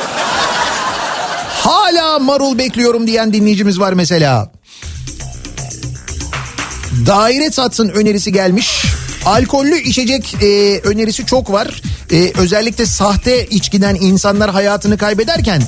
Hala 1.49 2.19
marul 2.19 2.57
bekliyorum 2.57 3.07
diyen 3.07 3.33
dinleyicimiz 3.33 3.79
var 3.79 3.93
mesela. 3.93 4.51
Daire 7.05 7.51
satsın 7.51 7.89
önerisi 7.89 8.31
gelmiş. 8.31 8.85
Alkollü 9.25 9.77
içecek 9.77 10.43
e, 10.43 10.79
önerisi 10.79 11.25
çok 11.25 11.51
var. 11.51 11.81
E, 12.11 12.31
özellikle 12.37 12.85
sahte 12.85 13.45
içkiden 13.45 13.95
insanlar 13.95 14.51
hayatını 14.51 14.97
kaybederken 14.97 15.61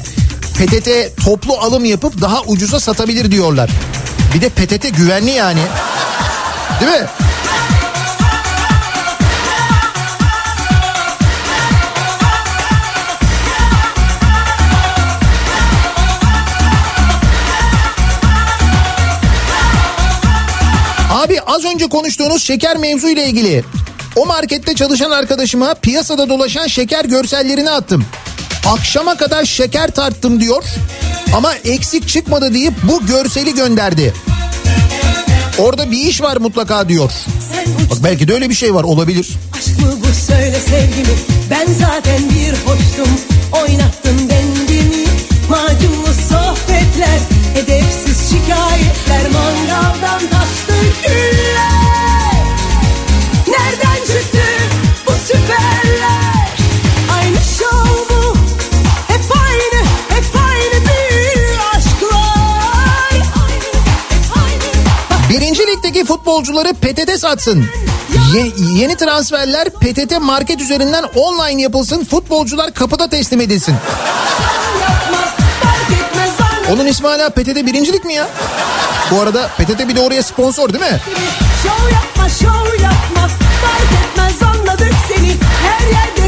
PTT 0.54 0.90
toplu 1.26 1.54
alım 1.54 1.86
yapıp 1.86 2.22
daha 2.22 2.42
ucuza 2.42 2.80
satabilir 2.80 3.32
diyorlar. 3.32 3.70
Bir 4.34 4.42
de 4.42 4.50
PTT 4.50 4.98
güvenli 4.98 5.32
yani. 5.32 5.62
Değil 6.82 6.92
mi? 6.92 7.08
Abi 21.12 21.42
az 21.42 21.66
önce 21.66 21.90
konuştuğunuz 21.90 22.44
şeker 22.44 22.78
mevzu 22.78 23.08
ile 23.08 23.26
ilgili 23.26 23.64
o 24.16 24.26
markette 24.26 24.76
çalışan 24.76 25.12
arkadaşıma 25.12 25.74
piyasada 25.74 26.30
dolaşan 26.30 26.68
şeker 26.68 27.06
görsellerini 27.06 27.70
attım. 27.70 28.06
Akşama 28.66 29.18
kadar 29.18 29.46
şeker 29.46 29.92
tarttım 29.92 30.40
diyor 30.40 30.64
ama 31.36 31.54
eksik 31.56 32.08
çıkmadı 32.08 32.54
deyip 32.54 32.74
bu 32.84 33.06
görseli 33.06 33.54
gönderdi. 33.56 34.14
Orada 35.58 35.92
bir 35.92 35.98
iş 36.06 36.22
var 36.22 36.38
mutlaka 36.38 36.90
diyor. 36.90 37.12
Bak 37.90 37.98
belki 38.04 38.28
de 38.28 38.34
öyle 38.34 38.50
bir 38.50 38.56
şey 38.56 38.74
var 38.74 38.84
olabilir. 38.84 39.30
Aşk 39.58 39.80
mı 39.80 39.94
bu 40.02 40.32
söyle 40.34 40.60
sevgimi 40.70 41.18
Ben 41.50 41.68
zaten 41.80 42.20
bir 42.30 42.52
hoştum 42.52 43.14
Oynattın 43.52 44.30
dengimi 44.30 45.06
Macunlu 45.50 46.14
sohbetler 46.30 47.20
Edepsiz 47.58 48.30
şikayetler 48.30 49.32
Mangaldan 49.32 50.20
taştı 50.20 50.74
küller 51.04 51.53
futbolcuları 66.34 66.74
PTT 66.74 67.20
satsın. 67.20 67.66
Ye- 68.34 68.52
yeni 68.82 68.96
transferler 68.98 69.70
PTT 69.70 70.20
market 70.22 70.62
üzerinden 70.62 71.04
online 71.04 71.62
yapılsın. 71.62 72.04
Futbolcular 72.06 72.74
kapıda 72.74 73.10
teslim 73.10 73.42
edilsin. 73.42 73.76
Onun 76.74 76.86
ismi 76.86 77.08
hala 77.08 77.30
PTT 77.30 77.56
birincilik 77.66 78.06
mi 78.06 78.14
ya? 78.14 78.28
Bu 79.12 79.22
arada 79.22 79.48
PTT 79.48 79.88
bir 79.88 79.96
de 79.96 80.02
oraya 80.02 80.24
sponsor 80.24 80.74
değil 80.74 80.84
mi? 80.92 81.00
Şov 81.64 81.92
yapma 81.94 82.30
şov 82.30 82.84
yapma 82.84 83.28
fark 83.62 83.92
etmez 84.06 84.44
anladık 84.44 84.94
seni 85.08 85.36
her 85.64 85.88
yerde 85.88 86.23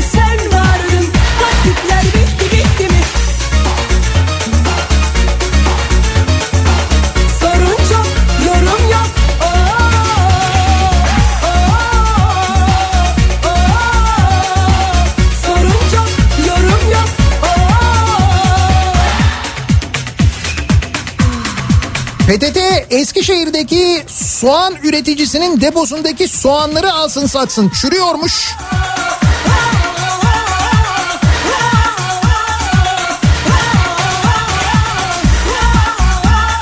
PTT 22.28 22.58
Eskişehir'deki 22.90 24.04
soğan 24.08 24.74
üreticisinin 24.84 25.62
deposundaki 25.62 26.28
soğanları 26.28 26.94
alsın 26.94 27.26
satsın. 27.26 27.70
Çürüyormuş. 27.70 28.56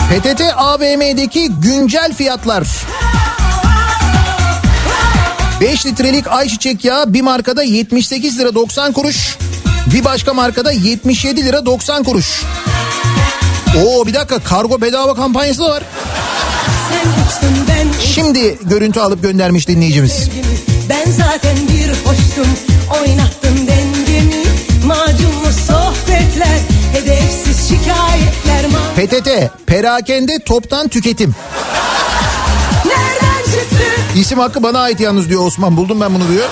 PTT 0.09 0.41
AVM'deki 0.55 1.49
güncel 1.49 2.13
fiyatlar. 2.13 2.67
5 5.61 5.85
litrelik 5.85 6.27
ayçiçek 6.27 6.85
yağı 6.85 7.13
bir 7.13 7.21
markada 7.21 7.63
78 7.63 8.39
lira 8.39 8.55
90 8.55 8.93
kuruş. 8.93 9.37
Bir 9.93 10.05
başka 10.05 10.33
markada 10.33 10.71
77 10.71 11.45
lira 11.45 11.65
90 11.65 12.03
kuruş. 12.03 12.43
Oo 13.77 14.05
bir 14.07 14.13
dakika 14.13 14.39
kargo 14.39 14.81
bedava 14.81 15.15
kampanyası 15.15 15.61
da 15.61 15.69
var. 15.69 15.83
Şimdi 18.01 18.57
görüntü 18.61 18.99
alıp 18.99 19.23
göndermiş 19.23 19.67
dinleyicimiz. 19.67 20.29
Ben 20.89 21.11
zaten 21.11 21.57
bir 21.57 21.89
hoştum 21.89 22.47
Oynattın 23.01 23.67
dengemi 23.67 24.43
Macunlu 24.85 25.53
sohbetler 25.67 26.59
Hedefsiz 26.93 27.69
şikayetler 27.69 28.65
PTT 28.95 29.29
perakende 29.67 30.39
toptan 30.45 30.87
tüketim. 30.87 31.35
Nereden 32.85 33.43
çıktı 33.45 33.83
İsim 34.15 34.39
hakkı 34.39 34.63
bana 34.63 34.79
ait 34.79 34.99
yalnız 34.99 35.29
diyor 35.29 35.45
Osman. 35.45 35.77
Buldum 35.77 36.01
ben 36.01 36.15
bunu 36.15 36.27
diyor. 36.29 36.49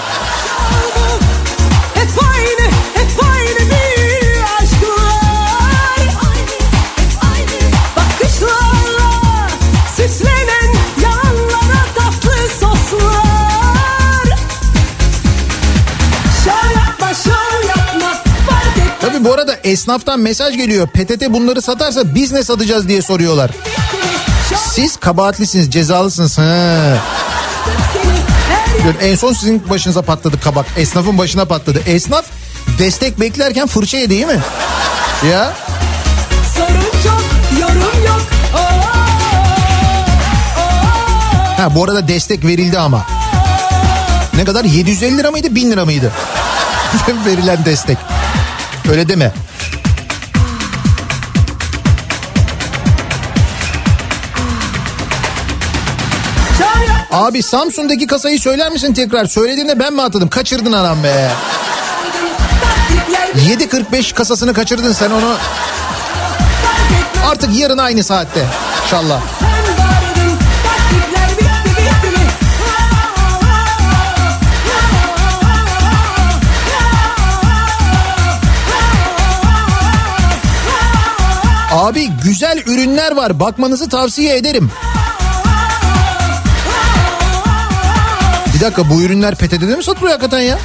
Esnaftan 19.63 20.19
mesaj 20.19 20.57
geliyor. 20.57 20.87
PTT 20.87 21.29
bunları 21.29 21.61
satarsa 21.61 22.15
biz 22.15 22.31
ne 22.31 22.43
satacağız 22.43 22.87
diye 22.87 23.01
soruyorlar. 23.01 23.51
Siz 24.69 24.97
kabahatlisiniz, 24.97 25.71
cezalısınız. 25.71 26.37
Ha. 26.37 26.97
En 29.01 29.15
son 29.15 29.33
sizin 29.33 29.69
başınıza 29.69 30.01
patladı 30.01 30.39
kabak. 30.39 30.65
Esnafın 30.77 31.17
başına 31.17 31.45
patladı. 31.45 31.81
Esnaf 31.85 32.25
destek 32.79 33.19
beklerken 33.19 33.67
fırça 33.67 33.97
yedi 33.97 34.09
değil 34.09 34.25
mi? 34.25 34.39
Ya 35.31 35.53
ha 41.57 41.75
bu 41.75 41.83
arada 41.83 42.07
destek 42.07 42.45
verildi 42.45 42.79
ama. 42.79 43.05
Ne 44.35 44.45
kadar 44.45 44.63
750 44.63 45.17
lira 45.17 45.31
mıydı 45.31 45.55
1000 45.55 45.71
lira 45.71 45.85
mıydı? 45.85 46.11
Verilen 47.25 47.65
destek. 47.65 47.97
Öyle 48.91 49.07
deme. 49.07 49.31
Abi 57.11 57.43
Samsun'daki 57.43 58.07
kasayı 58.07 58.39
söyler 58.39 58.71
misin 58.71 58.93
tekrar? 58.93 59.25
Söylediğinde 59.25 59.79
ben 59.79 59.93
mi 59.93 60.01
atladım? 60.01 60.29
Kaçırdın 60.29 60.73
anam 60.73 61.03
be. 61.03 61.31
7.45 63.35 64.13
kasasını 64.13 64.53
kaçırdın 64.53 64.93
sen 64.93 65.11
onu. 65.11 65.35
Artık 67.31 67.59
yarın 67.59 67.77
aynı 67.77 68.03
saatte. 68.03 68.45
İnşallah. 68.83 69.21
Abi 81.71 82.07
güzel 82.23 82.63
ürünler 82.65 83.11
var. 83.11 83.39
Bakmanızı 83.39 83.89
tavsiye 83.89 84.35
ederim. 84.35 84.71
Bir 88.61 88.65
dakika 88.65 88.89
bu 88.89 89.01
ürünler 89.01 89.35
PTT'de 89.35 89.75
mi 89.75 89.83
satılıyor 89.83 90.11
hakikaten 90.11 90.39
ya? 90.39 90.59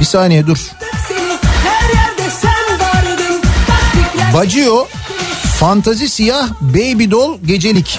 Bir 0.00 0.04
saniye 0.04 0.46
dur. 0.46 0.58
Bacıyor 4.34 4.86
fantazi 5.58 6.08
siyah 6.08 6.48
baby 6.60 7.10
doll 7.10 7.38
gecelik. 7.46 7.98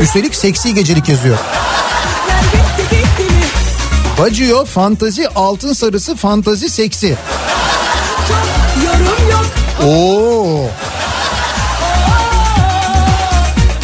Üstelik 0.00 0.34
seksi 0.34 0.74
gecelik 0.74 1.08
yazıyor. 1.08 1.38
Bacıyor 4.18 4.66
fantazi 4.66 5.28
altın 5.28 5.72
sarısı 5.72 6.16
fantazi 6.16 6.68
seksi. 6.68 7.16
Oo. 9.86 10.68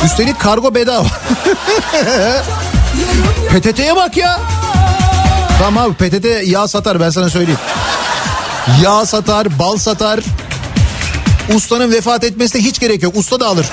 Üstelik 0.05 0.40
kargo 0.40 0.74
bedava. 0.74 1.06
PTT'ye 3.51 3.97
bak 3.97 4.16
ya. 4.16 4.40
Tamam 5.59 5.84
abi 5.84 5.94
PTT 5.94 6.26
yağ 6.44 6.68
satar 6.68 7.01
ben 7.01 7.10
sana 7.10 7.30
söyleyeyim. 7.30 7.60
Yağ 8.82 9.06
satar, 9.06 9.59
bal 9.59 9.76
satar. 9.76 10.20
Ustanın 11.55 11.93
vefat 11.93 12.24
etmesine 12.24 12.62
hiç 12.62 12.80
gerek 12.80 13.02
yok. 13.02 13.16
Usta 13.16 13.40
da 13.40 13.47
alır. 13.47 13.66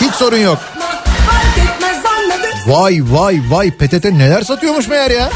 Hiç 0.00 0.14
sorun 0.14 0.36
yok. 0.38 0.58
Vay 2.66 3.00
vay 3.10 3.40
vay 3.50 3.70
PTT 3.70 4.04
neler 4.04 4.42
satıyormuş 4.42 4.88
meğer 4.88 5.10
ya. 5.10 5.30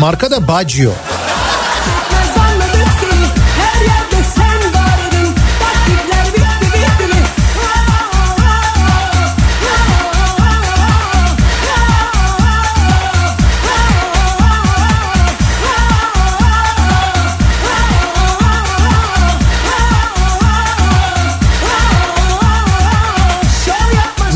Marka 0.00 0.30
da 0.30 0.48
Baggio. 0.48 0.90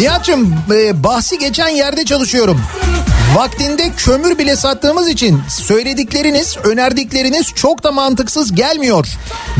Nihat'cığım 0.02 0.54
e, 0.72 1.04
bahsi 1.04 1.38
geçen 1.38 1.68
yerde 1.68 2.04
çalışıyorum. 2.04 2.60
Vaktinde 3.36 3.90
kömür 3.96 4.38
bile 4.38 4.56
sattığımız 4.56 5.08
için 5.08 5.40
söyledikleriniz, 5.48 6.56
önerdikleriniz 6.64 7.52
çok 7.54 7.82
da 7.82 7.92
mantıksız 7.92 8.54
gelmiyor. 8.54 9.08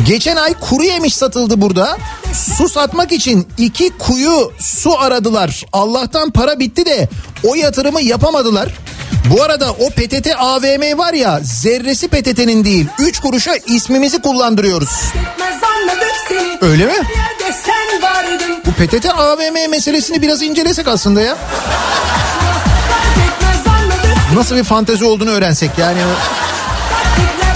Geçen 0.06 0.36
ay 0.36 0.54
kuru 0.60 0.82
yemiş 0.82 1.16
satıldı 1.16 1.60
burada. 1.60 1.96
Su 2.56 2.68
satmak 2.68 3.12
için 3.12 3.48
iki 3.58 3.90
kuyu 3.98 4.52
su 4.58 4.98
aradılar. 4.98 5.66
Allah'tan 5.72 6.30
para 6.30 6.58
bitti 6.58 6.86
de 6.86 7.08
o 7.44 7.54
yatırımı 7.54 8.00
yapamadılar. 8.02 8.68
Bu 9.30 9.42
arada 9.42 9.72
o 9.72 9.90
PTT 9.90 10.28
AVM 10.38 10.98
var 10.98 11.12
ya 11.14 11.40
zerresi 11.42 12.08
PTT'nin 12.08 12.64
değil. 12.64 12.86
3 12.98 13.20
kuruşa 13.20 13.54
ismimizi 13.66 14.22
kullandırıyoruz. 14.22 14.90
Öyle 16.60 16.86
mi? 16.86 16.92
Sen 17.64 18.02
vardın. 18.02 18.61
Bu 18.72 18.86
PTT 18.86 19.06
AVM 19.06 19.70
meselesini 19.70 20.22
biraz 20.22 20.42
incelesek 20.42 20.88
aslında 20.88 21.20
ya. 21.20 21.36
Nasıl 24.34 24.56
bir 24.56 24.64
fantezi 24.64 25.04
olduğunu 25.04 25.30
öğrensek 25.30 25.70
yani. 25.78 25.98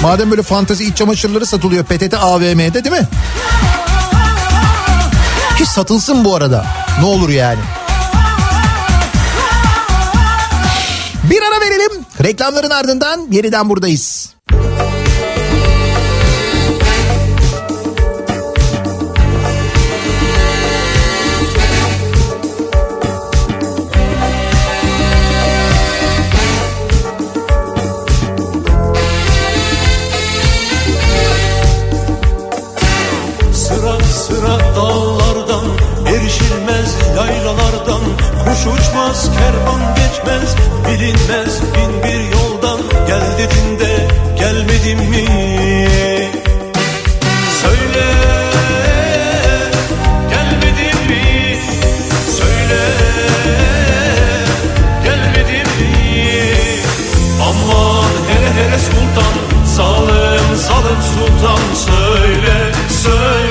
Madem 0.02 0.30
böyle 0.30 0.42
fantezi 0.42 0.84
iç 0.84 0.96
çamaşırları 0.96 1.46
satılıyor 1.46 1.84
PTT 1.84 2.14
AVM'de 2.14 2.84
değil 2.84 2.96
mi? 2.96 3.08
Ki 5.58 5.66
satılsın 5.66 6.24
bu 6.24 6.34
arada. 6.36 6.66
Ne 7.00 7.06
olur 7.06 7.28
yani. 7.28 7.60
Bir 11.30 11.42
ara 11.42 11.60
verelim. 11.60 12.04
Reklamların 12.22 12.70
ardından 12.70 13.26
yeniden 13.30 13.68
buradayız. 13.68 14.35
Uçmaz 38.66 39.30
kervan 39.38 39.94
geçmez 39.94 40.56
bilinmez 40.88 41.62
bin 41.62 42.02
bir 42.02 42.32
yoldan 42.36 42.80
gel 43.06 43.22
dediğinde 43.38 44.08
gelmedim 44.38 44.98
mi? 45.10 45.26
Söyle 47.62 48.06
gelmedim 50.30 50.98
mi? 51.08 51.60
Söyle 52.38 52.82
gelmedim 55.04 55.68
mi? 55.78 56.26
Aman 57.42 58.10
hele 58.28 58.50
hele 58.54 58.78
sultan 58.78 59.34
zalim 59.64 60.56
zalim 60.56 61.02
sultan 61.14 61.74
söyle 61.74 62.72
söyle 63.02 63.45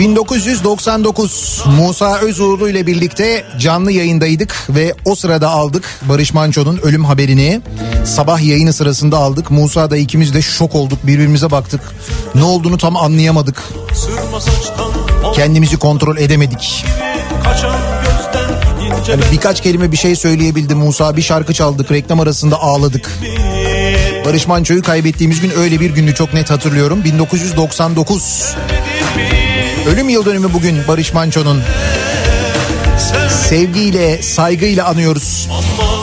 1999 0.00 1.64
Musa 1.66 2.18
Özuğurlu 2.18 2.68
ile 2.68 2.86
birlikte 2.86 3.44
canlı 3.58 3.92
yayındaydık 3.92 4.66
ve 4.70 4.94
o 5.04 5.14
sırada 5.14 5.50
aldık 5.50 5.84
Barış 6.02 6.34
Manço'nun 6.34 6.78
ölüm 6.78 7.04
haberini. 7.04 7.60
Sabah 8.04 8.40
yayını 8.40 8.72
sırasında 8.72 9.18
aldık. 9.18 9.50
Musa 9.50 9.90
da 9.90 9.96
ikimiz 9.96 10.34
de 10.34 10.42
şok 10.42 10.74
olduk 10.74 10.98
birbirimize 11.06 11.50
baktık. 11.50 11.80
Ne 12.34 12.42
olduğunu 12.42 12.78
tam 12.78 12.96
anlayamadık. 12.96 13.62
Kendimizi 15.34 15.76
kontrol 15.76 16.16
edemedik. 16.16 16.84
Yani 19.08 19.22
birkaç 19.32 19.60
kelime 19.60 19.92
bir 19.92 19.96
şey 19.96 20.16
söyleyebildi 20.16 20.74
Musa. 20.74 21.16
Bir 21.16 21.22
şarkı 21.22 21.54
çaldık 21.54 21.90
reklam 21.92 22.20
arasında 22.20 22.60
ağladık. 22.60 23.10
Barış 24.24 24.46
Manço'yu 24.46 24.82
kaybettiğimiz 24.82 25.40
gün 25.40 25.50
öyle 25.50 25.80
bir 25.80 25.90
gündü 25.90 26.14
çok 26.14 26.34
net 26.34 26.50
hatırlıyorum. 26.50 27.04
1999. 27.04 28.54
Ölüm 29.92 30.08
yıl 30.08 30.24
dönümü 30.24 30.52
bugün 30.52 30.78
Barış 30.88 31.14
Manço'nun. 31.14 31.62
Sevgiyle, 33.48 34.22
saygıyla 34.22 34.86
anıyoruz. 34.86 35.48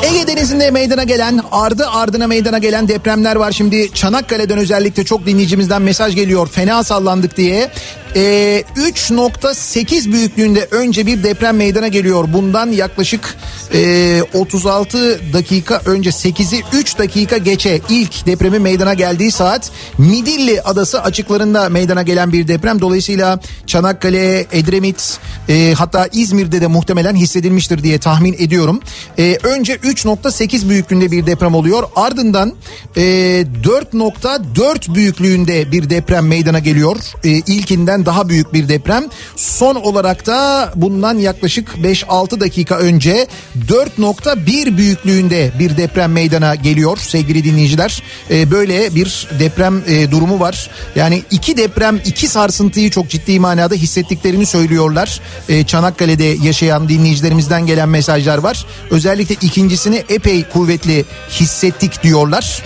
Ege 0.03 0.27
Denizi'nde 0.27 0.71
meydana 0.71 1.03
gelen, 1.03 1.41
ardı 1.51 1.87
ardına 1.87 2.27
meydana 2.27 2.57
gelen 2.57 2.87
depremler 2.87 3.35
var. 3.35 3.51
Şimdi 3.51 3.93
Çanakkale'den 3.93 4.57
özellikle 4.57 5.05
çok 5.05 5.25
dinleyicimizden 5.25 5.81
mesaj 5.81 6.15
geliyor. 6.15 6.47
Fena 6.47 6.83
sallandık 6.83 7.37
diye. 7.37 7.69
Ee, 8.17 8.63
3.8 8.75 10.11
büyüklüğünde 10.11 10.67
önce 10.71 11.05
bir 11.05 11.23
deprem 11.23 11.57
meydana 11.57 11.87
geliyor. 11.87 12.25
Bundan 12.33 12.71
yaklaşık 12.71 13.35
e, 13.73 14.21
36 14.33 15.33
dakika 15.33 15.81
önce 15.85 16.09
8'i 16.09 16.63
3 16.73 16.97
dakika 16.97 17.37
geçe 17.37 17.81
ilk 17.89 18.25
depremi 18.25 18.59
meydana 18.59 18.93
geldiği 18.93 19.31
saat 19.31 19.71
Midilli 19.97 20.61
Adası 20.61 21.01
açıklarında 21.01 21.69
meydana 21.69 22.03
gelen 22.03 22.33
bir 22.33 22.47
deprem. 22.47 22.81
Dolayısıyla 22.81 23.39
Çanakkale, 23.67 24.45
Edremit 24.51 25.19
e, 25.49 25.73
hatta 25.77 26.07
İzmir'de 26.13 26.61
de 26.61 26.67
muhtemelen 26.67 27.15
hissedilmiştir 27.15 27.83
diye 27.83 27.99
tahmin 27.99 28.35
ediyorum. 28.39 28.79
E, 29.17 29.37
önce 29.43 29.73
3.8 29.75 30.69
büyüklüğünde 30.69 31.11
bir 31.11 31.25
deprem 31.25 31.55
oluyor. 31.55 31.83
Ardından 31.95 32.53
e, 32.95 33.01
4.4 33.01 34.95
büyüklüğünde 34.95 35.71
bir 35.71 35.89
deprem 35.89 36.27
meydana 36.27 36.59
geliyor. 36.59 36.97
E, 37.23 37.29
ilkinden 37.29 38.06
daha 38.07 38.29
büyük 38.29 38.53
bir 38.53 38.69
deprem. 38.69 39.05
Son 39.35 39.75
olarak 39.75 40.25
da 40.25 40.71
bundan 40.75 41.17
yaklaşık 41.17 41.69
5-6 41.83 42.39
dakika 42.39 42.75
önce 42.77 43.27
4.1 43.67 44.77
büyüklüğünde 44.77 45.51
bir 45.59 45.77
deprem 45.77 46.11
meydana 46.11 46.55
geliyor 46.55 46.97
sevgili 46.97 47.43
dinleyiciler. 47.43 48.03
E, 48.31 48.51
böyle 48.51 48.95
bir 48.95 49.27
deprem 49.39 49.83
e, 49.87 50.11
durumu 50.11 50.39
var. 50.39 50.69
Yani 50.95 51.23
iki 51.31 51.57
deprem 51.57 52.01
iki 52.05 52.27
sarsıntıyı 52.27 52.89
çok 52.89 53.09
ciddi 53.09 53.39
manada 53.39 53.75
hissettiklerini 53.75 54.45
söylüyorlar. 54.45 55.21
E, 55.49 55.63
Çanakkale'de 55.63 56.23
yaşayan 56.23 56.89
dinleyicilerimizden 56.89 57.65
gelen 57.65 57.89
mesajlar 57.89 58.37
var. 58.37 58.65
Özellikle 58.91 59.35
ikincisini 59.41 60.03
epey 60.09 60.43
kuvvetli 60.43 61.05
hissettik 61.29 62.03
diyorlar. 62.03 62.63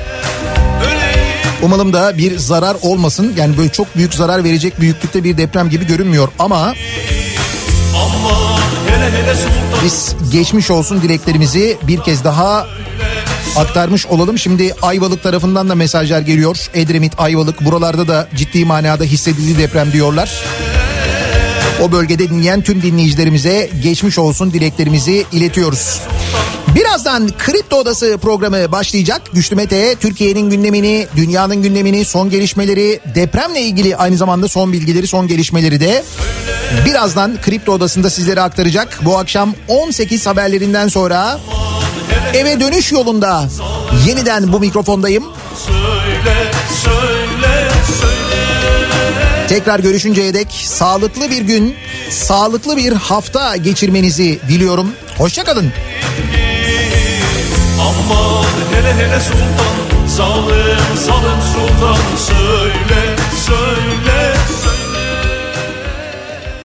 Umalım 1.63 1.93
da 1.93 2.17
bir 2.17 2.37
zarar 2.37 2.77
olmasın. 2.81 3.33
Yani 3.37 3.57
böyle 3.57 3.69
çok 3.69 3.95
büyük 3.95 4.13
zarar 4.13 4.43
verecek 4.43 4.81
büyüklükte 4.81 5.23
bir 5.23 5.37
deprem 5.37 5.69
gibi 5.69 5.87
görünmüyor 5.87 6.27
ama 6.39 6.73
aman 7.95 8.61
hele 8.87 9.05
hele 9.05 9.35
biz 9.85 10.15
geçmiş 10.31 10.71
olsun 10.71 11.01
dileklerimizi 11.01 11.77
bir 11.83 12.01
kez 12.01 12.23
daha 12.23 12.67
aktarmış 13.55 14.05
olalım. 14.05 14.37
Şimdi 14.37 14.73
Ayvalık 14.81 15.23
tarafından 15.23 15.69
da 15.69 15.75
mesajlar 15.75 16.21
geliyor. 16.21 16.69
Edremit, 16.73 17.13
Ayvalık 17.17 17.65
buralarda 17.65 18.07
da 18.07 18.27
ciddi 18.35 18.65
manada 18.65 19.03
hissedildi 19.03 19.57
deprem 19.57 19.91
diyorlar. 19.91 20.31
O 21.81 21.91
bölgede 21.91 22.29
dinleyen 22.29 22.61
tüm 22.61 22.81
dinleyicilerimize 22.81 23.69
geçmiş 23.83 24.19
olsun 24.19 24.53
dileklerimizi 24.53 25.25
iletiyoruz. 25.31 26.01
Birazdan 26.75 27.29
Kripto 27.37 27.77
Odası 27.77 28.17
programı 28.21 28.71
başlayacak. 28.71 29.21
Güçlü 29.33 29.55
Mete 29.55 29.95
Türkiye'nin 29.95 30.49
gündemini, 30.49 31.07
dünyanın 31.15 31.55
gündemini, 31.55 32.05
son 32.05 32.29
gelişmeleri, 32.29 32.99
depremle 33.15 33.61
ilgili 33.61 33.95
aynı 33.95 34.17
zamanda 34.17 34.47
son 34.47 34.73
bilgileri, 34.73 35.07
son 35.07 35.27
gelişmeleri 35.27 35.79
de 35.79 36.03
birazdan 36.85 37.41
Kripto 37.41 37.71
Odası'nda 37.71 38.09
sizlere 38.09 38.41
aktaracak. 38.41 38.99
Bu 39.01 39.17
akşam 39.17 39.53
18 39.67 40.27
haberlerinden 40.27 40.87
sonra 40.87 41.39
eve 42.33 42.59
dönüş 42.59 42.91
yolunda 42.91 43.49
yeniden 44.07 44.53
bu 44.53 44.59
mikrofondayım. 44.59 45.23
söyle 45.67 46.51
söyle 46.83 47.71
söyle 48.01 49.47
Tekrar 49.47 49.79
görüşünceye 49.79 50.33
dek 50.33 50.47
sağlıklı 50.65 51.31
bir 51.31 51.41
gün, 51.41 51.75
sağlıklı 52.09 52.77
bir 52.77 52.93
hafta 52.93 53.55
geçirmenizi 53.55 54.39
diliyorum. 54.49 54.91
Hoşçakalın. 55.17 55.73
Aman 57.87 58.45
hele 58.71 58.93
hele 58.99 59.19
sultan 59.19 59.75
zalim 60.07 60.97
zalim 61.05 61.41
sultan 61.51 62.01
söyle 62.17 63.01
söyle 63.45 63.90